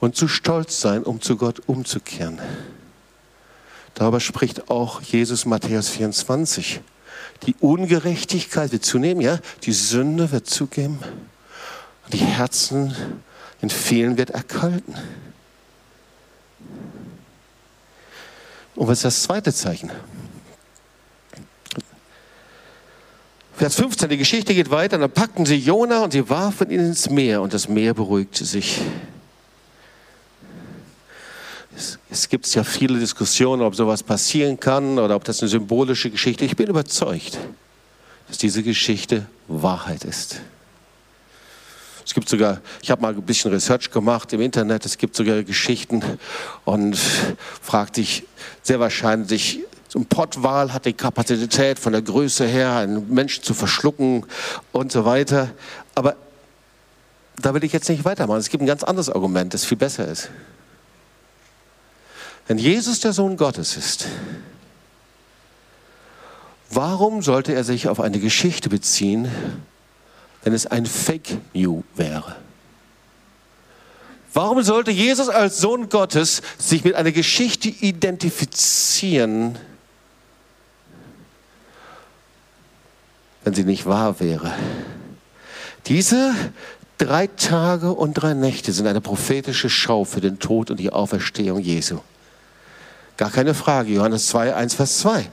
und 0.00 0.16
zu 0.16 0.28
stolz 0.28 0.80
sein, 0.80 1.02
um 1.02 1.20
zu 1.20 1.36
Gott 1.36 1.62
umzukehren. 1.66 2.38
Darüber 3.94 4.20
spricht 4.20 4.70
auch 4.70 5.02
Jesus 5.02 5.44
Matthäus 5.44 5.88
24. 5.88 6.80
Die 7.46 7.54
Ungerechtigkeit 7.60 8.72
wird 8.72 8.84
zunehmen, 8.84 9.20
ja, 9.20 9.38
die 9.64 9.72
Sünde 9.72 10.30
wird 10.30 10.48
zugeben, 10.48 11.00
die 12.12 12.18
Herzen 12.18 12.94
in 13.60 13.70
vielen 13.70 14.16
wird 14.16 14.30
erkalten. 14.30 14.94
Und 18.76 18.86
was 18.86 18.98
ist 18.98 19.04
das 19.04 19.22
zweite 19.24 19.52
Zeichen? 19.52 19.90
Vers 23.56 23.74
15, 23.74 24.08
die 24.08 24.16
Geschichte 24.16 24.54
geht 24.54 24.70
weiter. 24.70 24.98
Dann 24.98 25.10
packten 25.10 25.44
sie 25.44 25.56
Jona 25.56 26.04
und 26.04 26.12
sie 26.12 26.30
warfen 26.30 26.70
ihn 26.70 26.78
ins 26.78 27.10
Meer 27.10 27.42
und 27.42 27.52
das 27.52 27.68
Meer 27.68 27.92
beruhigte 27.92 28.44
sich. 28.44 28.80
Es, 31.78 31.96
es 32.10 32.28
gibt 32.28 32.52
ja 32.56 32.64
viele 32.64 32.98
Diskussionen, 32.98 33.62
ob 33.62 33.76
sowas 33.76 34.02
passieren 34.02 34.58
kann 34.58 34.98
oder 34.98 35.14
ob 35.14 35.22
das 35.22 35.40
eine 35.40 35.48
symbolische 35.48 36.10
Geschichte 36.10 36.44
ist. 36.44 36.50
Ich 36.50 36.56
bin 36.56 36.66
überzeugt, 36.66 37.38
dass 38.26 38.36
diese 38.36 38.64
Geschichte 38.64 39.26
Wahrheit 39.46 40.04
ist. 40.04 40.40
Es 42.04 42.14
gibt 42.14 42.28
sogar, 42.28 42.60
ich 42.82 42.90
habe 42.90 43.00
mal 43.00 43.14
ein 43.14 43.22
bisschen 43.22 43.52
Research 43.52 43.92
gemacht 43.92 44.32
im 44.32 44.40
Internet, 44.40 44.86
es 44.86 44.98
gibt 44.98 45.14
sogar 45.14 45.44
Geschichten 45.44 46.02
und 46.64 46.98
fragt 47.62 47.94
sich 47.94 48.24
sehr 48.62 48.80
wahrscheinlich, 48.80 49.60
so 49.86 50.00
ein 50.00 50.06
Pottwal 50.06 50.72
hat 50.72 50.84
die 50.84 50.94
Kapazität 50.94 51.78
von 51.78 51.92
der 51.92 52.02
Größe 52.02 52.44
her, 52.44 52.74
einen 52.74 53.08
Menschen 53.14 53.44
zu 53.44 53.54
verschlucken 53.54 54.26
und 54.72 54.90
so 54.90 55.04
weiter. 55.04 55.50
Aber 55.94 56.16
da 57.36 57.54
will 57.54 57.62
ich 57.62 57.72
jetzt 57.72 57.88
nicht 57.88 58.04
weitermachen. 58.04 58.40
Es 58.40 58.48
gibt 58.48 58.64
ein 58.64 58.66
ganz 58.66 58.82
anderes 58.82 59.10
Argument, 59.10 59.54
das 59.54 59.64
viel 59.64 59.78
besser 59.78 60.08
ist. 60.08 60.28
Wenn 62.48 62.58
Jesus 62.58 63.00
der 63.00 63.12
Sohn 63.12 63.36
Gottes 63.36 63.76
ist, 63.76 64.06
warum 66.70 67.22
sollte 67.22 67.54
er 67.54 67.62
sich 67.62 67.88
auf 67.88 68.00
eine 68.00 68.18
Geschichte 68.18 68.68
beziehen, 68.68 69.30
wenn 70.42 70.52
es 70.54 70.66
ein 70.66 70.86
Fake 70.86 71.36
New 71.52 71.82
wäre. 71.94 72.36
Warum 74.32 74.62
sollte 74.62 74.90
Jesus 74.90 75.28
als 75.28 75.58
Sohn 75.58 75.88
Gottes 75.88 76.42
sich 76.58 76.84
mit 76.84 76.94
einer 76.94 77.12
Geschichte 77.12 77.68
identifizieren, 77.68 79.58
wenn 83.44 83.54
sie 83.54 83.64
nicht 83.64 83.86
wahr 83.86 84.20
wäre? 84.20 84.54
Diese 85.86 86.34
drei 86.98 87.26
Tage 87.26 87.92
und 87.92 88.14
drei 88.14 88.34
Nächte 88.34 88.72
sind 88.72 88.86
eine 88.86 89.00
prophetische 89.00 89.70
Schau 89.70 90.04
für 90.04 90.20
den 90.20 90.38
Tod 90.38 90.70
und 90.70 90.78
die 90.78 90.92
Auferstehung 90.92 91.60
Jesu. 91.60 92.00
Gar 93.18 93.32
keine 93.32 93.52
Frage. 93.52 93.92
Johannes 93.92 94.28
2, 94.28 94.54
1, 94.54 94.74
Vers 94.74 94.98
2. 95.00 95.28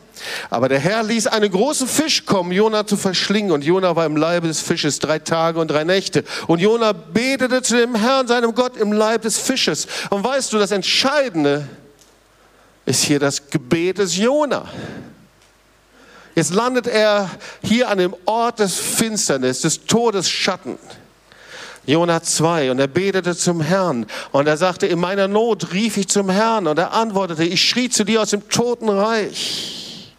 Aber 0.50 0.70
der 0.70 0.80
Herr 0.80 1.04
ließ 1.04 1.28
einen 1.28 1.52
großen 1.52 1.88
Fisch 1.88 2.26
kommen, 2.26 2.52
Jona 2.52 2.88
zu 2.88 2.98
verschlingen. 2.98 3.52
Und 3.52 3.64
Jona 3.64 3.96
war 3.96 4.08
im 4.08 4.16
Leibe 4.16 4.48
des 4.48 4.60
Fisches 4.60 4.98
drei 4.98 5.20
Tage 5.20 5.60
und 5.60 5.70
drei 5.70 5.84
Nächte. 5.84 6.24
Und 6.48 6.60
Jona 6.60 6.94
betete 6.94 7.62
zu 7.62 7.78
dem 7.78 7.94
Herrn, 7.94 8.28
seinem 8.28 8.56
Gott, 8.56 8.76
im 8.76 8.92
Leib 8.92 9.22
des 9.22 9.38
Fisches. 9.38 9.88
Und 10.10 10.24
weißt 10.24 10.52
du, 10.52 10.58
das 10.58 10.72
Entscheidende 10.72 11.68
ist 12.88 13.04
hier 13.04 13.20
das 13.20 13.52
Gebet 13.52 14.00
des 14.00 14.18
Jona. 14.18 14.66
Jetzt 16.34 16.56
landet 16.56 16.88
er 16.88 17.30
hier 17.64 17.88
an 17.88 18.00
dem 18.00 18.16
Ort 18.26 18.60
des 18.60 18.80
Finsternis, 18.80 19.62
des 19.62 19.86
Todesschatten. 19.86 20.80
Jona 21.86 22.22
2 22.22 22.72
und 22.72 22.80
er 22.80 22.88
betete 22.88 23.36
zum 23.36 23.62
Herrn 23.62 24.06
und 24.32 24.48
er 24.48 24.58
sagte, 24.58 24.88
in 24.88 25.00
meiner 25.00 25.28
Not 25.28 25.74
rief 25.74 25.98
ich 25.98 26.08
zum 26.08 26.30
Herrn 26.30 26.68
und 26.68 26.80
er 26.80 26.94
antwortete, 26.94 27.44
ich 27.44 27.68
schrie 27.68 27.90
zu 27.90 28.04
dir 28.04 28.22
aus 28.22 28.32
dem 28.32 28.48
Totenreich. 28.50 30.14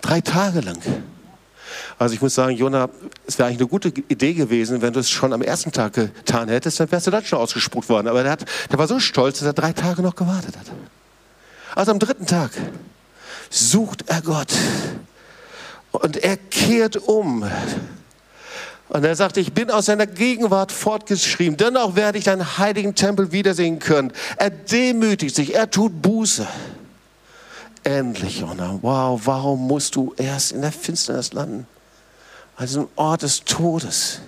Drei 0.00 0.20
Tage 0.20 0.60
lang. 0.60 0.80
Also 1.98 2.14
ich 2.14 2.20
muss 2.20 2.34
sagen, 2.34 2.56
Jona, 2.56 2.88
es 3.26 3.38
wäre 3.38 3.48
eigentlich 3.48 3.60
eine 3.60 3.68
gute 3.68 3.88
Idee 3.88 4.34
gewesen, 4.34 4.82
wenn 4.82 4.92
du 4.92 4.98
es 4.98 5.08
schon 5.08 5.32
am 5.32 5.40
ersten 5.40 5.70
Tag 5.70 5.92
getan 5.92 6.48
hättest, 6.48 6.80
dann 6.80 6.90
wärst 6.90 7.06
du 7.06 7.12
dann 7.12 7.24
schon 7.24 7.38
ausgespuckt 7.38 7.88
worden. 7.88 8.08
Aber 8.08 8.24
der, 8.24 8.32
hat, 8.32 8.44
der 8.70 8.78
war 8.78 8.88
so 8.88 8.98
stolz, 8.98 9.38
dass 9.38 9.46
er 9.46 9.52
drei 9.52 9.72
Tage 9.72 10.02
noch 10.02 10.16
gewartet 10.16 10.56
hat. 10.56 10.66
Also 11.76 11.92
am 11.92 12.00
dritten 12.00 12.26
Tag 12.26 12.50
sucht 13.50 14.04
er 14.08 14.20
Gott. 14.20 14.52
Und 15.92 16.16
er 16.16 16.36
kehrt 16.36 16.96
um. 16.96 17.48
Und 18.88 19.04
er 19.04 19.16
sagt, 19.16 19.36
ich 19.36 19.52
bin 19.52 19.70
aus 19.70 19.86
seiner 19.86 20.06
Gegenwart 20.06 20.72
fortgeschrieben. 20.72 21.56
Dennoch 21.56 21.96
werde 21.96 22.18
ich 22.18 22.24
deinen 22.24 22.58
heiligen 22.58 22.94
Tempel 22.94 23.32
wiedersehen 23.32 23.78
können. 23.78 24.12
Er 24.36 24.50
demütigt 24.50 25.34
sich, 25.34 25.54
er 25.54 25.70
tut 25.70 26.02
Buße. 26.02 26.46
Endlich, 27.84 28.40
Jona. 28.40 28.78
Wow, 28.82 29.20
warum 29.24 29.66
musst 29.66 29.96
du 29.96 30.14
erst 30.16 30.52
in 30.52 30.62
der 30.62 30.72
Finsternis 30.72 31.32
landen? 31.32 31.66
An 32.56 32.66
diesem 32.66 32.88
Ort 32.96 33.22
des 33.22 33.44
Todes. 33.44 34.20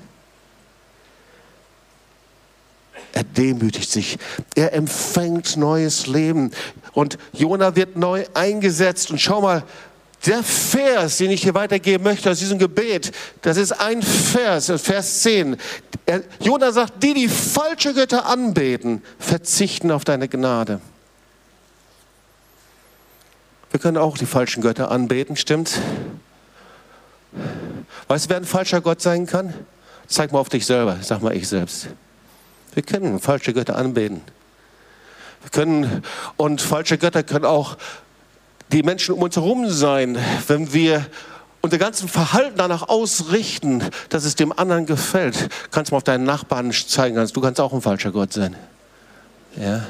Er 3.12 3.22
demütigt 3.22 3.90
sich. 3.90 4.18
Er 4.56 4.72
empfängt 4.72 5.56
neues 5.56 6.06
Leben. 6.06 6.50
Und 6.94 7.16
Jona 7.32 7.76
wird 7.76 7.96
neu 7.96 8.24
eingesetzt. 8.34 9.10
Und 9.10 9.20
schau 9.20 9.40
mal, 9.40 9.62
der 10.26 10.42
Vers, 10.42 11.18
den 11.18 11.30
ich 11.30 11.42
hier 11.42 11.54
weitergeben 11.54 12.04
möchte 12.04 12.30
aus 12.30 12.38
diesem 12.38 12.58
Gebet, 12.58 13.12
das 13.42 13.56
ist 13.56 13.72
ein 13.72 14.02
Vers, 14.02 14.72
Vers 14.80 15.20
10. 15.22 15.56
Jonah 16.40 16.72
sagt, 16.72 17.02
die, 17.02 17.14
die 17.14 17.28
falsche 17.28 17.94
Götter 17.94 18.26
anbeten, 18.26 19.02
verzichten 19.18 19.90
auf 19.90 20.04
deine 20.04 20.28
Gnade. 20.28 20.80
Wir 23.70 23.80
können 23.80 23.96
auch 23.96 24.16
die 24.16 24.26
falschen 24.26 24.62
Götter 24.62 24.90
anbeten, 24.90 25.36
stimmt? 25.36 25.80
Weißt 28.06 28.26
du, 28.26 28.30
wer 28.30 28.36
ein 28.36 28.44
falscher 28.44 28.80
Gott 28.80 29.02
sein 29.02 29.26
kann? 29.26 29.52
Zeig 30.06 30.32
mal 30.32 30.38
auf 30.38 30.48
dich 30.48 30.64
selber, 30.66 30.98
sag 31.02 31.22
mal 31.22 31.36
ich 31.36 31.48
selbst. 31.48 31.88
Wir 32.74 32.82
können 32.82 33.18
falsche 33.18 33.52
Götter 33.52 33.76
anbeten. 33.76 34.20
Wir 35.42 35.50
können, 35.50 36.02
und 36.36 36.60
falsche 36.60 36.98
Götter 36.98 37.22
können 37.22 37.44
auch 37.44 37.76
die 38.72 38.82
Menschen 38.82 39.14
um 39.14 39.22
uns 39.22 39.36
herum 39.36 39.68
sein, 39.70 40.18
wenn 40.46 40.72
wir 40.72 41.06
unser 41.60 41.78
ganzen 41.78 42.08
Verhalten 42.08 42.58
danach 42.58 42.88
ausrichten, 42.88 43.82
dass 44.10 44.24
es 44.24 44.34
dem 44.34 44.52
anderen 44.52 44.84
gefällt. 44.84 45.48
Kannst 45.70 45.90
du 45.90 45.94
mal 45.94 45.98
auf 45.98 46.04
deinen 46.04 46.24
Nachbarn 46.24 46.72
zeigen, 46.72 47.16
du 47.32 47.40
kannst 47.40 47.60
auch 47.60 47.72
ein 47.72 47.80
falscher 47.80 48.12
Gott 48.12 48.32
sein. 48.32 48.54
Ja. 49.56 49.82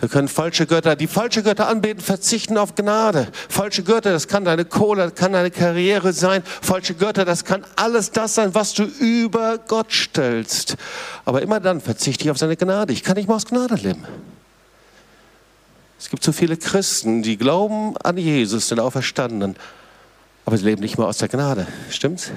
Wir 0.00 0.08
können 0.08 0.28
falsche 0.28 0.66
Götter, 0.66 0.96
die 0.96 1.06
falsche 1.06 1.42
Götter 1.42 1.68
anbeten, 1.68 2.02
verzichten 2.02 2.58
auf 2.58 2.74
Gnade. 2.74 3.28
Falsche 3.48 3.82
Götter, 3.82 4.12
das 4.12 4.28
kann 4.28 4.44
deine 4.44 4.66
Kohle, 4.66 5.04
das 5.04 5.14
kann 5.14 5.32
deine 5.32 5.50
Karriere 5.50 6.12
sein. 6.12 6.42
Falsche 6.44 6.94
Götter, 6.94 7.24
das 7.24 7.44
kann 7.44 7.64
alles 7.76 8.10
das 8.10 8.34
sein, 8.34 8.54
was 8.54 8.74
du 8.74 8.82
über 8.82 9.56
Gott 9.56 9.92
stellst. 9.92 10.76
Aber 11.24 11.40
immer 11.40 11.60
dann 11.60 11.80
verzichte 11.80 12.24
ich 12.24 12.30
auf 12.30 12.36
seine 12.36 12.56
Gnade. 12.56 12.92
Ich 12.92 13.04
kann 13.04 13.16
nicht 13.16 13.28
mehr 13.28 13.36
aus 13.36 13.46
Gnade 13.46 13.76
leben. 13.76 14.04
Es 15.98 16.10
gibt 16.10 16.22
so 16.22 16.32
viele 16.32 16.56
Christen, 16.56 17.22
die 17.22 17.36
glauben 17.36 17.96
an 17.98 18.18
Jesus, 18.18 18.68
den 18.68 18.80
Auferstandenen, 18.80 19.56
aber 20.44 20.58
sie 20.58 20.64
leben 20.64 20.82
nicht 20.82 20.98
mehr 20.98 21.06
aus 21.06 21.18
der 21.18 21.28
Gnade. 21.28 21.66
Stimmt's? 21.90 22.30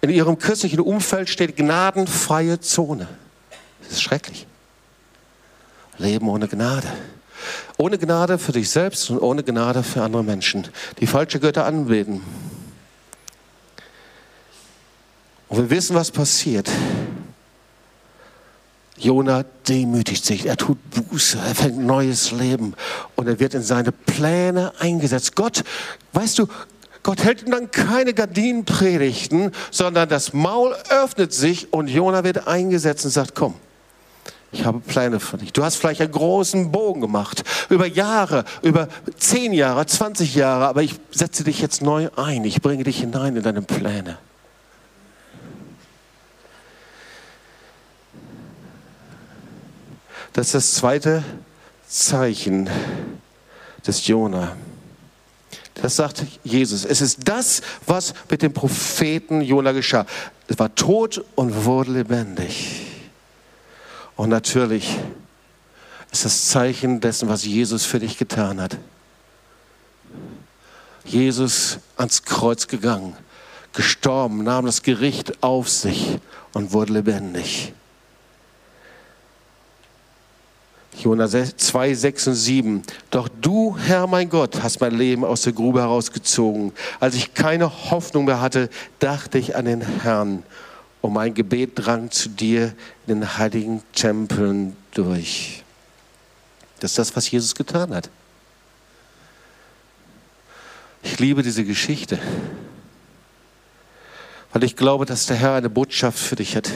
In 0.00 0.10
ihrem 0.10 0.38
christlichen 0.38 0.80
Umfeld 0.80 1.28
steht 1.28 1.56
gnadenfreie 1.56 2.60
Zone. 2.60 3.08
Das 3.82 3.92
ist 3.92 4.02
schrecklich. 4.02 4.46
Leben 5.98 6.28
ohne 6.28 6.46
Gnade. 6.46 6.86
Ohne 7.76 7.98
Gnade 7.98 8.38
für 8.38 8.52
dich 8.52 8.70
selbst 8.70 9.10
und 9.10 9.18
ohne 9.18 9.42
Gnade 9.42 9.82
für 9.82 10.02
andere 10.02 10.22
Menschen, 10.22 10.68
die 11.00 11.06
falsche 11.06 11.40
Götter 11.40 11.64
anbeten. 11.64 12.20
Und 15.48 15.56
wir 15.56 15.70
wissen, 15.70 15.96
was 15.96 16.10
passiert. 16.10 16.70
Jona 18.98 19.44
demütigt 19.68 20.24
sich, 20.24 20.46
er 20.46 20.56
tut 20.56 20.78
Buße, 20.90 21.38
er 21.38 21.54
fängt 21.54 21.78
neues 21.78 22.32
Leben 22.32 22.74
und 23.16 23.28
er 23.28 23.40
wird 23.40 23.54
in 23.54 23.62
seine 23.62 23.92
Pläne 23.92 24.72
eingesetzt. 24.78 25.36
Gott, 25.36 25.64
weißt 26.12 26.38
du, 26.38 26.46
Gott 27.02 27.22
hält 27.24 27.42
ihm 27.42 27.52
dann 27.52 27.70
keine 27.70 28.12
Gardinenpredigten, 28.12 29.52
sondern 29.70 30.08
das 30.08 30.32
Maul 30.32 30.74
öffnet 30.90 31.32
sich 31.32 31.72
und 31.72 31.88
Jona 31.88 32.24
wird 32.24 32.46
eingesetzt 32.46 33.04
und 33.04 33.12
sagt, 33.12 33.34
komm, 33.34 33.54
ich 34.50 34.64
habe 34.64 34.80
Pläne 34.80 35.20
für 35.20 35.36
dich. 35.36 35.52
Du 35.52 35.62
hast 35.62 35.76
vielleicht 35.76 36.00
einen 36.00 36.12
großen 36.12 36.72
Bogen 36.72 37.00
gemacht, 37.00 37.44
über 37.68 37.86
Jahre, 37.86 38.44
über 38.62 38.88
zehn 39.16 39.52
Jahre, 39.52 39.84
20 39.86 40.34
Jahre, 40.34 40.66
aber 40.66 40.82
ich 40.82 40.94
setze 41.10 41.44
dich 41.44 41.60
jetzt 41.60 41.82
neu 41.82 42.08
ein. 42.16 42.44
Ich 42.44 42.62
bringe 42.62 42.84
dich 42.84 43.00
hinein 43.00 43.36
in 43.36 43.42
deine 43.42 43.62
Pläne. 43.62 44.18
Das 50.32 50.48
ist 50.48 50.54
das 50.54 50.74
zweite 50.74 51.24
Zeichen 51.88 52.68
des 53.86 54.06
Jona. 54.06 54.56
Das 55.74 55.96
sagt 55.96 56.24
Jesus. 56.44 56.84
Es 56.84 57.00
ist 57.00 57.20
das, 57.24 57.62
was 57.86 58.14
mit 58.30 58.42
dem 58.42 58.52
Propheten 58.52 59.40
Jona 59.40 59.72
geschah. 59.72 60.06
Es 60.48 60.58
war 60.58 60.74
tot 60.74 61.24
und 61.34 61.64
wurde 61.64 61.92
lebendig. 61.92 62.86
Und 64.16 64.30
natürlich 64.30 64.98
ist 66.10 66.24
das 66.24 66.46
Zeichen 66.48 67.00
dessen, 67.00 67.28
was 67.28 67.44
Jesus 67.44 67.84
für 67.84 68.00
dich 68.00 68.18
getan 68.18 68.60
hat. 68.60 68.76
Jesus 71.04 71.78
ans 71.96 72.24
Kreuz 72.24 72.66
gegangen, 72.66 73.16
gestorben, 73.72 74.42
nahm 74.42 74.66
das 74.66 74.82
Gericht 74.82 75.42
auf 75.42 75.68
sich 75.68 76.18
und 76.52 76.72
wurde 76.72 76.94
lebendig. 76.94 77.72
Jona 81.02 81.28
2, 81.28 81.94
6 81.94 82.26
und 82.28 82.34
7. 82.34 82.82
Doch 83.10 83.28
du, 83.28 83.76
Herr 83.78 84.06
mein 84.06 84.28
Gott, 84.28 84.62
hast 84.62 84.80
mein 84.80 84.96
Leben 84.96 85.24
aus 85.24 85.42
der 85.42 85.52
Grube 85.52 85.80
herausgezogen. 85.80 86.72
Als 86.98 87.14
ich 87.14 87.34
keine 87.34 87.90
Hoffnung 87.90 88.24
mehr 88.24 88.40
hatte, 88.40 88.68
dachte 88.98 89.38
ich 89.38 89.54
an 89.54 89.66
den 89.66 89.80
Herrn 89.80 90.42
und 91.00 91.12
mein 91.12 91.34
Gebet 91.34 91.72
drang 91.74 92.10
zu 92.10 92.28
dir 92.28 92.74
in 93.06 93.20
den 93.20 93.38
heiligen 93.38 93.82
Tempeln 93.92 94.76
durch. 94.92 95.62
Das 96.80 96.92
ist 96.92 96.98
das, 96.98 97.16
was 97.16 97.30
Jesus 97.30 97.54
getan 97.54 97.94
hat. 97.94 98.10
Ich 101.02 101.18
liebe 101.20 101.42
diese 101.42 101.64
Geschichte, 101.64 102.18
weil 104.52 104.64
ich 104.64 104.74
glaube, 104.74 105.06
dass 105.06 105.26
der 105.26 105.36
Herr 105.36 105.54
eine 105.54 105.70
Botschaft 105.70 106.18
für 106.18 106.36
dich 106.36 106.56
hat 106.56 106.70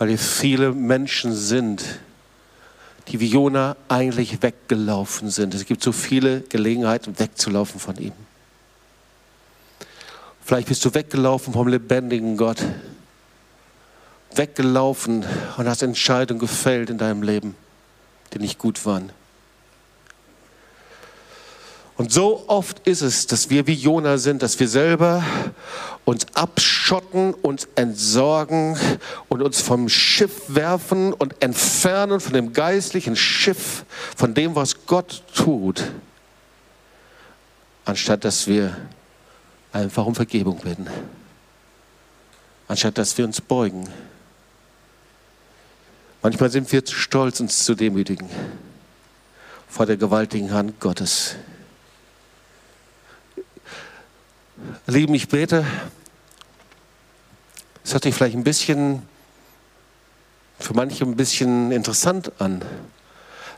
weil 0.00 0.08
hier 0.08 0.18
viele 0.18 0.72
Menschen 0.72 1.34
sind, 1.34 1.84
die 3.08 3.20
wie 3.20 3.26
Jona 3.26 3.76
eigentlich 3.86 4.42
weggelaufen 4.42 5.28
sind. 5.28 5.52
Es 5.52 5.66
gibt 5.66 5.82
so 5.82 5.92
viele 5.92 6.40
Gelegenheiten, 6.40 7.18
wegzulaufen 7.18 7.78
von 7.78 7.98
ihm. 7.98 8.14
Vielleicht 10.42 10.68
bist 10.68 10.82
du 10.86 10.94
weggelaufen 10.94 11.52
vom 11.52 11.68
lebendigen 11.68 12.38
Gott. 12.38 12.64
Weggelaufen 14.34 15.26
und 15.58 15.68
hast 15.68 15.82
Entscheidungen 15.82 16.40
gefällt 16.40 16.88
in 16.88 16.96
deinem 16.96 17.22
Leben, 17.22 17.54
die 18.32 18.38
nicht 18.38 18.58
gut 18.58 18.86
waren. 18.86 19.12
Und 22.00 22.10
so 22.10 22.44
oft 22.46 22.78
ist 22.88 23.02
es, 23.02 23.26
dass 23.26 23.50
wir 23.50 23.66
wie 23.66 23.74
Jona 23.74 24.16
sind, 24.16 24.40
dass 24.40 24.58
wir 24.58 24.68
selber 24.68 25.22
uns 26.06 26.26
abschotten, 26.32 27.34
uns 27.34 27.68
entsorgen 27.74 28.78
und 29.28 29.42
uns 29.42 29.60
vom 29.60 29.86
Schiff 29.90 30.44
werfen 30.48 31.12
und 31.12 31.42
entfernen 31.42 32.18
von 32.20 32.32
dem 32.32 32.54
geistlichen 32.54 33.16
Schiff, 33.16 33.84
von 34.16 34.32
dem, 34.32 34.54
was 34.54 34.86
Gott 34.86 35.22
tut, 35.34 35.84
anstatt 37.84 38.24
dass 38.24 38.46
wir 38.46 38.74
einfach 39.70 40.06
um 40.06 40.14
Vergebung 40.14 40.56
bitten, 40.60 40.86
anstatt 42.66 42.96
dass 42.96 43.18
wir 43.18 43.26
uns 43.26 43.42
beugen. 43.42 43.90
Manchmal 46.22 46.50
sind 46.50 46.72
wir 46.72 46.82
zu 46.82 46.94
stolz, 46.94 47.40
uns 47.40 47.62
zu 47.62 47.74
demütigen 47.74 48.30
vor 49.68 49.84
der 49.84 49.98
gewaltigen 49.98 50.50
Hand 50.50 50.80
Gottes. 50.80 51.36
Lieben, 54.86 55.14
ich 55.14 55.28
bete, 55.28 55.64
es 57.84 57.92
hört 57.92 58.04
sich 58.04 58.14
vielleicht 58.14 58.36
ein 58.36 58.44
bisschen, 58.44 59.02
für 60.58 60.74
manche 60.74 61.04
ein 61.04 61.16
bisschen 61.16 61.72
interessant 61.72 62.32
an. 62.38 62.62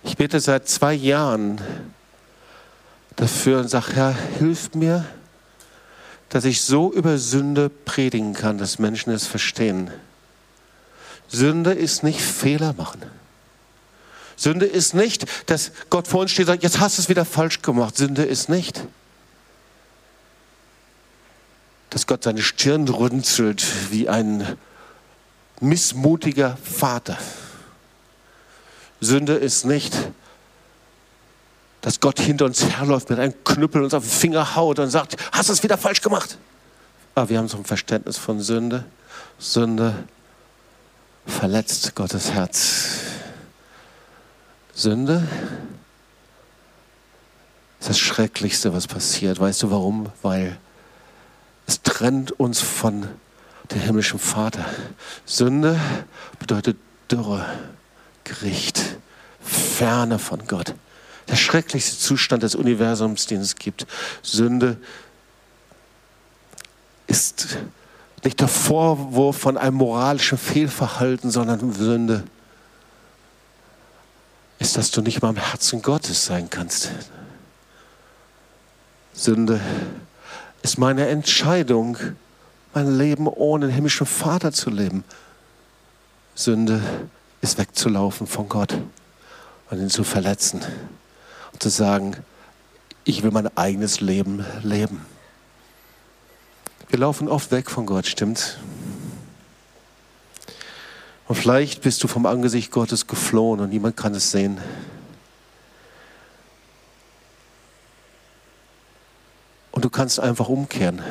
Ich 0.04 0.16
bete 0.16 0.40
seit 0.40 0.68
zwei 0.68 0.94
Jahren 0.94 1.60
dafür 3.16 3.60
und 3.60 3.68
sage, 3.68 3.94
Herr, 3.94 4.16
hilf 4.38 4.74
mir, 4.74 5.04
dass 6.28 6.44
ich 6.44 6.62
so 6.62 6.92
über 6.92 7.18
Sünde 7.18 7.68
predigen 7.68 8.32
kann, 8.32 8.58
dass 8.58 8.78
Menschen 8.78 9.12
es 9.12 9.26
verstehen. 9.26 9.90
Sünde 11.28 11.72
ist 11.72 12.02
nicht 12.02 12.20
Fehler 12.20 12.72
machen. 12.72 13.02
Sünde 14.36 14.66
ist 14.66 14.94
nicht, 14.94 15.26
dass 15.46 15.72
Gott 15.90 16.08
vor 16.08 16.20
uns 16.22 16.30
steht 16.30 16.46
und 16.46 16.52
sagt, 16.52 16.62
jetzt 16.62 16.80
hast 16.80 16.98
du 16.98 17.02
es 17.02 17.08
wieder 17.08 17.24
falsch 17.24 17.62
gemacht. 17.62 17.96
Sünde 17.96 18.22
ist 18.22 18.48
nicht, 18.48 18.82
dass 21.92 22.06
Gott 22.06 22.24
seine 22.24 22.40
Stirn 22.40 22.88
runzelt 22.88 23.62
wie 23.90 24.08
ein 24.08 24.56
missmutiger 25.60 26.56
Vater. 26.62 27.18
Sünde 29.00 29.34
ist 29.34 29.66
nicht, 29.66 29.94
dass 31.82 32.00
Gott 32.00 32.18
hinter 32.18 32.46
uns 32.46 32.64
herläuft 32.64 33.10
mit 33.10 33.18
einem 33.18 33.34
Knüppel 33.44 33.82
uns 33.82 33.92
auf 33.92 34.04
den 34.04 34.10
Finger 34.10 34.56
haut 34.56 34.78
und 34.78 34.88
sagt, 34.88 35.16
hast 35.32 35.50
du 35.50 35.52
es 35.52 35.62
wieder 35.62 35.76
falsch 35.76 36.00
gemacht. 36.00 36.38
Aber 37.14 37.28
wir 37.28 37.36
haben 37.36 37.48
so 37.48 37.58
ein 37.58 37.64
Verständnis 37.64 38.16
von 38.16 38.40
Sünde. 38.40 38.84
Sünde 39.38 40.04
verletzt 41.26 41.94
Gottes 41.94 42.30
Herz. 42.32 43.00
Sünde 44.74 45.28
ist 47.80 47.90
das 47.90 47.98
Schrecklichste, 47.98 48.72
was 48.72 48.86
passiert. 48.86 49.38
Weißt 49.38 49.62
du 49.62 49.70
warum? 49.70 50.06
Weil 50.22 50.56
es 51.66 51.82
trennt 51.82 52.32
uns 52.32 52.60
von 52.60 53.08
dem 53.70 53.80
himmlischen 53.80 54.18
Vater. 54.18 54.64
Sünde 55.24 55.78
bedeutet 56.38 56.76
Dürre, 57.10 57.44
Gericht, 58.24 58.96
Ferne 59.40 60.18
von 60.18 60.46
Gott. 60.46 60.74
Der 61.28 61.36
schrecklichste 61.36 61.98
Zustand 61.98 62.42
des 62.42 62.54
Universums, 62.54 63.26
den 63.26 63.40
es 63.40 63.56
gibt. 63.56 63.86
Sünde 64.22 64.76
ist 67.06 67.58
nicht 68.24 68.40
der 68.40 68.48
Vorwurf 68.48 69.38
von 69.38 69.56
einem 69.56 69.76
moralischen 69.76 70.38
Fehlverhalten, 70.38 71.30
sondern 71.30 71.72
Sünde 71.72 72.24
ist, 74.58 74.76
dass 74.76 74.90
du 74.90 75.00
nicht 75.00 75.22
mal 75.22 75.30
im 75.30 75.36
Herzen 75.36 75.82
Gottes 75.82 76.24
sein 76.24 76.48
kannst. 76.48 76.90
Sünde 79.12 79.54
ist 79.54 80.11
meine 80.78 81.08
Entscheidung, 81.08 81.98
mein 82.74 82.96
Leben 82.96 83.26
ohne 83.26 83.66
den 83.66 83.74
himmlischen 83.74 84.06
Vater 84.06 84.52
zu 84.52 84.70
leben. 84.70 85.04
Sünde 86.34 86.80
ist 87.40 87.58
wegzulaufen 87.58 88.26
von 88.26 88.48
Gott 88.48 88.78
und 89.70 89.78
ihn 89.78 89.90
zu 89.90 90.04
verletzen 90.04 90.60
und 91.52 91.62
zu 91.62 91.68
sagen, 91.68 92.16
ich 93.04 93.22
will 93.22 93.32
mein 93.32 93.54
eigenes 93.56 94.00
Leben 94.00 94.44
leben. 94.62 95.04
Wir 96.88 96.98
laufen 96.98 97.28
oft 97.28 97.50
weg 97.50 97.70
von 97.70 97.86
Gott, 97.86 98.06
stimmt's? 98.06 98.58
Und 101.26 101.36
vielleicht 101.36 101.82
bist 101.82 102.02
du 102.04 102.08
vom 102.08 102.26
Angesicht 102.26 102.70
Gottes 102.70 103.06
geflohen 103.06 103.60
und 103.60 103.70
niemand 103.70 103.96
kann 103.96 104.14
es 104.14 104.30
sehen. 104.30 104.58
Und 109.82 109.86
du 109.86 109.90
kannst 109.90 110.20
einfach 110.20 110.48
umkehren. 110.48 111.02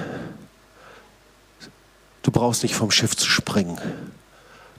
Du 2.23 2.31
brauchst 2.31 2.63
nicht 2.63 2.73
vom 2.73 2.89
Schiff 2.89 3.17
zu 3.17 3.29
springen. 3.29 3.77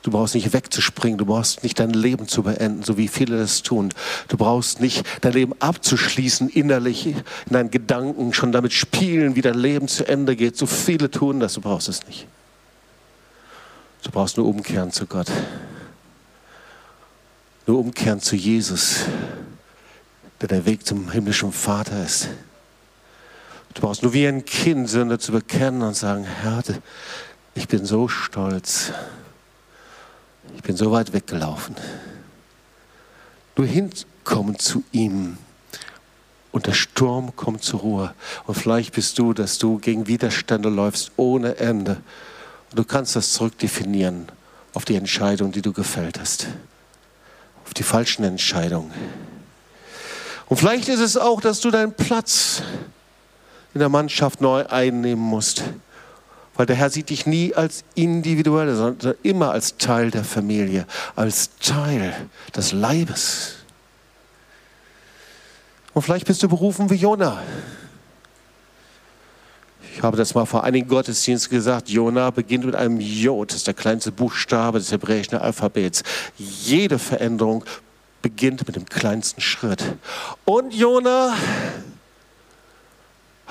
Du 0.01 0.11
brauchst 0.11 0.35
nicht 0.35 0.55
wegzuspringen, 0.55 1.19
du 1.19 1.27
brauchst 1.27 1.63
nicht 1.63 1.79
dein 1.79 1.91
Leben 1.91 2.27
zu 2.27 2.43
beenden, 2.43 2.85
so 2.85 2.97
wie 2.97 3.07
viele 3.07 3.37
das 3.37 3.61
tun. 3.61 3.93
Du 4.29 4.39
brauchst 4.39 4.81
nicht 4.81 5.05
dein 5.21 5.35
Leben 5.35 5.53
abzuschließen 5.59 6.49
innerlich 6.49 7.09
in 7.09 7.23
deinen 7.51 7.71
Gedanken, 7.71 8.33
schon 8.33 8.51
damit 8.51 8.73
spielen, 8.73 9.37
wie 9.37 9.43
dein 9.43 9.59
Leben 9.59 9.89
zu 9.89 10.09
Ende 10.09 10.37
geht. 10.37 10.57
So 10.57 10.65
viele 10.65 11.11
tun 11.11 11.39
das, 11.39 11.53
du 11.53 11.61
brauchst 11.61 11.91
es 11.91 12.07
nicht. 12.07 12.27
Du 14.05 14.11
brauchst 14.11 14.39
nur 14.39 14.47
umkehren 14.47 14.91
zu 14.91 15.05
Gott. 15.05 15.31
Nur 17.67 17.79
umkehren 17.79 18.21
zu 18.21 18.37
Jesus, 18.37 19.01
der 20.41 20.49
der 20.49 20.65
Weg 20.65 20.87
zum 20.87 21.11
himmlischen 21.11 21.53
Vater 21.53 22.03
ist. 22.03 22.31
Du 23.75 23.81
brauchst 23.81 24.03
nur 24.03 24.13
wie 24.13 24.27
ein 24.27 24.45
Kind 24.45 24.89
Sünde 24.89 25.19
zu 25.19 25.33
bekennen 25.33 25.83
und 25.83 25.95
sagen, 25.95 26.25
Herr, 26.25 26.63
ich 27.55 27.69
bin 27.69 27.85
so 27.85 28.09
stolz 28.09 28.93
ich 30.63 30.63
bin 30.63 30.77
so 30.77 30.93
weit 30.93 31.13
weggelaufen. 31.13 31.77
Nur 33.57 33.67
hinkommen 33.67 34.59
zu 34.59 34.85
ihm 34.93 35.37
und 36.53 36.67
der 36.67 36.73
Sturm 36.73 37.35
kommt 37.37 37.65
zur 37.65 37.81
Ruhe. 37.81 38.15
Und 38.47 38.55
vielleicht 38.55 38.95
bist 38.95 39.19
du, 39.19 39.33
dass 39.33 39.59
du 39.59 39.79
gegen 39.79 40.07
Widerstände 40.07 40.69
läufst 40.69 41.13
ohne 41.17 41.57
Ende. 41.57 42.01
Und 42.71 42.79
du 42.79 42.85
kannst 42.85 43.17
das 43.17 43.33
zurückdefinieren 43.33 44.31
auf 44.75 44.85
die 44.85 44.95
Entscheidung, 44.95 45.53
die 45.53 45.63
du 45.63 45.73
gefällt 45.73 46.21
hast. 46.21 46.47
Auf 47.65 47.75
die 47.75 47.83
falschen 47.83 48.25
Entscheidungen. 48.25 48.93
Und 50.47 50.59
vielleicht 50.59 50.89
ist 50.89 51.01
es 51.01 51.17
auch, 51.17 51.41
dass 51.41 51.61
du 51.61 51.71
deinen 51.71 51.95
Platz 51.95 52.63
in 53.75 53.81
der 53.81 53.89
Mannschaft 53.89 54.41
neu 54.41 54.67
einnehmen 54.67 55.23
musst. 55.23 55.65
Weil 56.55 56.67
der 56.67 56.77
Herr 56.77 56.91
sieht 56.91 57.09
dich 57.11 57.27
nie 57.27 57.55
als 57.55 57.85
Individuelle, 57.95 58.77
sondern 58.77 59.15
immer 59.23 59.53
als 59.53 59.79
Teil 59.79 60.11
der 60.11 60.25
Familie, 60.25 60.87
als 61.17 61.57
Teil 61.59 62.15
des 62.55 62.73
Leibes. 62.73 63.55
Und 65.95 66.03
vielleicht 66.03 66.27
bist 66.27 66.43
du 66.43 66.49
berufen 66.49 66.91
wie 66.91 66.97
Jona. 66.97 67.43
Ich 69.95 70.03
habe 70.03 70.17
das 70.17 70.35
mal 70.35 70.47
vor 70.47 70.65
einigen 70.65 70.89
Gottesdiensten 70.89 71.51
gesagt. 71.51 71.89
Jona 71.89 72.31
beginnt 72.31 72.65
mit 72.65 72.75
einem 72.75 72.99
J, 72.99 73.49
das 73.49 73.59
ist 73.59 73.67
der 73.67 73.75
kleinste 73.75 74.11
Buchstabe 74.11 74.79
des 74.79 74.91
hebräischen 74.91 75.39
Alphabets. 75.39 76.03
Jede 76.39 76.99
Veränderung 76.99 77.65
beginnt 78.23 78.67
mit 78.67 78.77
dem 78.77 78.87
kleinsten 78.87 79.41
Schritt. 79.41 79.85
Und 80.45 80.73
Jona 80.73 81.35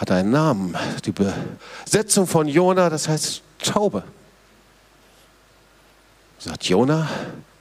hat 0.01 0.09
einen 0.09 0.31
Namen. 0.31 0.75
Die 1.05 1.13
Besetzung 1.85 2.25
von 2.25 2.47
Jona, 2.47 2.89
das 2.89 3.07
heißt 3.07 3.43
Taube. 3.59 4.03
Sagt 6.39 6.65
Jona 6.65 7.07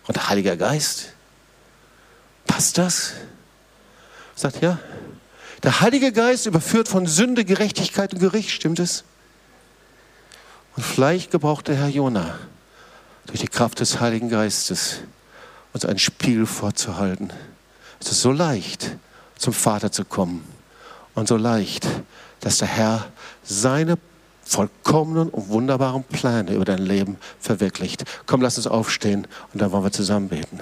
und 0.07 0.29
Heiliger 0.29 0.57
Geist. 0.57 1.13
Passt 2.47 2.79
das? 2.79 3.13
Sagt 4.35 4.63
ja. 4.63 4.79
Der 5.63 5.83
Heilige 5.83 6.13
Geist 6.13 6.47
überführt 6.47 6.89
von 6.89 7.07
Sünde, 7.07 7.45
Gerechtigkeit 7.45 8.15
und 8.15 8.21
Gericht, 8.21 8.51
stimmt 8.51 8.79
es? 8.79 9.05
Und 10.77 10.83
vielleicht 10.83 11.31
gebraucht 11.31 11.69
der 11.69 11.77
Herr 11.77 11.89
Jona 11.89 12.39
durch 13.27 13.41
die 13.41 13.49
Kraft 13.49 13.81
des 13.81 14.01
Heiligen 14.01 14.31
Geistes 14.31 15.01
uns 15.75 15.85
ein 15.85 15.99
Spiel 15.99 16.47
vorzuhalten. 16.47 17.31
Es 18.01 18.11
ist 18.11 18.23
so 18.23 18.33
leicht, 18.33 18.97
zum 19.37 19.53
Vater 19.53 19.93
zu 19.93 20.07
kommen 20.07 20.43
und 21.15 21.29
so 21.29 21.37
leicht, 21.37 21.87
dass 22.41 22.59
der 22.59 22.69
Herr 22.69 23.07
seine 23.43 23.97
vollkommenen 24.45 25.29
und 25.29 25.49
wunderbaren 25.49 26.03
Pläne 26.05 26.55
über 26.55 26.65
dein 26.65 26.79
Leben 26.79 27.19
verwirklicht. 27.39 28.05
Komm, 28.27 28.43
lass 28.43 28.57
uns 28.57 28.67
aufstehen 28.67 29.27
und 29.53 29.63
dann 29.63 29.71
wollen 29.71 29.85
wir 29.85 29.93
zusammen 29.93 30.29
beten. 30.29 30.61